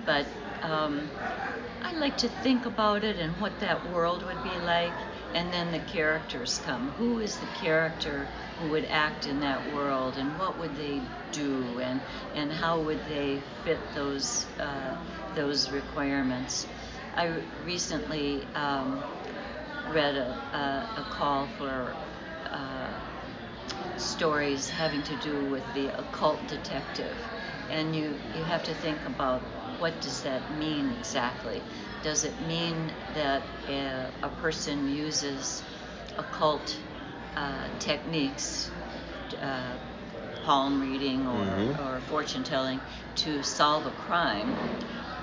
But 0.05 0.25
um, 0.63 1.09
I 1.83 1.93
like 1.99 2.15
to 2.19 2.29
think 2.29 2.65
about 2.65 3.03
it 3.03 3.19
and 3.19 3.33
what 3.41 3.59
that 3.59 3.91
world 3.91 4.23
would 4.23 4.41
be 4.43 4.57
like, 4.65 4.93
and 5.35 5.51
then 5.51 5.71
the 5.71 5.79
characters 5.79 6.61
come. 6.65 6.89
Who 6.97 7.19
is 7.19 7.37
the 7.37 7.59
character 7.59 8.25
who 8.57 8.69
would 8.69 8.85
act 8.85 9.27
in 9.27 9.41
that 9.41 9.69
world, 9.69 10.15
and 10.17 10.39
what 10.39 10.57
would 10.57 10.75
they 10.77 11.01
do, 11.31 11.79
and 11.79 11.99
and 12.35 12.51
how 12.51 12.79
would 12.79 12.99
they 13.07 13.41
fit 13.65 13.93
those 13.93 14.45
uh, 14.59 14.93
those 15.35 15.69
requirements? 15.71 16.65
I 17.13 17.27
recently 17.65 18.47
um, 18.55 19.03
read 19.89 20.15
a, 20.15 20.35
a, 20.53 20.87
a, 20.97 21.03
call 21.03 21.47
for 21.57 21.93
uh, 22.51 22.87
stories 23.97 24.69
having 24.69 25.03
to 25.03 25.15
do 25.15 25.45
with 25.49 25.73
the 25.73 25.89
occult 25.89 26.47
detective, 26.47 27.15
and 27.69 27.93
you 27.93 28.17
you 28.33 28.43
have 28.45 28.63
to 28.63 28.73
think 28.73 29.05
about 29.05 29.41
what 29.79 29.99
does 30.01 30.23
that 30.23 30.49
mean 30.51 30.95
exactly. 30.99 31.61
Does 32.03 32.23
it 32.23 32.33
mean 32.47 32.91
that 33.15 33.41
a, 33.67 34.07
a 34.21 34.29
person 34.41 34.95
uses 34.95 35.63
occult 36.17 36.77
uh, 37.35 37.67
techniques, 37.79 38.69
uh, 39.41 39.73
palm 40.43 40.81
reading 40.81 41.25
or, 41.27 41.43
mm-hmm. 41.43 41.83
or 41.83 41.99
fortune 42.01 42.43
telling, 42.43 42.79
to 43.15 43.43
solve 43.43 43.85
a 43.87 43.91
crime? 43.91 44.55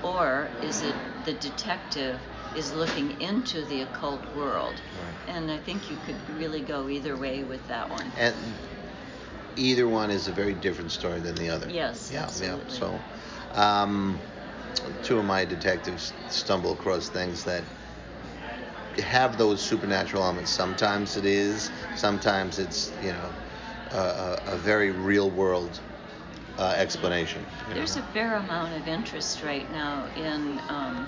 Or 0.03 0.49
is 0.61 0.81
it 0.81 0.95
the 1.25 1.33
detective 1.33 2.19
is 2.57 2.73
looking 2.73 3.19
into 3.21 3.63
the 3.65 3.81
occult 3.81 4.21
world? 4.35 4.73
Right. 4.73 5.35
And 5.35 5.49
I 5.49 5.57
think 5.57 5.89
you 5.89 5.97
could 6.05 6.37
really 6.37 6.61
go 6.61 6.89
either 6.89 7.15
way 7.15 7.43
with 7.43 7.65
that 7.69 7.89
one. 7.89 8.11
And 8.17 8.35
either 9.55 9.87
one 9.87 10.11
is 10.11 10.27
a 10.27 10.31
very 10.31 10.53
different 10.53 10.91
story 10.91 11.19
than 11.19 11.35
the 11.35 11.49
other. 11.49 11.69
Yes, 11.69 12.11
yeah, 12.13 12.23
absolutely. 12.23 12.73
Yeah. 12.73 12.79
So, 12.79 12.99
um, 13.53 14.19
two 15.03 15.19
of 15.19 15.25
my 15.25 15.45
detectives 15.45 16.13
stumble 16.29 16.73
across 16.73 17.09
things 17.09 17.43
that 17.43 17.63
have 18.99 19.37
those 19.37 19.61
supernatural 19.61 20.23
elements. 20.23 20.51
Sometimes 20.51 21.17
it 21.17 21.25
is, 21.25 21.71
sometimes 21.95 22.59
it's 22.59 22.91
you 23.01 23.11
know 23.11 23.29
a, 23.91 24.41
a 24.47 24.57
very 24.57 24.91
real 24.91 25.29
world 25.29 25.79
uh, 26.57 26.75
explanation. 26.77 27.43
There's 27.73 27.95
know. 27.95 28.01
a 28.01 28.05
fair 28.13 28.35
amount 28.35 28.73
of 28.75 28.87
interest 28.87 29.43
right 29.43 29.69
now 29.71 30.07
in 30.15 30.59
um, 30.69 31.07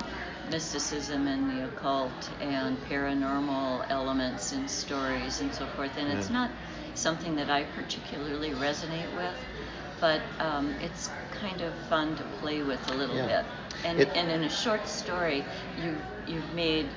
mysticism 0.49 1.27
and 1.27 1.49
the 1.49 1.65
occult 1.65 2.29
and 2.41 2.77
paranormal 2.85 3.85
elements 3.89 4.53
in 4.53 4.67
stories 4.67 5.41
and 5.41 5.53
so 5.53 5.65
forth, 5.67 5.97
and 5.97 6.07
yeah. 6.07 6.17
it's 6.17 6.29
not 6.29 6.51
something 6.95 7.35
that 7.35 7.49
I 7.49 7.63
particularly 7.63 8.51
resonate 8.51 9.13
with, 9.15 9.35
but 10.05 10.21
um, 10.37 10.71
it's 10.81 11.09
kind 11.41 11.61
of 11.61 11.73
fun 11.89 12.15
to 12.15 12.21
play 12.39 12.61
with 12.61 12.91
a 12.91 12.93
little 12.93 13.15
yeah. 13.15 13.41
bit. 13.41 13.45
And, 13.83 13.99
it, 13.99 14.09
and 14.15 14.29
in 14.29 14.43
a 14.43 14.49
short 14.49 14.87
story, 14.87 15.43
you 15.81 15.97
you've 16.27 16.53
made 16.53 16.87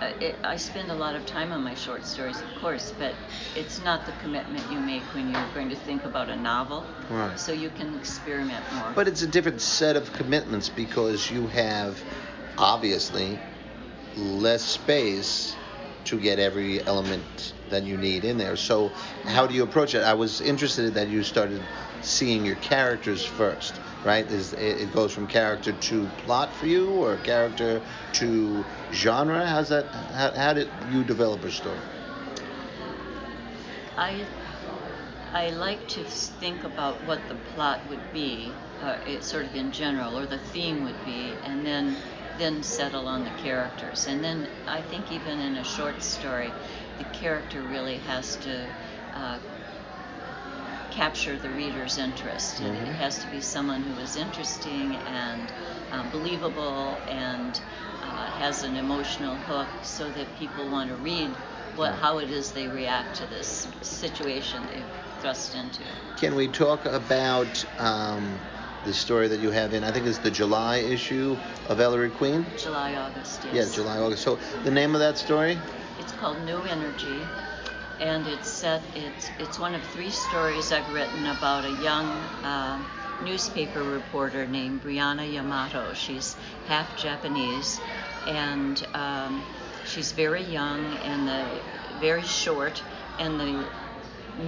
uh, 0.00 0.10
it, 0.20 0.36
I 0.42 0.56
spend 0.56 0.90
a 0.90 0.94
lot 0.94 1.14
of 1.16 1.26
time 1.26 1.52
on 1.52 1.62
my 1.62 1.74
short 1.74 2.06
stories, 2.06 2.40
of 2.40 2.48
course, 2.62 2.94
but 2.98 3.14
it's 3.54 3.84
not 3.84 4.06
the 4.06 4.12
commitment 4.22 4.64
you 4.72 4.80
make 4.80 5.02
when 5.14 5.30
you're 5.30 5.48
going 5.52 5.68
to 5.68 5.76
think 5.76 6.06
about 6.06 6.30
a 6.30 6.36
novel. 6.36 6.86
Right. 7.10 7.38
So 7.38 7.52
you 7.52 7.68
can 7.68 7.94
experiment 7.98 8.64
more. 8.72 8.90
But 8.94 9.06
it's 9.06 9.20
a 9.20 9.26
different 9.26 9.60
set 9.60 9.96
of 9.96 10.10
commitments 10.14 10.70
because 10.70 11.30
you 11.30 11.46
have 11.48 12.02
obviously 12.56 13.38
less 14.16 14.64
space 14.64 15.54
to 16.04 16.18
get 16.18 16.38
every 16.38 16.82
element 16.86 17.52
that 17.68 17.82
you 17.82 17.98
need 17.98 18.24
in 18.24 18.38
there. 18.38 18.56
So 18.56 18.88
how 19.24 19.46
do 19.46 19.52
you 19.52 19.62
approach 19.62 19.94
it? 19.94 20.02
I 20.02 20.14
was 20.14 20.40
interested 20.40 20.94
that 20.94 21.08
you 21.08 21.22
started 21.22 21.60
seeing 22.02 22.44
your 22.44 22.56
characters 22.56 23.24
first 23.24 23.80
right? 24.04 24.30
Is 24.30 24.52
it 24.54 24.92
goes 24.92 25.12
from 25.12 25.26
character 25.26 25.72
to 25.72 26.06
plot 26.24 26.54
for 26.54 26.66
you, 26.66 26.88
or 26.88 27.16
character 27.18 27.82
to 28.12 28.64
genre? 28.92 29.46
How's 29.46 29.68
that? 29.68 29.86
How, 30.14 30.32
how 30.32 30.52
did 30.54 30.68
you 30.90 31.04
develop 31.04 31.44
a 31.44 31.50
story? 31.50 31.78
I 33.96 34.24
I 35.34 35.50
like 35.50 35.86
to 35.88 36.04
think 36.04 36.64
about 36.64 37.04
what 37.04 37.28
the 37.28 37.34
plot 37.54 37.80
would 37.88 38.12
be, 38.12 38.52
uh, 38.82 38.96
it, 39.06 39.22
sort 39.24 39.44
of 39.46 39.54
in 39.54 39.70
general, 39.70 40.18
or 40.18 40.26
the 40.26 40.38
theme 40.38 40.82
would 40.82 41.04
be, 41.04 41.36
and 41.44 41.64
then 41.64 41.96
then 42.38 42.62
settle 42.62 43.06
on 43.06 43.22
the 43.22 43.30
characters. 43.42 44.06
And 44.06 44.24
then 44.24 44.48
I 44.66 44.80
think 44.80 45.12
even 45.12 45.38
in 45.38 45.56
a 45.56 45.64
short 45.64 46.02
story, 46.02 46.52
the 46.96 47.04
character 47.04 47.60
really 47.60 47.98
has 47.98 48.36
to 48.36 48.66
uh, 49.14 49.38
capture 50.90 51.36
the 51.36 51.50
reader's 51.50 51.98
interest. 51.98 52.62
Mm-hmm. 52.62 52.86
It 52.86 52.94
has 52.94 53.18
to 53.24 53.30
be 53.30 53.40
someone 53.40 53.82
who 53.82 54.00
is 54.00 54.16
interesting 54.16 54.96
and 54.96 55.52
um, 55.92 56.10
believable 56.10 56.98
and 57.08 57.60
uh, 58.02 58.26
has 58.38 58.62
an 58.62 58.76
emotional 58.76 59.34
hook 59.34 59.68
so 59.82 60.10
that 60.10 60.26
people 60.38 60.68
want 60.68 60.90
to 60.90 60.96
read 60.96 61.28
what, 61.76 61.94
how 61.94 62.18
it 62.18 62.30
is 62.30 62.52
they 62.52 62.68
react 62.68 63.16
to 63.16 63.26
this 63.26 63.68
situation 63.82 64.62
they've 64.66 64.84
thrust 65.20 65.54
into. 65.54 65.82
Can 66.16 66.34
we 66.34 66.48
talk 66.48 66.86
about 66.86 67.64
um, 67.78 68.38
the 68.84 68.92
story 68.92 69.28
that 69.28 69.40
you 69.40 69.50
have 69.50 69.74
in, 69.74 69.84
I 69.84 69.92
think 69.92 70.06
it's 70.06 70.18
the 70.18 70.30
July 70.30 70.78
issue 70.78 71.36
of 71.68 71.80
Ellery 71.80 72.10
Queen? 72.10 72.44
July, 72.56 72.94
August, 72.94 73.42
yes. 73.52 73.68
Yeah, 73.68 73.74
July, 73.74 73.98
August. 73.98 74.22
So 74.22 74.38
the 74.64 74.70
name 74.70 74.94
of 74.94 75.00
that 75.00 75.18
story? 75.18 75.58
It's 75.98 76.12
called 76.12 76.42
New 76.44 76.62
Energy 76.62 77.20
and 78.00 78.26
it's 78.26 78.48
set. 78.48 78.82
It's 78.96 79.30
it's 79.38 79.58
one 79.58 79.74
of 79.74 79.82
three 79.82 80.10
stories 80.10 80.72
I've 80.72 80.92
written 80.92 81.26
about 81.26 81.64
a 81.64 81.70
young 81.82 82.06
uh, 82.44 82.78
newspaper 83.24 83.82
reporter 83.82 84.46
named 84.46 84.82
Brianna 84.82 85.30
Yamato. 85.32 85.92
She's 85.94 86.34
half 86.66 86.96
Japanese, 86.96 87.80
and 88.26 88.86
um, 88.94 89.42
she's 89.86 90.12
very 90.12 90.42
young 90.42 90.84
and 91.04 91.28
the 91.28 91.44
very 92.00 92.22
short, 92.22 92.82
and 93.18 93.38
the 93.38 93.66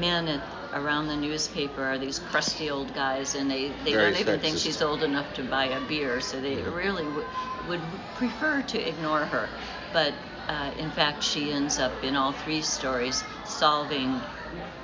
men 0.01 0.29
at 0.29 0.41
around 0.75 1.09
the 1.09 1.17
newspaper 1.17 1.83
are 1.85 1.99
these 1.99 2.19
crusty 2.19 2.71
old 2.71 2.95
guys, 2.95 3.35
and 3.35 3.51
they, 3.51 3.69
they 3.85 3.93
don't 3.93 4.17
even 4.17 4.41
think 4.41 4.59
she's 4.59 4.81
old 4.81 5.03
enough 5.03 5.35
to 5.35 5.43
buy 5.43 5.67
a 5.67 5.81
beer, 5.87 6.21
so 6.21 6.41
they 6.41 6.57
really 6.57 7.05
w- 7.05 7.27
would 7.69 7.81
prefer 8.15 8.63
to 8.63 8.79
ignore 8.89 9.27
her. 9.27 9.49
But 9.93 10.15
uh, 10.49 10.71
in 10.79 10.91
fact, 10.91 11.23
she 11.23 11.53
ends 11.53 11.79
up 11.79 11.93
in 12.05 12.17
all 12.17 12.33
three 12.33 12.63
stories 12.63 13.23
solving 13.47 14.11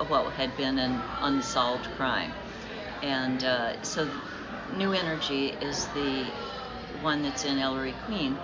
what 0.07 0.33
had 0.33 0.55
been 0.57 0.77
an 0.79 1.01
unsolved 1.21 1.85
crime. 1.95 2.31
And 3.01 3.43
uh, 3.43 3.81
so, 3.83 4.07
New 4.77 4.93
Energy 4.93 5.47
is 5.61 5.87
the 5.87 6.23
one 7.01 7.21
that's 7.23 7.45
in 7.45 7.59
Ellery 7.59 7.93
Queen, 8.05 8.37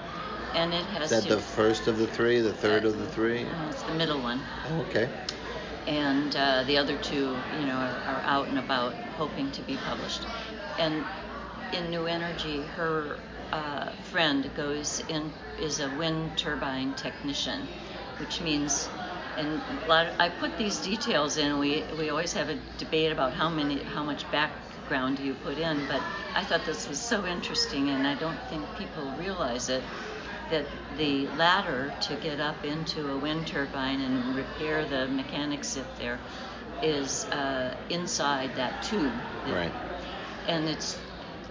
and 0.53 0.73
it 0.73 0.85
has. 0.85 1.11
Is 1.11 1.23
that 1.23 1.29
to, 1.29 1.35
the 1.35 1.41
first 1.41 1.87
of 1.87 1.97
the 1.97 2.07
three, 2.07 2.39
the 2.39 2.53
third 2.53 2.85
uh, 2.85 2.89
of 2.89 2.97
the 2.99 3.07
three? 3.07 3.43
Uh, 3.43 3.69
it's 3.69 3.83
the 3.83 3.93
middle 3.93 4.19
one. 4.19 4.39
Oh, 4.69 4.85
okay. 4.89 5.09
And 5.87 6.35
uh, 6.35 6.63
the 6.63 6.77
other 6.77 6.97
two, 6.97 7.37
you 7.59 7.65
know, 7.65 7.75
are, 7.75 8.15
are 8.15 8.21
out 8.25 8.47
and 8.47 8.57
about, 8.57 8.93
hoping 9.17 9.51
to 9.51 9.61
be 9.63 9.77
published. 9.77 10.21
And 10.79 11.05
in 11.71 11.91
New 11.91 12.07
Energy, 12.07 12.61
her 12.75 13.17
uh, 13.51 13.91
friend 14.11 14.49
goes 14.55 15.03
in 15.07 15.31
is 15.59 15.79
a 15.79 15.89
wind 15.97 16.37
turbine 16.37 16.93
technician, 16.95 17.67
which 18.19 18.41
means 18.41 18.89
and 19.37 19.61
of, 19.87 20.13
I 20.19 20.29
put 20.29 20.57
these 20.57 20.77
details 20.79 21.37
in. 21.37 21.59
We 21.59 21.83
we 21.97 22.09
always 22.09 22.33
have 22.33 22.49
a 22.49 22.57
debate 22.77 23.11
about 23.11 23.33
how 23.33 23.49
many 23.49 23.81
how 23.83 24.03
much 24.03 24.29
background 24.31 25.19
you 25.19 25.33
put 25.33 25.57
in, 25.57 25.85
but 25.87 26.01
I 26.33 26.43
thought 26.43 26.65
this 26.65 26.87
was 26.87 26.99
so 26.99 27.25
interesting, 27.25 27.89
and 27.89 28.07
I 28.07 28.15
don't 28.15 28.39
think 28.49 28.63
people 28.77 29.03
realize 29.17 29.69
it 29.69 29.83
that 30.51 30.65
the 30.97 31.27
ladder 31.37 31.91
to 32.01 32.15
get 32.15 32.39
up 32.39 32.63
into 32.63 33.11
a 33.11 33.17
wind 33.17 33.47
turbine 33.47 33.99
and 33.99 34.35
repair 34.35 34.85
the 34.85 35.07
mechanics 35.07 35.75
if 35.75 35.85
there 35.97 36.19
is 36.83 37.25
uh, 37.25 37.75
inside 37.89 38.55
that 38.55 38.83
tube. 38.83 39.11
Right. 39.47 39.71
And 40.47 40.69
it's 40.69 40.97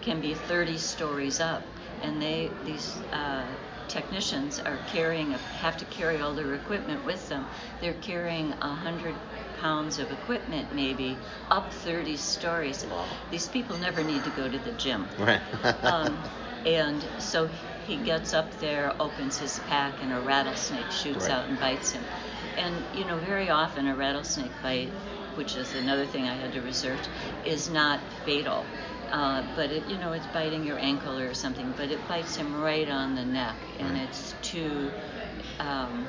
can 0.04 0.20
be 0.20 0.34
30 0.34 0.76
stories 0.76 1.40
up, 1.40 1.62
and 2.02 2.20
they 2.20 2.50
these 2.64 3.02
uh, 3.12 3.44
technicians 3.88 4.58
are 4.58 4.78
carrying 4.78 5.32
have 5.60 5.76
to 5.78 5.84
carry 5.84 6.20
all 6.20 6.34
their 6.34 6.54
equipment 6.54 7.04
with 7.04 7.28
them. 7.28 7.46
They're 7.80 7.94
carrying 7.94 8.52
a 8.62 8.74
hundred 8.74 9.14
pounds 9.54 9.98
of 9.98 10.10
equipment 10.10 10.72
maybe 10.74 11.18
up 11.50 11.72
30 11.72 12.16
stories. 12.16 12.84
These 13.30 13.48
people 13.48 13.78
never 13.78 14.02
need 14.02 14.24
to 14.24 14.30
go 14.30 14.48
to 14.48 14.58
the 14.58 14.72
gym. 14.72 15.08
Right. 15.18 15.40
um, 15.82 16.18
and 16.64 17.04
so 17.18 17.48
he 17.86 17.96
gets 17.98 18.32
up 18.32 18.58
there, 18.58 18.92
opens 19.00 19.38
his 19.38 19.58
pack, 19.60 20.02
and 20.02 20.12
a 20.12 20.20
rattlesnake 20.20 20.90
shoots 20.90 21.24
Right. 21.24 21.30
out 21.32 21.48
and 21.48 21.58
bites 21.58 21.92
him. 21.92 22.04
And 22.56 22.74
you 22.92 23.04
know, 23.04 23.18
very 23.18 23.50
often 23.50 23.86
a 23.86 23.94
rattlesnake 23.94 24.60
bite, 24.62 24.92
which 25.34 25.56
is 25.56 25.74
another 25.74 26.06
thing 26.06 26.28
I 26.28 26.34
had 26.34 26.52
to 26.52 26.60
research, 26.60 27.06
is 27.44 27.68
not 27.68 28.00
fatal. 28.24 28.66
Uh, 29.14 29.44
but 29.54 29.70
it, 29.70 29.88
you 29.88 29.96
know, 29.98 30.12
it's 30.12 30.26
biting 30.34 30.64
your 30.64 30.76
ankle 30.80 31.16
or 31.16 31.32
something. 31.34 31.72
But 31.76 31.92
it 31.92 32.08
bites 32.08 32.34
him 32.34 32.60
right 32.60 32.88
on 32.88 33.14
the 33.14 33.24
neck, 33.24 33.54
and 33.78 33.92
Right. 33.92 34.08
it's 34.08 34.34
too, 34.42 34.90
um, 35.60 36.04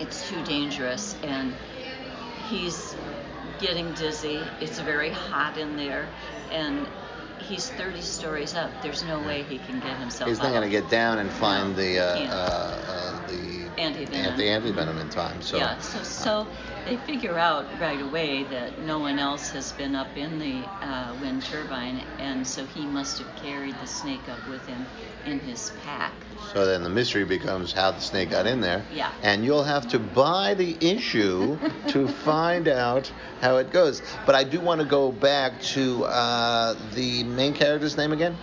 it's 0.00 0.26
too 0.26 0.42
dangerous. 0.42 1.14
And 1.22 1.52
he's 2.48 2.96
getting 3.58 3.92
dizzy. 3.92 4.40
It's 4.62 4.80
very 4.80 5.10
hot 5.10 5.58
in 5.58 5.76
there, 5.76 6.08
and 6.50 6.86
he's 7.38 7.68
30 7.68 8.00
stories 8.00 8.54
up. 8.54 8.70
There's 8.82 9.04
no 9.04 9.20
way 9.20 9.42
he 9.42 9.58
can 9.58 9.78
get 9.80 9.98
himself 9.98 10.30
He's 10.30 10.38
not 10.38 10.52
going 10.52 10.62
to 10.62 10.70
get 10.70 10.88
down 10.88 11.18
and 11.18 11.30
find 11.30 11.76
No, 11.76 11.82
the 11.82 11.98
uh, 11.98 12.04
uh, 12.04 12.80
uh, 12.88 13.28
the 13.28 13.60
Antivenom. 13.76 14.36
the 14.36 14.44
antivenom 14.44 15.00
in 15.00 15.08
time. 15.10 15.42
So 15.42 15.58
yeah, 15.58 15.78
so 15.78 16.02
so 16.02 16.48
they 16.86 16.96
figure 16.98 17.38
out 17.38 17.66
right 17.80 18.00
away 18.00 18.44
that 18.44 18.80
no 18.82 18.98
one 18.98 19.18
else 19.18 19.50
has 19.50 19.72
been 19.72 19.94
up 19.94 20.16
in 20.16 20.38
the 20.38 20.62
uh, 20.84 21.14
wind 21.20 21.42
turbine, 21.42 22.02
and 22.18 22.46
so 22.46 22.64
he 22.66 22.84
must 22.86 23.18
have 23.18 23.36
carried 23.36 23.74
the 23.80 23.86
snake 23.86 24.28
up 24.28 24.46
with 24.48 24.66
him 24.66 24.86
in 25.26 25.38
his 25.40 25.72
pack. 25.84 26.12
So 26.52 26.66
then 26.66 26.82
the 26.82 26.88
mystery 26.88 27.24
becomes 27.24 27.72
how 27.72 27.90
the 27.92 28.00
snake 28.00 28.30
got 28.30 28.46
in 28.46 28.60
there. 28.60 28.84
Yeah. 28.92 29.12
And 29.22 29.44
you'll 29.44 29.62
have 29.64 29.88
to 29.88 29.98
buy 29.98 30.54
the 30.54 30.76
issue 30.80 31.58
to 31.88 32.08
find 32.24 32.66
out 32.66 33.12
how 33.40 33.58
it 33.58 33.70
goes. 33.70 34.02
But 34.26 34.34
I 34.34 34.44
do 34.44 34.60
want 34.60 34.80
to 34.80 34.86
go 34.86 35.12
back 35.12 35.60
to 35.74 36.04
uh, 36.06 36.74
the 36.94 37.22
main 37.24 37.54
character's 37.54 37.96
name 37.96 38.12
again, 38.12 38.36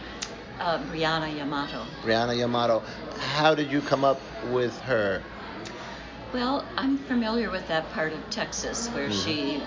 Uh, 0.59 0.79
Brianna 0.91 1.35
Yamato. 1.35 1.85
Brianna 2.03 2.37
Yamato. 2.37 2.81
How 3.19 3.55
did 3.55 3.71
you 3.71 3.81
come 3.81 4.03
up 4.05 4.21
with 4.45 4.77
her? 4.81 5.21
Well, 6.37 6.63
I'm 6.77 6.99
familiar 6.99 7.49
with 7.49 7.67
that 7.69 7.89
part 7.89 8.13
of 8.13 8.29
Texas 8.29 8.93
where 8.93 9.09
Mhm. 9.09 9.23
she 9.23 9.63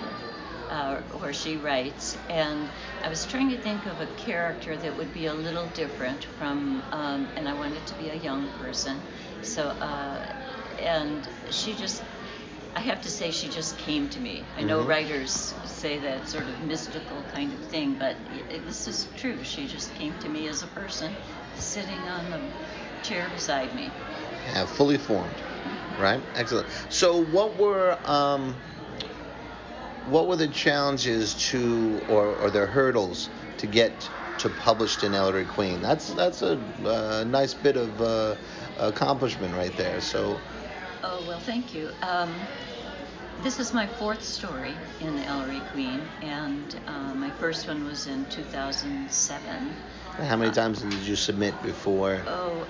uh, 0.69 1.01
where 1.19 1.33
she 1.33 1.57
writes, 1.57 2.15
and 2.29 2.69
I 3.03 3.09
was 3.09 3.25
trying 3.25 3.49
to 3.49 3.57
think 3.57 3.85
of 3.87 3.99
a 3.99 4.05
character 4.05 4.77
that 4.77 4.95
would 4.95 5.11
be 5.13 5.25
a 5.25 5.33
little 5.33 5.67
different 5.67 6.23
from, 6.37 6.81
um, 6.93 7.27
and 7.35 7.49
I 7.49 7.53
wanted 7.55 7.85
to 7.87 7.93
be 7.95 8.07
a 8.07 8.15
young 8.15 8.47
person. 8.51 9.01
So, 9.41 9.63
uh, 9.63 10.25
and 10.79 11.27
she 11.49 11.73
just, 11.75 12.01
I 12.73 12.79
have 12.79 13.01
to 13.01 13.09
say, 13.09 13.31
she 13.31 13.49
just 13.49 13.77
came 13.77 14.07
to 14.07 14.19
me. 14.21 14.45
I 14.57 14.61
know 14.61 14.79
Mhm. 14.79 14.87
writers 14.87 15.33
say 15.65 15.99
that 15.99 16.29
sort 16.29 16.47
of 16.47 16.61
mystical 16.61 17.21
kind 17.23 17.51
of 17.51 17.59
thing, 17.65 17.95
but 17.99 18.15
y- 18.31 18.61
this 18.65 18.87
is 18.87 19.07
true. 19.17 19.43
She 19.43 19.67
just 19.67 19.93
came 19.95 20.13
to 20.19 20.29
me 20.29 20.47
as 20.47 20.63
a 20.63 20.67
person 20.67 21.17
sitting 21.57 22.07
on 22.07 22.29
the 22.31 22.39
chair 23.03 23.27
beside 23.27 23.75
me. 23.75 23.91
Yeah, 24.47 24.65
fully 24.65 24.97
formed, 24.97 25.50
right? 25.99 26.21
Excellent. 26.35 26.67
So 26.89 27.23
what 27.25 27.57
were 27.57 27.97
um, 28.05 28.55
what 30.07 30.27
were 30.27 30.35
the 30.35 30.47
challenges 30.47 31.33
to 31.49 32.01
or, 32.09 32.35
or 32.35 32.49
the 32.49 32.65
hurdles 32.65 33.29
to 33.57 33.67
get 33.67 34.09
to 34.39 34.49
published 34.49 35.03
in 35.03 35.13
Ellery 35.13 35.45
Queen? 35.45 35.81
That's 35.81 36.13
that's 36.13 36.41
a 36.41 36.59
uh, 36.85 37.23
nice 37.27 37.53
bit 37.53 37.77
of 37.77 38.01
uh, 38.01 38.35
accomplishment 38.79 39.53
right 39.55 39.75
there. 39.77 40.01
So 40.01 40.39
Oh, 41.03 41.23
well, 41.27 41.39
thank 41.39 41.73
you. 41.73 41.89
Um, 42.03 42.31
this 43.41 43.59
is 43.59 43.73
my 43.73 43.87
fourth 43.87 44.21
story 44.21 44.75
in 44.99 45.17
Ellery 45.19 45.61
Queen, 45.71 45.99
and 46.21 46.79
uh, 46.85 47.15
my 47.15 47.31
first 47.31 47.67
one 47.67 47.85
was 47.85 48.05
in 48.05 48.25
2007. 48.25 49.73
how 50.17 50.35
many 50.35 50.51
times 50.51 50.83
did 50.83 50.93
you 50.93 51.15
submit 51.15 51.59
before? 51.63 52.21
Oh, 52.27 52.61
uh, 52.61 52.65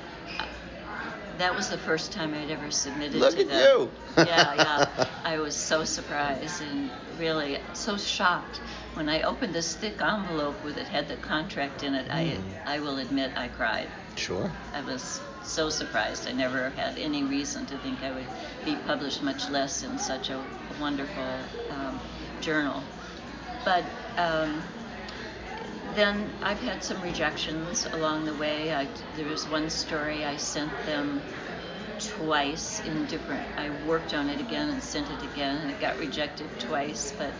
that 1.41 1.55
was 1.55 1.69
the 1.69 1.77
first 1.77 2.11
time 2.11 2.35
I'd 2.35 2.51
ever 2.51 2.69
submitted 2.69 3.15
Look 3.15 3.33
to 3.35 3.41
at 3.41 3.47
them. 3.49 3.59
you. 3.59 3.91
yeah, 4.17 4.53
yeah. 4.53 5.07
I 5.25 5.39
was 5.39 5.55
so 5.55 5.83
surprised 5.83 6.61
and 6.61 6.91
really 7.17 7.57
so 7.73 7.97
shocked 7.97 8.57
when 8.93 9.09
I 9.09 9.23
opened 9.23 9.55
this 9.55 9.75
thick 9.75 9.99
envelope 10.01 10.63
with 10.63 10.77
it 10.77 10.87
had 10.87 11.07
the 11.07 11.15
contract 11.17 11.81
in 11.81 11.95
it. 11.95 12.05
I 12.11 12.37
I 12.65 12.79
will 12.79 12.99
admit 12.99 13.31
I 13.35 13.47
cried. 13.47 13.87
Sure. 14.15 14.51
I 14.73 14.81
was 14.81 15.19
so 15.43 15.69
surprised. 15.71 16.27
I 16.27 16.31
never 16.33 16.69
had 16.71 16.99
any 16.99 17.23
reason 17.23 17.65
to 17.67 17.77
think 17.79 18.03
I 18.03 18.11
would 18.11 18.27
be 18.63 18.75
published, 18.85 19.23
much 19.23 19.49
less 19.49 19.83
in 19.83 19.97
such 19.97 20.29
a 20.29 20.43
wonderful 20.79 21.39
um, 21.71 21.99
journal. 22.41 22.83
But 23.65 23.83
um, 24.17 24.61
then 25.95 26.31
I've 26.41 26.59
had 26.59 26.83
some 26.83 27.01
rejections 27.01 27.85
along 27.91 28.25
the 28.25 28.35
way. 28.35 28.73
I, 28.73 28.89
there 29.15 29.27
was 29.27 29.47
one 29.47 29.69
story 29.69 30.25
I 30.25 30.37
sent 30.37 30.83
them 30.85 31.21
twice 31.99 32.79
in 32.79 33.05
different. 33.05 33.47
I 33.57 33.69
worked 33.69 34.13
on 34.13 34.29
it 34.29 34.39
again 34.39 34.69
and 34.69 34.83
sent 34.83 35.09
it 35.09 35.23
again, 35.23 35.57
and 35.57 35.71
it 35.71 35.79
got 35.79 35.97
rejected 35.99 36.59
twice. 36.59 37.13
But 37.17 37.33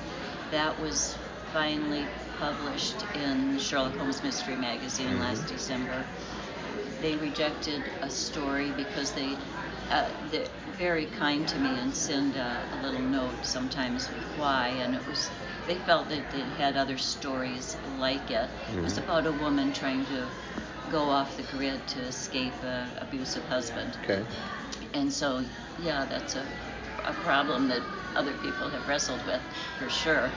that 0.52 0.80
was 0.80 1.18
finally 1.52 2.10
published 2.40 3.06
in 3.14 3.58
Sherlock 3.58 3.98
Holmes 3.98 4.24
Mystery 4.24 4.56
Magazine 4.58 5.20
last 5.20 5.48
December 5.48 6.06
they 7.02 7.18
rejected 7.18 7.92
a 8.02 8.10
story 8.10 8.72
because 8.72 9.14
they 9.14 9.38
uh, 9.90 10.10
they're 10.32 10.48
very 10.68 11.06
kind 11.08 11.48
to 11.50 11.60
me 11.60 11.78
and 11.80 11.96
send 11.96 12.36
a, 12.36 12.68
a 12.72 12.78
little 12.78 13.02
note 13.02 13.46
sometimes 13.46 14.10
with 14.12 14.26
why 14.36 14.70
and 14.70 14.96
it 14.96 15.06
was 15.06 15.32
they 15.68 15.76
felt 15.76 16.10
that 16.10 16.30
they 16.32 16.44
had 16.58 16.76
other 16.76 16.98
stories 16.98 17.76
like 18.00 18.30
it 18.32 18.50
it 18.70 18.82
was 18.84 18.94
Mhm. 18.98 19.04
about 19.04 19.26
a 19.26 19.32
woman 19.32 19.72
trying 19.74 20.06
to 20.06 20.28
go 20.90 21.10
off 21.10 21.38
the 21.38 21.44
grid 21.44 21.88
to 21.88 22.00
escape 22.02 22.62
a 22.64 22.76
abusive 23.02 23.46
husband 23.48 23.98
Okay. 24.04 24.24
and 24.94 25.12
so 25.12 25.44
yeah 25.78 26.06
that's 26.06 26.36
a, 26.36 26.46
a 27.06 27.14
problem 27.14 27.68
that 27.68 27.84
other 28.16 28.34
people 28.34 28.70
have 28.70 28.88
wrestled 28.88 29.26
with 29.26 29.42
for 29.78 29.90
sure 29.90 30.30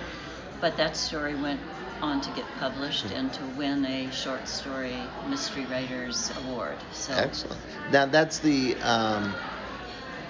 but 0.61 0.77
that 0.77 0.97
story 0.97 1.35
went 1.35 1.61
on 2.03 2.21
to 2.21 2.31
get 2.31 2.45
published 2.59 3.11
and 3.11 3.33
to 3.33 3.45
win 3.59 3.85
a 3.87 4.11
short 4.11 4.47
story 4.49 4.97
mystery 5.29 5.65
writers 5.67 6.31
award 6.37 6.77
so 6.93 7.15
Excellent. 7.15 7.61
Now 7.91 8.07
that's 8.07 8.39
the 8.39 8.77
um, 8.83 9.35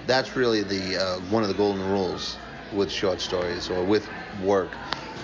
that's 0.06 0.36
really 0.36 0.62
the 0.62 0.96
uh, 0.96 1.16
one 1.30 1.42
of 1.42 1.48
the 1.48 1.54
golden 1.54 1.82
rules 1.90 2.36
with 2.72 2.90
short 2.90 3.20
stories 3.20 3.70
or 3.70 3.82
with 3.84 4.08
work. 4.42 4.72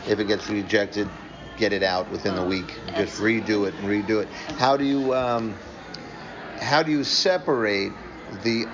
If 0.08 0.18
it 0.18 0.24
gets 0.26 0.48
rejected, 0.48 1.08
get 1.56 1.72
it 1.72 1.82
out 1.82 2.10
within 2.10 2.34
a 2.34 2.42
Oh, 2.44 2.48
week. 2.48 2.78
Just 2.96 3.20
redo 3.20 3.66
it 3.68 3.74
and 3.74 3.88
redo 3.88 4.22
it. 4.22 4.28
How 4.58 4.76
do 4.76 4.84
you 4.84 5.14
um, 5.14 5.54
how 6.58 6.82
do 6.82 6.90
you 6.90 7.04
separate 7.04 7.92
the 8.42 8.66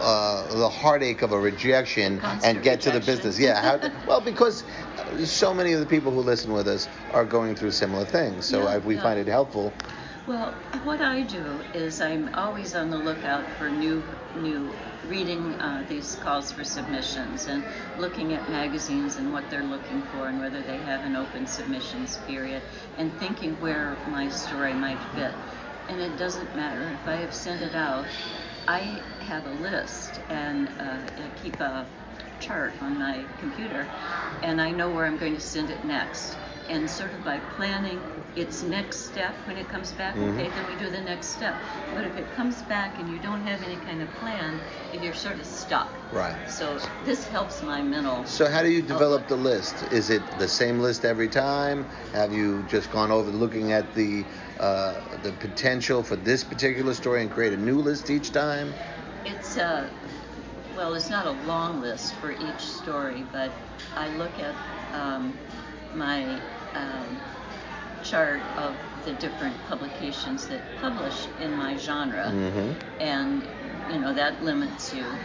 uh, 0.00 0.54
the 0.56 0.68
heartache 0.68 1.22
of 1.22 1.32
a 1.32 1.38
rejection 1.38 2.14
and 2.14 2.20
Constant 2.20 2.62
get 2.62 2.80
to 2.82 2.90
the 2.90 3.00
business? 3.00 3.38
Yeah. 3.38 3.60
How, 3.78 3.90
well, 4.06 4.20
because 4.20 4.64
so 5.24 5.54
many 5.54 5.72
of 5.72 5.80
the 5.80 5.86
people 5.86 6.10
who 6.10 6.20
listen 6.20 6.52
with 6.52 6.66
us 6.66 6.88
are 7.12 7.24
going 7.24 7.54
through 7.54 7.70
similar 7.72 8.04
things. 8.04 8.46
So 8.46 8.64
Yeah, 8.64 8.76
if 8.76 8.84
we 8.84 8.96
yeah. 8.96 9.02
find 9.02 9.20
it 9.20 9.28
helpful, 9.28 9.72
Well, 10.24 10.52
what 10.84 11.00
I 11.00 11.22
do 11.22 11.62
is 11.74 12.00
I'm 12.00 12.32
always 12.34 12.76
on 12.76 12.90
the 12.90 12.96
lookout 12.96 13.44
for 13.58 13.68
new, 13.68 14.04
new 14.36 14.72
reading 15.08 15.40
uh, 15.60 15.84
these 15.88 16.14
calls 16.14 16.52
for 16.52 16.62
submissions 16.62 17.48
and 17.48 17.64
looking 17.98 18.32
at 18.32 18.48
magazines 18.48 19.16
and 19.16 19.32
what 19.32 19.50
they're 19.50 19.64
looking 19.64 20.00
for 20.12 20.28
and 20.28 20.38
whether 20.38 20.60
they 20.62 20.76
have 20.78 21.02
an 21.04 21.16
open 21.16 21.44
submissions 21.48 22.16
period 22.18 22.62
and 22.98 23.10
thinking 23.18 23.50
where 23.60 23.96
my 24.06 24.28
story 24.28 24.74
might 24.74 24.98
fit. 25.16 25.32
And 25.88 26.00
it 26.00 26.16
doesn't 26.16 26.54
matter 26.54 26.96
if 27.02 27.08
I 27.08 27.16
have 27.16 27.34
sent 27.34 27.60
it 27.60 27.74
out. 27.74 28.06
I 28.68 29.02
have 29.22 29.44
a 29.44 29.50
list 29.50 30.20
and 30.30 30.68
uh, 30.78 30.98
keep 31.42 31.58
a 31.60 31.84
chart 32.38 32.72
on 32.80 32.96
my 32.96 33.24
computer 33.40 33.88
and 34.44 34.60
I 34.60 34.70
know 34.70 34.88
where 34.88 35.04
I'm 35.04 35.16
going 35.16 35.34
to 35.34 35.40
send 35.40 35.68
it 35.68 35.84
next. 35.84 36.36
And 36.68 36.88
sort 36.88 37.12
of 37.12 37.24
by 37.24 37.38
planning 37.56 38.00
its 38.36 38.62
next 38.62 38.98
step 39.10 39.34
when 39.46 39.58
it 39.58 39.68
comes 39.68 39.92
back, 39.92 40.14
Mhm. 40.14 40.32
okay, 40.32 40.48
then 40.48 40.64
we 40.66 40.74
do 40.76 40.88
the 40.90 41.00
next 41.00 41.28
step. 41.28 41.54
But 41.94 42.04
if 42.04 42.16
it 42.16 42.30
comes 42.34 42.62
back 42.62 42.98
and 42.98 43.08
you 43.08 43.18
don't 43.18 43.44
have 43.46 43.62
any 43.62 43.76
kind 43.76 44.00
of 44.00 44.08
plan, 44.20 44.60
you're 44.92 45.12
sort 45.14 45.38
of 45.38 45.46
stuck. 45.46 45.88
right. 46.12 46.36
So 46.48 46.78
this 47.04 47.26
helps 47.28 47.62
my 47.62 47.82
mental. 47.82 48.24
So 48.26 48.46
how 48.46 48.62
do 48.62 48.70
you 48.70 48.82
develop 48.82 49.22
outlook. 49.22 49.28
the 49.28 49.36
list? 49.36 49.82
Is 49.90 50.10
it 50.10 50.38
the 50.38 50.48
same 50.48 50.78
list 50.80 51.04
every 51.04 51.28
time? 51.28 51.86
Have 52.12 52.32
you 52.32 52.62
just 52.68 52.90
gone 52.90 53.10
over 53.10 53.30
looking 53.30 53.72
at 53.72 53.94
the 53.94 54.24
uh, 54.60 55.00
the 55.22 55.32
potential 55.32 56.02
for 56.02 56.16
this 56.16 56.44
particular 56.44 56.94
story 56.94 57.22
and 57.22 57.30
create 57.30 57.52
a 57.52 57.56
new 57.56 57.78
list 57.80 58.10
each 58.10 58.32
time? 58.32 58.72
It's 59.24 59.56
a 59.56 59.90
well, 60.76 60.94
it's 60.94 61.10
not 61.10 61.26
a 61.26 61.30
long 61.30 61.80
list 61.80 62.14
for 62.14 62.32
each 62.32 62.60
story, 62.60 63.24
but 63.32 63.52
I 63.96 64.08
look 64.08 64.38
at 64.38 64.54
um, 64.94 65.34
my 65.94 66.44
um, 66.74 67.22
chart 68.02 68.52
of 68.56 68.80
the 69.04 69.14
different 69.14 69.64
publications 69.64 70.48
that 70.48 70.74
publish 70.74 71.28
in 71.38 71.54
my 71.56 71.76
genre, 71.76 72.34
Mm-hmm. 72.34 72.72
and 73.00 73.48
you 73.86 73.98
know 74.00 74.14
that 74.14 74.42
limits 74.42 74.92
you. 74.92 75.20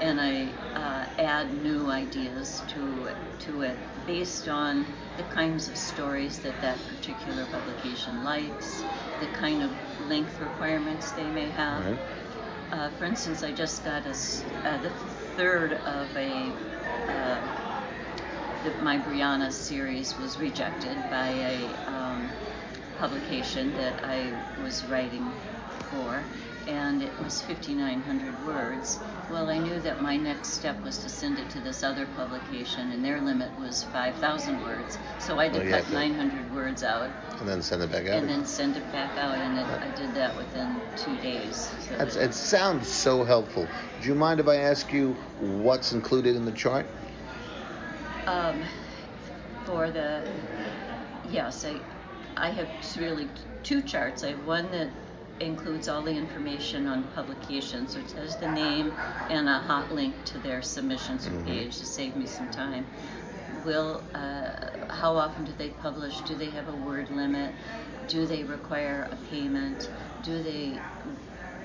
And 0.00 0.20
I 0.20 0.58
uh, 0.74 1.06
add 1.18 1.52
new 1.54 1.88
ideas 1.90 2.62
to 2.68 3.14
to 3.40 3.62
it 3.62 3.80
based 4.04 4.48
on 4.48 4.96
the 5.16 5.24
kinds 5.24 5.68
of 5.68 5.76
stories 5.76 6.40
that 6.42 6.60
that 6.60 6.86
particular 6.86 7.46
publication 7.46 8.22
likes, 8.22 8.84
the 9.18 9.28
kind 9.28 9.62
of 9.62 9.78
length 9.98 10.40
requirements 10.40 11.12
they 11.12 11.30
may 11.30 11.50
have. 11.50 11.84
Right. 11.84 12.00
Uh, 12.70 12.90
for 12.90 13.04
instance, 13.04 13.42
I 13.42 13.52
just 13.52 13.84
got 13.84 14.06
a, 14.06 14.14
uh, 14.64 14.78
the 14.78 14.90
third 15.36 15.74
of 15.74 16.16
a 16.16 16.58
uh, 17.08 17.40
the, 18.64 18.70
my 18.82 18.98
Brianna 18.98 19.50
series 19.52 20.16
was 20.18 20.38
rejected 20.38 20.96
by 21.10 21.28
a 21.28 21.68
um, 21.86 22.30
publication 22.98 23.74
that 23.76 23.94
I 24.04 24.32
was 24.62 24.84
writing 24.84 25.32
for, 25.90 26.22
and 26.68 27.02
it 27.02 27.12
was 27.22 27.40
5,900 27.42 28.46
words. 28.46 29.00
Well, 29.30 29.48
I 29.50 29.58
knew 29.58 29.80
that 29.80 30.02
my 30.02 30.16
next 30.16 30.50
step 30.50 30.82
was 30.84 30.98
to 30.98 31.08
send 31.08 31.38
it 31.38 31.48
to 31.50 31.60
this 31.60 31.82
other 31.82 32.06
publication, 32.16 32.92
and 32.92 33.04
their 33.04 33.20
limit 33.20 33.50
was 33.58 33.82
5,000 33.84 34.62
words. 34.62 34.98
So 35.18 35.34
I 35.34 35.48
Well, 35.48 35.58
did 35.58 35.64
you 35.64 35.70
cut 35.70 35.76
have 35.80 35.86
to- 35.88 35.94
900 35.94 36.54
words 36.54 36.82
out 36.82 37.10
And 37.40 37.48
then 37.48 37.62
send 37.62 37.82
it 37.82 37.90
back 37.90 38.06
out. 38.06 38.18
and 38.18 38.28
then 38.28 38.44
send 38.44 38.76
it 38.76 38.92
back 38.92 39.16
out, 39.18 39.34
and 39.38 39.58
it, 39.58 39.66
I 39.66 39.88
did 39.96 40.14
that 40.14 40.36
within 40.36 40.80
two 40.96 41.16
days. 41.16 41.56
So 41.88 41.96
That's, 41.96 42.14
that- 42.14 42.24
it 42.26 42.34
sounds 42.34 42.88
so 42.88 43.24
helpful. 43.24 43.66
Do 44.00 44.08
you 44.08 44.14
mind 44.14 44.38
if 44.38 44.48
I 44.48 44.56
ask 44.56 44.92
you 44.92 45.14
what's 45.40 45.92
included 45.92 46.36
in 46.36 46.44
the 46.44 46.52
chart? 46.52 46.86
Um, 48.26 48.64
for 49.64 49.90
the 49.90 50.24
yes, 51.22 51.64
I 51.64 51.80
I 52.36 52.50
have 52.50 52.68
really 52.98 53.28
two 53.62 53.82
charts. 53.82 54.24
I 54.24 54.30
have 54.30 54.44
one 54.46 54.70
that 54.70 54.90
includes 55.40 55.88
all 55.88 56.02
the 56.02 56.12
information 56.16 56.86
on 56.86 57.04
publications, 57.04 57.96
which 57.96 58.12
has 58.12 58.36
the 58.36 58.48
name 58.48 58.92
and 59.28 59.48
a 59.48 59.58
hot 59.58 59.92
link 59.92 60.24
to 60.26 60.38
their 60.38 60.62
submissions 60.62 61.28
page 61.44 61.78
to 61.78 61.86
save 61.86 62.16
me 62.16 62.26
some 62.26 62.48
time. 62.48 62.86
Will 63.64 64.04
uh, 64.14 64.52
how 64.90 65.16
often 65.16 65.44
do 65.44 65.52
they 65.52 65.70
publish? 65.70 66.22
Do 66.22 66.36
they 66.36 66.50
have 66.50 66.68
a 66.68 66.76
word 66.76 67.10
limit? 67.10 67.54
Do 68.08 68.26
they 68.26 68.44
require 68.44 69.08
a 69.12 69.16
payment? 69.16 69.88
Do 70.22 70.42
they 70.42 70.82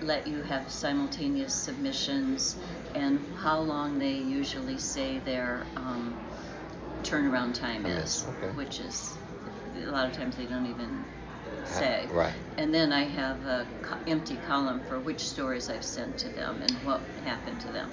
let 0.01 0.27
you 0.27 0.41
have 0.43 0.71
simultaneous 0.71 1.53
submissions? 1.53 2.57
And 2.95 3.19
how 3.35 3.59
long 3.59 3.99
they 3.99 4.13
usually 4.13 4.77
say 4.79 5.19
their 5.19 5.67
um, 5.75 6.17
turnaround 7.03 7.53
time 7.59 7.85
Oh, 7.85 7.89
is, 7.89 8.25
okay. 8.29 8.51
which 8.55 8.79
is 8.79 9.17
a 9.75 9.91
lot 9.91 10.07
of 10.07 10.13
times 10.13 10.35
they 10.35 10.45
don't 10.45 10.65
even 10.65 11.05
say. 11.65 12.07
right. 12.11 12.33
And 12.57 12.73
then 12.73 12.91
I 12.91 13.03
have 13.03 13.45
a 13.45 13.67
co- 13.81 13.97
empty 14.07 14.37
column 14.37 14.81
for 14.87 14.99
which 14.99 15.21
stories 15.27 15.69
I've 15.69 15.83
sent 15.83 16.17
to 16.19 16.29
them 16.29 16.61
and 16.61 16.83
what 16.83 17.01
happened 17.23 17.61
to 17.61 17.71
them. 17.71 17.91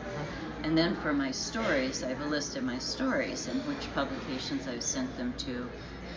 And 0.64 0.76
then 0.78 0.94
for 0.96 1.12
my 1.12 1.30
stories, 1.30 2.02
I 2.02 2.08
have 2.08 2.20
a 2.20 2.24
list 2.24 2.56
of 2.56 2.64
my 2.64 2.78
stories 2.78 3.46
and 3.48 3.64
which 3.66 3.92
publications 3.92 4.66
I've 4.66 4.82
sent 4.82 5.16
them 5.16 5.34
to. 5.44 5.70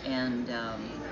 And 0.04 0.48
um, 0.50 1.02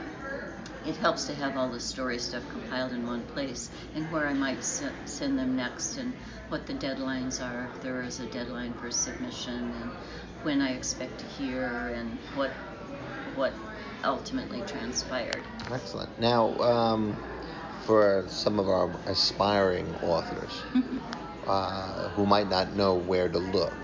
it 0.85 0.97
helps 0.97 1.25
to 1.27 1.35
have 1.35 1.57
all 1.57 1.71
the 1.71 1.81
story 1.81 2.19
stuff 2.19 2.49
compiled 2.49 2.93
in 2.93 3.05
one 3.05 3.25
place 3.25 3.71
and 3.95 4.11
where 4.11 4.27
I 4.27 4.35
might 4.35 4.65
se- 4.65 4.95
send 5.05 5.39
them 5.39 5.55
next 5.57 5.97
and 5.99 6.15
what 6.49 6.67
the 6.67 6.75
deadlines 6.75 7.41
are, 7.45 7.67
if 7.67 7.81
there 7.81 8.03
is 8.03 8.21
a 8.21 8.27
deadline 8.27 8.75
for 8.75 8.91
submission, 8.91 9.73
and 9.75 9.93
when 10.43 10.61
I 10.61 10.73
expect 10.73 11.19
to 11.19 11.27
hear, 11.27 11.93
and 11.95 12.19
what 12.35 12.51
what 13.35 13.53
ultimately 14.05 14.63
transpired. 14.63 15.43
Excellent. 15.73 16.19
Now, 16.21 16.57
um, 16.61 17.17
for 17.85 18.25
some 18.29 18.59
of 18.59 18.69
our 18.69 18.91
aspiring 19.07 19.95
authors 20.03 20.63
uh, 21.47 22.09
who 22.11 22.27
might 22.27 22.49
not 22.49 22.75
know 22.77 22.95
where 22.95 23.29
to 23.29 23.39
look 23.39 23.75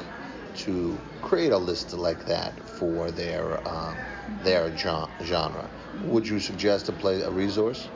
to 0.55 0.99
create 1.23 1.53
a 1.53 1.59
list 1.59 1.93
like 1.95 2.27
that 2.27 2.53
for 2.69 3.11
their 3.11 3.67
um, 3.67 3.97
their 4.43 4.75
genre, 4.77 5.69
would 6.05 6.27
you 6.27 6.39
suggest 6.41 6.89
a 6.89 6.93
play 6.93 7.21
a 7.23 7.31
resource? 7.31 7.89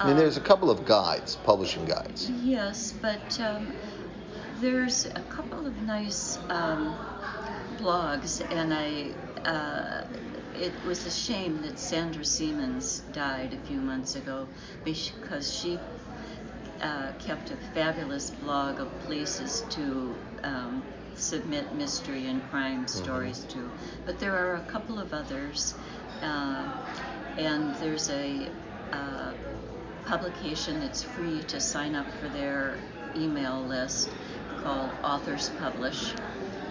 I 0.00 0.04
mean, 0.06 0.12
Um, 0.12 0.18
there's 0.18 0.38
a 0.38 0.40
couple 0.40 0.70
of 0.70 0.86
guides, 0.86 1.36
publishing 1.44 1.84
guides. 1.84 2.30
Yes, 2.30 2.94
but 3.02 3.38
um, 3.40 3.74
there's 4.60 5.04
a 5.06 5.22
couple 5.28 5.66
of 5.66 5.76
nice 5.82 6.38
um, 6.48 6.96
blogs, 7.80 8.40
and 8.52 8.72
I. 8.74 9.12
Uh, 9.48 10.04
it 10.60 10.72
was 10.84 11.06
a 11.06 11.10
shame 11.10 11.62
that 11.62 11.78
Sandra 11.78 12.22
Seamans 12.22 13.00
died 13.14 13.54
a 13.54 13.66
few 13.66 13.80
months 13.80 14.14
ago 14.14 14.46
because 14.84 15.50
she 15.50 15.78
uh, 16.82 17.12
kept 17.18 17.50
a 17.50 17.56
fabulous 17.74 18.30
blog 18.30 18.80
of 18.80 18.88
places 19.06 19.62
to 19.70 20.14
um, 20.42 20.82
submit 21.14 21.74
mystery 21.74 22.26
and 22.26 22.42
crime 22.50 22.86
stories 22.86 23.40
to. 23.50 23.70
But 24.06 24.18
there 24.18 24.34
are 24.34 24.56
a 24.56 24.60
couple 24.72 24.98
of 24.98 25.12
others, 25.12 25.74
uh, 26.22 26.66
and 27.38 27.74
there's 27.76 28.10
a 28.10 28.48
uh, 28.92 29.32
publication 30.06 30.80
that's 30.80 31.02
free 31.02 31.40
to 31.44 31.60
sign 31.60 31.94
up 31.94 32.06
for 32.20 32.28
their 32.28 32.78
email 33.16 33.60
list 33.62 34.10
called 34.62 34.90
Authors 35.04 35.50
Publish. 35.58 36.14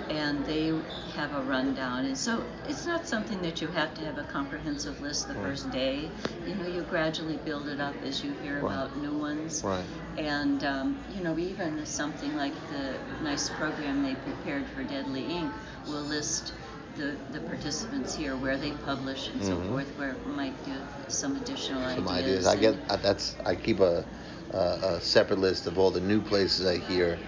And 0.10 0.45
they 0.45 0.72
have 1.15 1.34
a 1.34 1.43
rundown. 1.43 2.06
And 2.06 2.17
so 2.17 2.45
it's 2.65 2.86
not 2.86 3.08
something 3.08 3.41
that 3.43 3.62
you 3.62 3.67
have 3.67 3.93
to 3.95 4.04
have 4.06 4.17
a 4.17 4.24
comprehensive 4.24 5.00
list 5.02 5.28
the 5.28 5.36
first 5.36 5.69
day. 5.72 6.12
You 6.45 6.56
know, 6.56 6.65
you 6.65 6.82
gradually 6.84 7.38
build 7.38 7.67
it 7.67 7.80
up 7.80 8.04
as 8.04 8.24
you 8.24 8.34
hear 8.34 8.62
Right. 8.62 8.74
about 8.74 8.98
new 8.98 9.17
ones. 9.19 9.62
Right. 9.63 9.86
And, 10.17 10.63
um, 10.63 11.04
you 11.08 11.22
know, 11.22 11.38
even 11.38 11.86
something 11.86 12.36
like 12.36 12.56
the 12.69 13.00
nice 13.22 13.50
program 13.50 14.02
they 14.02 14.15
prepared 14.15 14.67
for 14.67 14.84
Deadly 14.84 15.26
Ink 15.26 15.54
will 15.86 16.02
list 16.04 16.54
the, 16.95 17.17
the 17.32 17.39
participants 17.39 18.13
here, 18.15 18.36
where 18.36 18.58
they 18.58 18.72
publish 18.72 19.30
and 19.30 19.41
so 19.43 19.56
Mhm. 19.56 19.69
forth, 19.69 19.98
where 19.98 20.12
it 20.13 20.26
might 20.26 20.62
give 20.63 20.84
some 21.08 21.36
additional 21.36 21.82
Some 21.95 22.08
ideas. 22.08 22.45
ideas. 22.45 22.48
I 22.48 22.56
get 22.58 22.76
uh, 22.89 22.98
that's. 22.98 23.36
I 23.45 23.56
keep 23.56 23.80
a, 23.80 24.06
a, 24.52 24.58
a 24.58 25.02
separate 25.02 25.39
list 25.39 25.67
of 25.67 25.78
all 25.78 25.91
the 25.91 26.02
new 26.02 26.22
places 26.22 26.65
I 26.65 26.78
hear. 26.78 27.19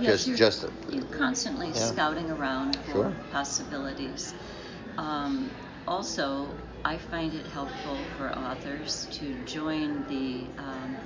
Yes, 0.00 0.24
just, 0.24 0.26
you're, 0.28 0.36
just 0.36 0.64
you're 0.90 1.04
constantly 1.18 1.68
Yeah. 1.68 1.74
scouting 1.74 2.30
around 2.30 2.76
for 2.76 2.92
Sure. 2.92 3.12
possibilities. 3.30 4.34
Um, 4.96 5.50
also, 5.86 6.46
I 6.84 6.96
find 6.98 7.34
it 7.34 7.46
helpful 7.46 7.96
for 8.16 8.30
authors 8.36 9.06
to 9.12 9.34
join 9.44 10.04
the 10.08 10.46
um, 10.58 10.96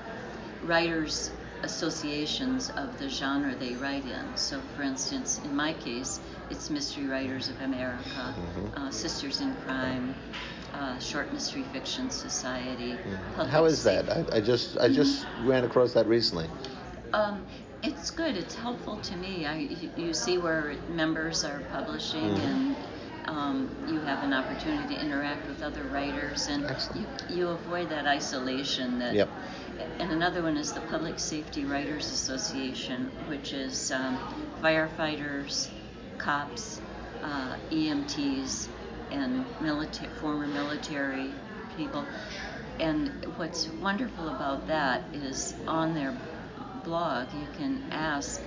writers 0.62 1.30
associations 1.62 2.70
of 2.70 2.98
the 2.98 3.08
genre 3.08 3.54
they 3.54 3.74
write 3.74 4.04
in. 4.04 4.36
So, 4.36 4.60
for 4.76 4.82
instance, 4.82 5.40
in 5.44 5.54
my 5.54 5.72
case, 5.74 6.20
it's 6.50 6.70
Mystery 6.70 7.06
Writers 7.06 7.48
of 7.48 7.60
America, 7.60 8.34
Mhm. 8.36 8.76
uh, 8.76 8.90
Sisters 8.90 9.40
in 9.40 9.54
Crime, 9.54 10.14
uh, 10.74 10.98
Short 10.98 11.32
Mystery 11.32 11.62
Fiction 11.62 12.10
Society. 12.10 12.98
Public 13.36 13.50
How 13.52 13.64
is 13.66 13.82
that? 13.84 14.10
I, 14.10 14.36
I 14.36 14.40
just 14.40 14.76
I 14.78 14.88
just 14.88 15.24
ran 15.44 15.64
across 15.64 15.92
that 15.94 16.06
recently. 16.06 16.48
um, 17.12 17.46
it's 17.82 18.10
good. 18.10 18.36
It's 18.36 18.54
helpful 18.54 18.96
to 18.98 19.16
me. 19.16 19.46
I, 19.46 19.56
you, 19.96 20.14
see 20.14 20.38
where 20.38 20.74
members 20.88 21.44
are 21.44 21.60
publishing, 21.72 22.36
Mhm. 22.36 22.44
and 22.44 22.76
um, 23.26 23.70
you 23.88 24.00
have 24.00 24.22
an 24.22 24.32
opportunity 24.32 24.94
to 24.94 25.00
interact 25.00 25.46
with 25.48 25.62
other 25.62 25.82
writers, 25.84 26.48
and 26.48 26.64
you, 26.94 27.06
you 27.36 27.48
avoid 27.48 27.88
that 27.90 28.06
isolation. 28.06 28.98
That. 28.98 29.14
Yep. 29.14 29.28
And 29.98 30.12
another 30.12 30.42
one 30.42 30.56
is 30.56 30.72
the 30.72 30.80
Public 30.80 31.18
Safety 31.18 31.64
Writers 31.64 32.06
Association, 32.06 33.10
which 33.26 33.52
is 33.52 33.90
um, 33.90 34.18
firefighters, 34.62 35.68
cops, 36.18 36.80
uh, 37.22 37.56
EMTs, 37.70 38.68
and 39.10 39.44
military, 39.60 40.10
former 40.20 40.46
military 40.46 41.30
people. 41.76 42.06
And 42.80 43.10
what's 43.36 43.68
wonderful 43.80 44.28
about 44.28 44.66
that 44.68 45.02
is 45.12 45.54
on 45.66 45.94
their 45.94 46.14
blog, 46.84 47.26
you 47.34 47.46
can 47.58 47.82
ask, 47.90 48.40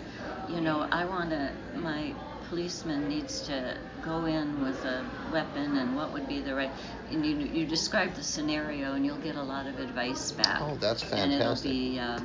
you 0.49 0.61
know, 0.61 0.87
I 0.91 1.05
want 1.05 1.29
to, 1.31 1.51
my 1.75 2.13
policeman 2.49 3.07
needs 3.07 3.41
to 3.41 3.77
go 4.03 4.25
in 4.25 4.63
with 4.63 4.83
a 4.85 5.03
weapon 5.31 5.77
and 5.77 5.95
what 5.95 6.13
would 6.13 6.27
be 6.27 6.41
the 6.41 6.53
right, 6.53 6.71
and 7.11 7.25
you, 7.25 7.35
you 7.37 7.65
describe 7.65 8.13
the 8.15 8.23
scenario 8.23 8.93
and 8.93 9.05
you'll 9.05 9.17
get 9.17 9.35
a 9.35 9.41
lot 9.43 9.65
of 9.67 9.79
advice 9.79 10.31
back. 10.31 10.61
Oh, 10.61 10.77
that's 10.79 11.01
fantastic. 11.03 11.21
And 11.23 11.33
it'll 11.33 11.63
be, 11.63 11.99
uh, 11.99 12.19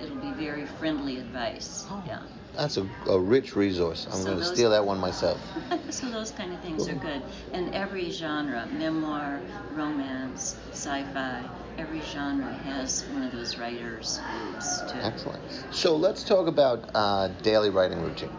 it, 0.00 0.04
it'll 0.04 0.16
be 0.16 0.32
very 0.32 0.66
friendly 0.66 1.18
advice. 1.18 1.84
Oh. 1.90 2.02
Yeah. 2.06 2.20
That's 2.56 2.78
a, 2.78 2.88
a 3.06 3.18
rich 3.18 3.54
resource. 3.54 4.06
I'm 4.10 4.18
So 4.18 4.24
going 4.24 4.38
to 4.38 4.44
those- 4.44 4.52
steal 4.54 4.70
that 4.70 4.84
one 4.84 4.98
myself. 4.98 5.40
so 5.90 6.10
those 6.10 6.32
kind 6.32 6.52
of 6.52 6.60
things 6.60 6.88
are 6.88 6.94
good. 6.94 7.22
And 7.52 7.72
every 7.74 8.10
genre, 8.10 8.66
memoir, 8.72 9.40
romance, 9.74 10.56
sci-fi, 10.72 11.44
every 11.78 12.00
genre 12.00 12.52
has 12.52 13.04
one 13.12 13.22
of 13.22 13.32
those 13.32 13.58
writers 13.58 14.20
groups 14.30 14.80
too. 14.82 14.98
Excellent. 14.98 15.42
So 15.70 15.96
let's 15.96 16.24
talk 16.24 16.46
about 16.46 16.90
uh, 16.94 17.28
daily 17.42 17.70
writing 17.70 18.02
routine. 18.02 18.30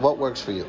What 0.00 0.18
works 0.18 0.40
for 0.40 0.52
you? 0.52 0.66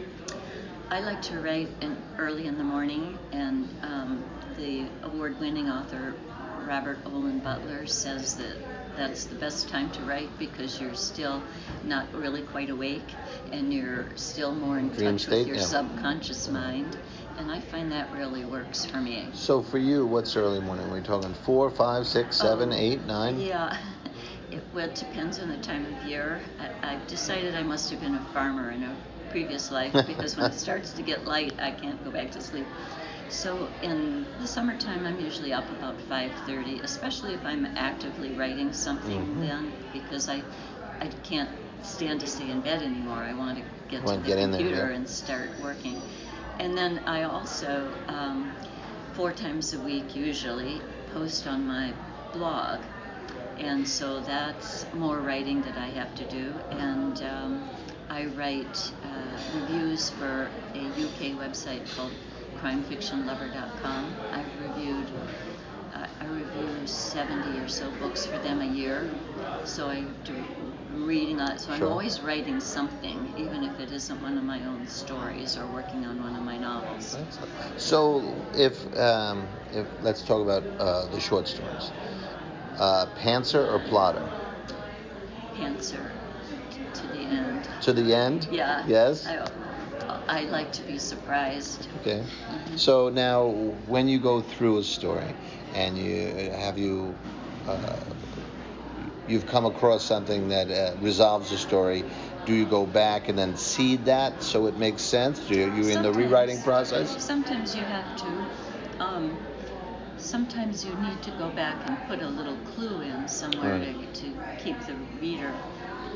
I 0.90 1.00
like 1.00 1.22
to 1.24 1.40
write 1.40 1.70
in, 1.82 1.98
early 2.18 2.46
in 2.46 2.58
the 2.58 2.64
morning, 2.64 3.18
and 3.32 3.68
um, 3.82 4.24
the 4.58 4.86
award-winning 5.04 5.70
author 5.70 6.16
Robert 6.68 7.00
Olen 7.06 7.40
Butler 7.40 7.86
says 7.88 8.36
that 8.38 8.56
that's 8.96 9.26
the 9.26 9.36
best 9.36 9.70
time 9.70 9.92
to 9.92 10.02
write 10.04 10.30
because 10.38 10.80
you're 10.80 10.94
still 10.94 11.42
not 11.84 12.14
really 12.14 12.42
quite 12.42 12.70
awake 12.70 13.02
and 13.52 13.74
you're 13.74 14.06
still 14.16 14.54
more 14.54 14.78
in 14.78 14.90
Dream 14.90 15.14
touch 15.14 15.22
state, 15.22 15.40
with 15.40 15.48
your 15.48 15.56
yeah. 15.58 15.64
subconscious 15.64 16.48
mind. 16.48 16.96
And 17.40 17.52
I 17.52 17.60
find 17.60 17.92
that 17.92 18.12
really 18.14 18.46
works 18.46 18.86
for 18.86 18.98
me. 18.98 19.30
So 19.34 19.62
for 19.62 19.78
you, 19.78 20.06
what's 20.06 20.38
early 20.38 20.60
morning? 20.60 20.86
Are 20.86 20.92
We're 20.92 21.02
talking 21.02 21.34
four, 21.46 21.70
five, 21.70 22.06
six, 22.06 22.38
seven, 22.38 22.72
Oh, 22.72 22.78
eight, 22.78 23.06
nine. 23.08 23.40
Yeah, 23.40 23.76
it, 24.52 24.62
well, 24.74 24.86
it 24.86 24.96
depends 24.96 25.40
on 25.40 25.50
the 25.50 25.58
time 25.58 25.86
of 25.86 26.04
year. 26.04 26.42
I, 26.60 26.94
I've 26.94 27.08
decided 27.08 27.56
I 27.56 27.64
must 27.64 27.90
have 27.90 28.00
been 28.00 28.16
a 28.16 28.22
farmer 28.34 28.72
in 28.72 28.84
a 28.84 28.96
previous 29.30 29.72
life 29.72 29.94
because 30.06 30.38
when 30.38 30.52
it 30.52 30.54
starts 30.66 30.94
to 30.94 31.02
get 31.02 31.26
light, 31.26 31.54
I 31.60 31.72
can't 31.72 32.04
go 32.04 32.12
back 32.12 32.32
to 32.32 32.42
sleep. 32.42 32.68
So 33.30 33.70
in 33.82 34.28
the 34.40 34.48
summertime, 34.48 35.06
I'm 35.06 35.20
usually 35.20 35.54
up 35.54 35.72
about 35.72 36.00
5:30, 36.02 36.82
especially 36.84 37.34
if 37.34 37.46
I'm 37.46 37.66
actively 37.76 38.30
writing 38.32 38.72
something. 38.74 39.22
Mhm. 39.36 39.40
Then 39.42 39.72
because 39.92 40.30
I, 40.30 40.44
I 41.02 41.08
can't 41.24 41.50
stand 41.82 42.20
to 42.22 42.28
stay 42.28 42.50
in 42.50 42.62
bed 42.62 42.84
anymore. 42.84 43.18
I 43.18 43.34
want 43.34 43.58
to 43.58 43.64
get 43.90 44.00
to 44.00 44.06
Wanna 44.06 44.22
the 44.22 44.28
get 44.28 44.38
in 44.38 44.52
there, 44.52 44.60
computer 44.62 44.92
yeah. 44.92 44.98
and 44.98 45.10
start 45.10 45.50
working. 45.62 46.02
And 46.60 46.78
then 46.78 47.02
I 47.08 47.24
also, 47.24 47.92
um, 48.08 48.52
four 49.14 49.32
times 49.32 49.74
a 49.74 49.80
week 49.80 50.16
usually, 50.16 50.82
post 51.14 51.48
on 51.48 51.66
my 51.68 51.94
blog. 52.34 52.80
And 53.60 53.88
so 53.88 54.20
that's 54.20 54.86
more 54.94 55.20
writing 55.20 55.62
that 55.62 55.78
I 55.78 55.88
have 55.88 56.16
to 56.16 56.26
do. 56.26 56.54
And 56.72 57.22
um, 57.22 57.70
I 58.10 58.26
write 58.26 58.92
uh, 59.04 59.08
reviews 59.54 60.10
for 60.10 60.50
a 60.76 60.86
UK 60.88 61.38
website 61.38 61.82
called 61.96 62.12
crimefictionlover.com. 62.56 64.16
I've 64.32 64.60
reviewed, 64.60 65.10
70 66.86 67.60
or 67.60 67.68
so 67.68 67.90
books 67.92 68.26
for 68.26 68.38
them 68.40 68.62
a 68.62 68.66
year. 68.66 69.10
So 69.66 69.90
I 69.90 70.02
do 70.26 70.34
reading 70.92 71.40
on 71.40 71.52
it. 71.52 71.60
So 71.60 71.74
I'm 71.74 71.84
always 71.88 72.22
writing 72.22 72.60
something, 72.60 73.34
even 73.38 73.64
if 73.64 73.80
it 73.80 73.92
isn't 73.92 74.22
one 74.22 74.38
of 74.38 74.44
my 74.44 74.60
own 74.60 74.88
stories 74.88 75.58
or 75.58 75.66
working 75.68 76.06
on 76.06 76.22
one 76.22 76.36
of 76.36 76.44
my 76.44 76.58
novels. 76.58 77.18
So 77.78 78.46
if 78.56 78.76
um, 78.98 79.48
if 79.74 79.88
let's 80.02 80.22
talk 80.24 80.42
about 80.42 80.64
uh, 80.80 81.08
the 81.08 81.20
short 81.20 81.48
stories, 81.48 81.92
uh, 82.80 83.06
pantser 83.18 83.66
or 83.68 83.80
plotter? 83.80 84.26
Pantser 85.56 86.12
to 86.94 87.08
the 87.08 87.24
end. 87.26 87.68
To 87.82 87.94
the 87.94 88.14
end. 88.14 88.48
Yeah. 88.52 88.84
Yes. 88.88 89.28
I, 89.28 89.63
I 90.28 90.42
like 90.44 90.72
to 90.74 90.84
be 90.84 90.98
surprised. 90.98 91.88
Okay. 91.98 92.24
So 92.78 93.10
now, 93.10 93.48
when 93.48 94.08
you 94.08 94.20
go 94.20 94.42
through 94.42 94.80
a 94.80 94.84
story, 94.84 95.34
and 95.76 95.98
you 95.98 96.52
have 96.52 96.78
you, 96.78 97.16
uh, 97.68 98.00
you've 99.28 99.46
come 99.46 99.66
across 99.66 100.04
something 100.04 100.50
that 100.50 100.72
uh, 100.72 100.96
resolves 101.02 101.50
the 101.50 101.58
story, 101.58 102.04
do 102.46 102.54
you 102.54 102.66
go 102.66 102.86
back 102.86 103.30
and 103.30 103.38
then 103.38 103.56
seed 103.56 104.06
that 104.06 104.44
so 104.44 104.68
it 104.68 104.78
makes 104.78 105.04
sense? 105.04 105.40
Do 105.48 105.56
you, 105.56 105.66
you 105.66 105.90
in 105.90 106.02
the 106.02 106.12
rewriting 106.12 106.62
process? 106.62 107.22
Sometimes 107.24 107.76
you 107.76 107.84
have 107.84 108.16
to. 108.18 108.46
Um, 109.00 109.38
sometimes 110.18 110.86
you 110.86 110.96
need 110.96 111.22
to 111.24 111.32
go 111.32 111.50
back 111.50 111.86
and 111.86 111.98
put 112.08 112.22
a 112.22 112.28
little 112.28 112.56
clue 112.58 113.02
in 113.02 113.28
somewhere 113.28 113.80
Right. 113.80 114.14
to, 114.16 114.22
to 114.22 114.34
keep 114.58 114.86
the 114.86 114.96
reader, 115.20 115.54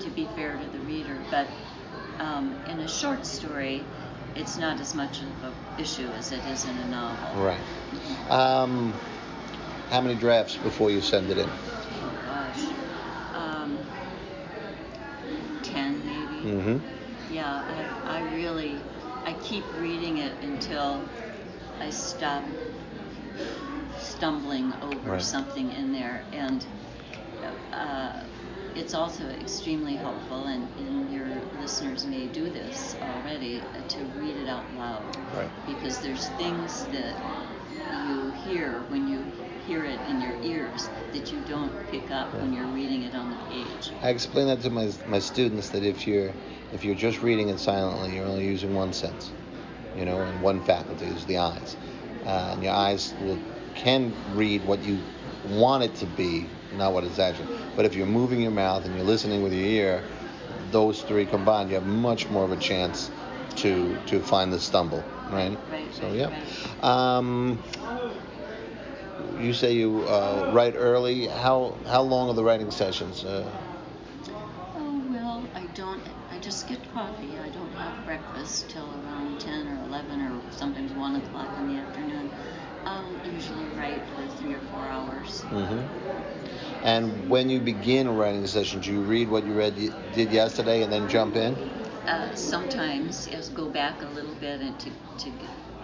to 0.01 0.09
be 0.09 0.25
fair 0.25 0.57
to 0.57 0.65
the 0.65 0.79
reader. 0.79 1.17
But 1.29 1.47
um, 2.19 2.55
in 2.67 2.79
a 2.79 2.87
short 2.87 3.25
story, 3.25 3.83
it's 4.35 4.57
not 4.57 4.79
as 4.79 4.93
much 4.95 5.21
of 5.21 5.43
an 5.43 5.53
issue 5.77 6.07
as 6.17 6.31
it 6.31 6.45
is 6.45 6.65
in 6.65 6.77
a 6.77 6.85
novel. 6.87 7.41
Right. 7.41 7.59
Um, 8.29 8.93
how 9.89 10.01
many 10.01 10.15
drafts 10.15 10.55
before 10.57 10.91
you 10.91 11.01
send 11.01 11.31
it 11.31 11.37
in? 11.37 11.49
Oh 11.49 12.13
gosh. 12.25 12.63
Um, 13.33 13.77
ten 15.63 16.05
maybe. 16.05 16.51
Mm-hmm. 16.51 17.33
Yeah, 17.33 17.63
I, 18.05 18.19
I 18.19 18.21
really, 18.35 18.81
I 19.25 19.33
keep 19.33 19.65
reading 19.79 20.17
it 20.17 20.33
until 20.41 21.03
I 21.79 21.89
stop 21.89 22.43
stumbling 23.99 24.73
over 24.81 25.11
Right. 25.11 25.21
something 25.21 25.71
in 25.71 25.91
there. 25.91 26.23
And 26.33 26.65
uh, 27.73 28.13
it's 28.77 28.93
also 28.93 29.23
extremely 29.29 29.95
helpful, 29.95 30.45
and, 30.45 30.67
and 30.77 31.11
your 31.11 31.27
listeners 31.59 32.05
may 32.05 32.27
do 32.27 32.49
this 32.49 32.95
already, 33.01 33.61
uh, 33.75 33.81
to 33.89 34.03
read 34.19 34.35
it 34.37 34.47
out 34.47 34.65
loud. 34.77 35.05
Right. 35.33 35.49
Because 35.65 35.99
there's 35.99 36.27
things 36.27 36.85
that 36.87 37.15
you 38.05 38.31
hear 38.31 38.83
when 38.89 39.07
you 39.07 39.25
hear 39.67 39.83
it 39.83 39.99
in 40.07 40.21
your 40.21 40.35
ears 40.43 40.89
that 41.11 41.31
you 41.31 41.41
don't 41.41 41.73
pick 41.91 42.09
up 42.11 42.33
when 42.33 42.53
you're 42.53 42.67
reading 42.67 43.03
it 43.03 43.13
on 43.15 43.29
the 43.31 43.37
page. 43.49 43.91
I 44.01 44.09
explain 44.09 44.47
that 44.47 44.61
to 44.61 44.69
my, 44.69 44.89
my 45.07 45.19
students 45.19 45.69
that 45.69 45.83
if 45.83 46.07
you're 46.07 46.31
if 46.73 46.83
you're 46.83 46.95
just 46.95 47.21
reading 47.21 47.49
it 47.49 47.59
silently, 47.59 48.15
you're 48.15 48.25
only 48.25 48.45
using 48.45 48.73
one 48.73 48.93
sense, 48.93 49.31
you 49.95 50.05
know, 50.05 50.21
and 50.21 50.41
one 50.41 50.61
faculty 50.61 51.05
is 51.05 51.25
the 51.25 51.37
eyes, 51.37 51.75
uh, 52.25 52.51
and 52.53 52.63
your 52.63 52.73
eyes 52.73 53.13
will 53.21 53.37
can 53.75 54.13
read 54.35 54.65
what 54.65 54.83
you 54.83 54.99
want 55.49 55.83
it 55.83 55.95
to 55.95 56.05
be, 56.05 56.45
not 56.77 56.93
what 56.93 57.03
it's 57.03 57.19
actually. 57.19 57.47
But 57.75 57.85
if 57.85 57.95
you're 57.95 58.07
moving 58.07 58.41
your 58.41 58.51
mouth 58.51 58.85
and 58.85 58.95
you're 58.95 59.05
listening 59.05 59.43
with 59.43 59.53
your 59.53 59.65
ear, 59.65 60.03
those 60.71 61.01
three 61.03 61.25
combined, 61.25 61.69
you 61.69 61.75
have 61.75 61.85
much 61.85 62.29
more 62.29 62.43
of 62.45 62.51
a 62.51 62.57
chance 62.57 63.09
to 63.57 63.97
to 64.07 64.19
find 64.21 64.51
the 64.53 64.59
stumble, 64.59 65.03
right? 65.31 65.57
Right, 65.71 65.93
So 65.93 66.07
right, 66.07 66.15
yeah. 66.15 66.31
Um, 66.83 67.59
you 69.39 69.53
say 69.53 69.73
you 69.73 70.03
uh, 70.07 70.51
write 70.53 70.75
early. 70.75 71.27
How 71.27 71.75
how 71.85 72.01
long 72.01 72.29
are 72.29 72.33
the 72.35 72.43
writing 72.43 72.71
sessions? 72.71 73.23
Uh, 73.23 73.49
Oh, 74.75 75.01
well, 75.09 75.47
I 75.55 75.65
don't, 75.73 76.01
I 76.31 76.37
just 76.39 76.67
get 76.67 76.79
coffee. 76.93 77.37
I 77.39 77.49
don't 77.49 77.71
have 77.73 78.05
breakfast 78.05 78.69
till 78.69 78.85
around 79.03 79.39
10 79.39 79.67
or 79.67 79.85
11 79.87 80.21
or 80.21 80.39
sometimes 80.51 80.91
1 80.93 81.15
o'clock 81.15 81.49
in 81.57 81.67
the 81.73 81.79
afternoon. 81.81 82.29
I'll 82.87 83.33
usually 83.33 83.65
write 83.77 84.01
for 84.15 84.25
three 84.41 84.53
or 84.53 84.61
four 84.71 84.85
hours. 84.87 85.43
hmm 85.49 85.81
And 86.83 87.29
when 87.29 87.49
you 87.49 87.59
begin 87.59 88.07
a 88.07 88.11
writing 88.11 88.47
session, 88.47 88.79
do 88.81 88.91
you 88.91 89.01
read 89.01 89.29
what 89.29 89.45
you 89.45 89.53
read 89.53 89.75
did 90.13 90.31
yesterday 90.31 90.83
and 90.83 90.91
then 90.91 91.07
jump 91.09 91.35
in? 91.35 91.55
Uh, 92.07 92.33
sometimes, 92.33 93.27
yes, 93.27 93.49
go 93.49 93.69
back 93.69 94.01
a 94.01 94.05
little 94.05 94.35
bit 94.35 94.61
and 94.61 94.79
to, 94.79 94.89
to 95.17 95.31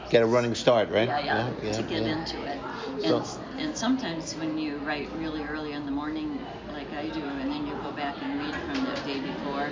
Get 0.09 0.21
a 0.21 0.25
running 0.25 0.55
start, 0.55 0.89
right? 0.89 1.09
yeah, 1.09 1.51
yeah, 1.63 1.73
to 1.73 1.83
get 1.83 2.03
yeah. 2.03 2.13
into 2.13 2.37
it. 2.43 2.59
And, 3.03 3.25
So- 3.25 3.39
and 3.59 3.77
sometimes 3.77 4.35
when 4.35 4.57
you 4.57 4.77
write 4.79 5.09
really 5.17 5.43
early 5.43 5.73
in 5.73 5.85
the 5.85 5.91
morning, 5.91 6.39
like 6.73 6.93
I 6.93 7.09
do, 7.09 7.21
and 7.25 7.51
then 7.51 7.65
you 7.67 7.73
go 7.83 7.91
back 7.91 8.15
and 8.21 8.37
read 8.39 8.55
from 8.65 8.85
the 8.85 8.93
day 9.11 9.19
before, 9.19 9.69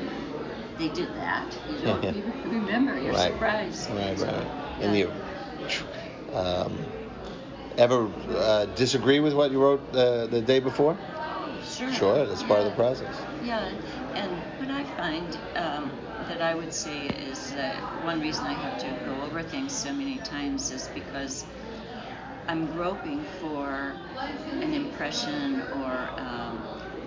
they 0.78 0.90
did 0.90 1.16
that. 1.16 1.58
You 1.70 1.78
don't 1.86 2.04
Yeah. 2.04 2.14
remember, 2.52 2.98
you're 3.00 3.14
Right. 3.14 3.32
surprised. 3.32 3.90
Right, 3.92 4.18
So, 4.18 4.26
right. 4.28 4.48
And 4.82 4.96
yeah. 4.96 5.00
you 5.00 5.14
um, 6.34 6.80
ever 7.78 8.10
uh, 8.30 8.66
disagree 8.76 9.20
with 9.20 9.34
what 9.34 9.52
you 9.52 9.62
wrote 9.62 9.92
the, 9.94 10.28
the 10.30 10.42
day 10.42 10.60
before? 10.60 10.98
Sure. 11.66 11.92
Sure, 11.94 12.26
that's 12.26 12.44
part 12.44 12.60
of 12.60 12.66
the 12.66 12.72
process. 12.72 13.22
Yeah, 13.44 13.72
and 14.16 14.32
what 14.60 14.70
I 14.70 14.84
find 14.84 15.38
um, 15.56 15.92
that 16.28 16.42
I 16.42 16.54
would 16.56 16.74
say 16.74 17.08
is 17.08 17.54
that 17.54 17.76
one 18.04 18.20
reason 18.20 18.46
I 18.46 18.54
have 18.54 18.78
to 18.80 18.88
go 19.06 19.22
over 19.24 19.42
things 19.42 19.74
so 19.74 19.92
many 19.94 20.18
times 20.20 20.72
is 20.72 20.88
because 20.90 21.46
I'm 22.48 22.66
groping 22.68 23.24
for 23.40 23.94
an 24.62 24.74
impression 24.74 25.64
or 25.82 26.10
um, 26.18 26.62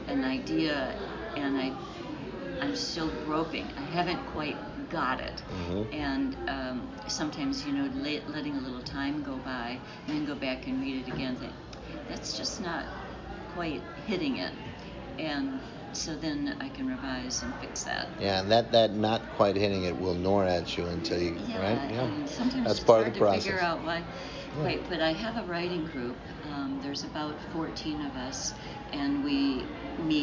an 0.08 0.24
idea, 0.24 0.94
and 1.36 1.58
I 1.58 1.72
I'm 2.60 2.74
still 2.74 3.10
groping. 3.26 3.66
I 3.76 3.82
haven't 3.82 4.24
quite 4.26 4.56
got 5.00 5.18
it, 5.20 5.38
Mhm. 5.52 5.82
and 5.92 6.36
um, 6.56 6.76
sometimes 7.18 7.66
you 7.66 7.72
know 7.78 7.86
let, 8.06 8.20
letting 8.36 8.54
a 8.56 8.60
little 8.66 8.82
time 8.98 9.22
go 9.30 9.36
by 9.54 9.68
and 10.06 10.10
then 10.16 10.24
go 10.32 10.36
back 10.48 10.60
and 10.68 10.74
read 10.80 10.96
it 11.02 11.08
again. 11.14 11.34
Think, 11.36 11.52
that's 12.08 12.30
just 12.40 12.60
not 12.60 12.84
quite 13.54 13.82
hitting 14.06 14.36
it, 14.46 14.52
and 15.18 15.46
so 15.92 16.10
then 16.16 16.38
I 16.60 16.68
can 16.76 16.86
revise 16.96 17.42
and 17.42 17.52
fix 17.62 17.84
that. 17.84 18.08
Yeah, 18.20 18.40
and 18.40 18.50
that, 18.50 18.72
that 18.72 18.90
not 19.08 19.20
quite 19.36 19.56
hitting 19.64 19.82
it 19.84 19.96
will 19.96 20.14
gnaw 20.24 20.42
at 20.58 20.76
you 20.76 20.84
until 20.96 21.20
you, 21.20 21.36
Yeah, 21.46 21.60
right? 21.66 21.90
and 22.02 22.28
sometimes 22.28 22.64
That's 22.66 22.78
it's 22.80 22.84
part 22.84 23.02
hard 23.02 23.08
of 23.08 23.14
the 23.14 23.18
to 23.20 23.24
process. 23.26 23.44
figure 23.44 23.60
out 23.60 23.78
why. 23.84 23.98
Yeah. 24.58 24.64
Right, 24.68 24.82
but 24.88 25.00
I 25.00 25.12
have 25.12 25.36
a 25.36 25.46
writing 25.52 25.84
group. 25.94 26.16
Um, 26.52 26.80
there's 26.82 27.04
about 27.04 27.34
14 27.52 28.00
of 28.08 28.14
us, 28.28 28.54
and 28.92 29.24
we 29.24 29.38
meet 30.10 30.13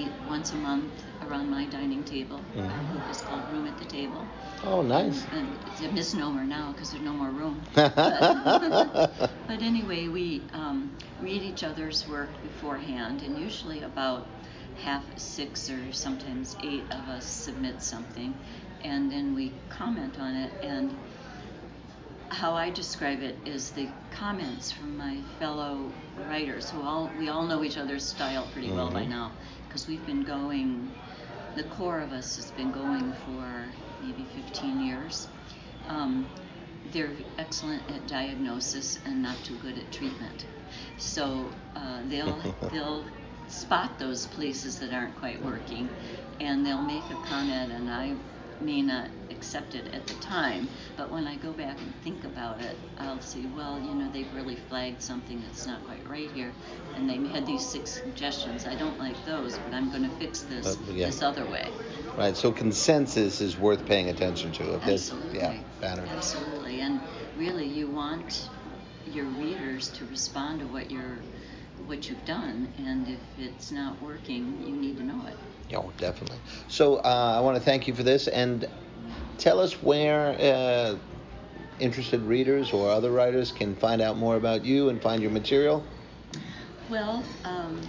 once 0.42 0.54
a 0.54 0.56
month 0.56 1.04
around 1.28 1.52
my 1.52 1.68
dining 1.68 2.04
table. 2.04 2.42
Mhm. 2.56 2.92
Group 2.92 3.12
is 3.12 3.22
called 3.22 3.44
Room 3.52 3.68
at 3.68 3.78
the 3.78 3.86
Table. 3.86 4.26
Oh, 4.64 4.82
nice. 4.82 5.24
And 5.32 5.48
it's 5.68 5.82
a 5.82 5.92
misnomer 5.92 6.44
now 6.44 6.72
because 6.72 6.90
there's 6.90 7.04
no 7.04 7.14
more 7.14 7.30
room. 7.30 7.62
But, 7.76 7.96
but 9.48 9.62
anyway, 9.62 10.08
we 10.08 10.42
um, 10.54 10.98
read 11.22 11.44
each 11.44 11.64
other's 11.64 12.08
work 12.08 12.30
beforehand, 12.42 13.22
and 13.22 13.38
usually 13.38 13.84
about 13.84 14.26
half, 14.84 15.04
six, 15.16 15.70
or 15.70 15.94
sometimes 15.94 16.58
eight 16.64 16.86
of 16.90 17.08
us 17.08 17.26
submit 17.26 17.84
something, 17.84 18.34
and 18.84 19.12
then 19.12 19.36
we 19.36 19.54
comment 19.70 20.20
on 20.20 20.36
it. 20.36 20.52
And 20.64 20.90
how 22.30 22.54
I 22.56 22.72
describe 22.72 23.22
it 23.22 23.36
is 23.46 23.72
the 23.72 23.90
comments 24.10 24.72
from 24.72 24.98
my 24.98 25.18
fellow 25.38 25.92
writers, 26.28 26.72
who 26.72 26.82
all 26.82 27.12
we 27.20 27.30
all 27.30 27.46
know 27.46 27.64
each 27.64 27.78
other's 27.78 28.04
style 28.04 28.48
pretty 28.54 28.70
mm-hmm. 28.70 28.78
well 28.78 28.90
by 28.90 29.02
mm-hmm. 29.02 29.12
now, 29.12 29.32
because 29.72 29.88
we've 29.88 30.06
been 30.06 30.24
going. 30.24 30.92
The 31.56 31.64
core 31.64 32.00
of 32.00 32.12
us 32.12 32.36
has 32.36 32.52
been 32.52 32.72
going 32.72 33.14
for 33.26 33.66
maybe 34.04 34.26
15 34.36 34.86
years. 34.86 35.28
Um, 35.88 36.28
they're 36.92 37.12
excellent 37.38 37.82
at 37.90 38.06
diagnosis 38.08 39.00
and 39.06 39.22
not 39.24 39.38
too 39.46 39.56
good 39.62 39.78
at 39.78 39.90
treatment. 39.92 40.46
So 40.98 41.50
uh, 41.76 42.02
they'll 42.10 42.56
they'll 42.72 43.06
spot 43.48 43.98
those 43.98 44.26
places 44.28 44.80
that 44.80 44.94
aren't 44.94 45.18
quite 45.20 45.42
working, 45.42 45.90
and 46.42 46.66
they'll 46.66 46.82
make 46.82 47.04
a 47.10 47.28
comment, 47.28 47.72
and 47.72 47.90
I 47.90 48.16
may 48.60 48.82
not 48.82 49.08
accept 49.42 49.74
it 49.74 49.92
at 49.92 50.06
the 50.06 50.14
time, 50.22 50.70
but 50.96 51.12
when 51.12 51.26
I 51.26 51.36
go 51.36 51.52
back 51.52 51.80
and 51.80 51.94
think 52.04 52.24
about 52.26 52.62
it, 52.62 52.76
I'll 53.00 53.20
see, 53.22 53.48
well, 53.56 53.80
you 53.80 53.96
know, 53.96 54.08
they've 54.12 54.32
really 54.36 54.56
flagged 54.70 55.02
something 55.02 55.42
that's 55.42 55.66
not 55.66 55.84
quite 55.88 56.08
right 56.08 56.30
here, 56.32 56.54
and 56.96 57.10
they 57.10 57.18
had 57.30 57.48
these 57.48 57.66
six 57.66 57.90
suggestions. 57.90 58.68
I 58.68 58.76
don't 58.76 59.00
like 59.00 59.16
those, 59.26 59.58
but 59.58 59.74
I'm 59.74 59.90
going 59.90 60.08
to 60.08 60.16
fix 60.18 60.42
this 60.42 60.68
uh, 60.68 60.92
yeah. 60.92 61.08
this 61.08 61.24
other 61.24 61.44
way. 61.46 61.68
Right. 62.16 62.38
So 62.38 62.52
consensus 62.52 63.42
is 63.42 63.58
worth 63.58 63.84
paying 63.88 64.10
attention 64.10 64.52
to. 64.54 64.76
If 64.76 64.84
Absolutely. 64.84 65.40
yeah. 65.40 65.58
Better. 65.80 66.04
Absolutely. 66.08 66.82
And 66.82 67.02
really, 67.36 67.66
you 67.66 67.88
want 67.88 68.48
your 69.12 69.26
readers 69.26 69.90
to 69.90 70.06
respond 70.06 70.60
to 70.60 70.68
what 70.68 70.92
you're 70.92 71.18
what 71.88 72.08
you've 72.08 72.26
done, 72.26 72.72
and 72.78 73.08
if 73.08 73.20
it's 73.40 73.72
not 73.72 74.00
working, 74.04 74.64
you 74.68 74.76
need 74.76 74.98
to 74.98 75.04
know 75.04 75.26
it. 75.26 75.36
Oh, 75.76 75.92
definitely. 75.98 76.38
So 76.68 76.98
uh, 76.98 77.36
I 77.38 77.42
want 77.42 77.58
to 77.58 77.64
thank 77.64 77.88
you 77.88 77.96
for 77.96 78.04
this, 78.04 78.28
and 78.28 78.68
tell 79.42 79.60
us 79.60 79.74
where 79.82 80.38
uh, 80.40 80.96
interested 81.80 82.22
readers 82.22 82.72
or 82.72 82.90
other 82.90 83.12
writers 83.12 83.52
can 83.52 83.76
find 83.76 84.02
out 84.02 84.16
more 84.16 84.36
about 84.36 84.64
you 84.64 84.90
and 84.90 85.02
find 85.02 85.22
your 85.22 85.32
material. 85.32 85.84
Well, 86.90 87.24
um, 87.44 87.82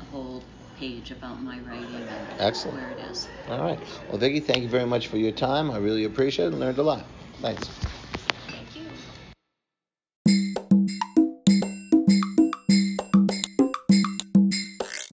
a 0.00 0.04
whole 0.10 0.42
page 0.78 1.10
about 1.10 1.42
my 1.42 1.58
writing 1.60 1.94
and 1.96 2.40
Excellent. 2.40 2.78
where 2.78 2.90
it 2.90 3.00
is. 3.10 3.28
All 3.48 3.60
right. 3.60 3.78
Well, 4.08 4.18
Vicki, 4.18 4.40
thank 4.40 4.62
you 4.62 4.68
very 4.68 4.86
much 4.86 5.08
for 5.08 5.16
your 5.16 5.32
time. 5.32 5.70
I 5.70 5.78
really 5.78 6.04
appreciate 6.04 6.46
it 6.46 6.52
and 6.52 6.60
learned 6.60 6.78
a 6.78 6.82
lot. 6.82 7.04
Thanks. 7.40 7.68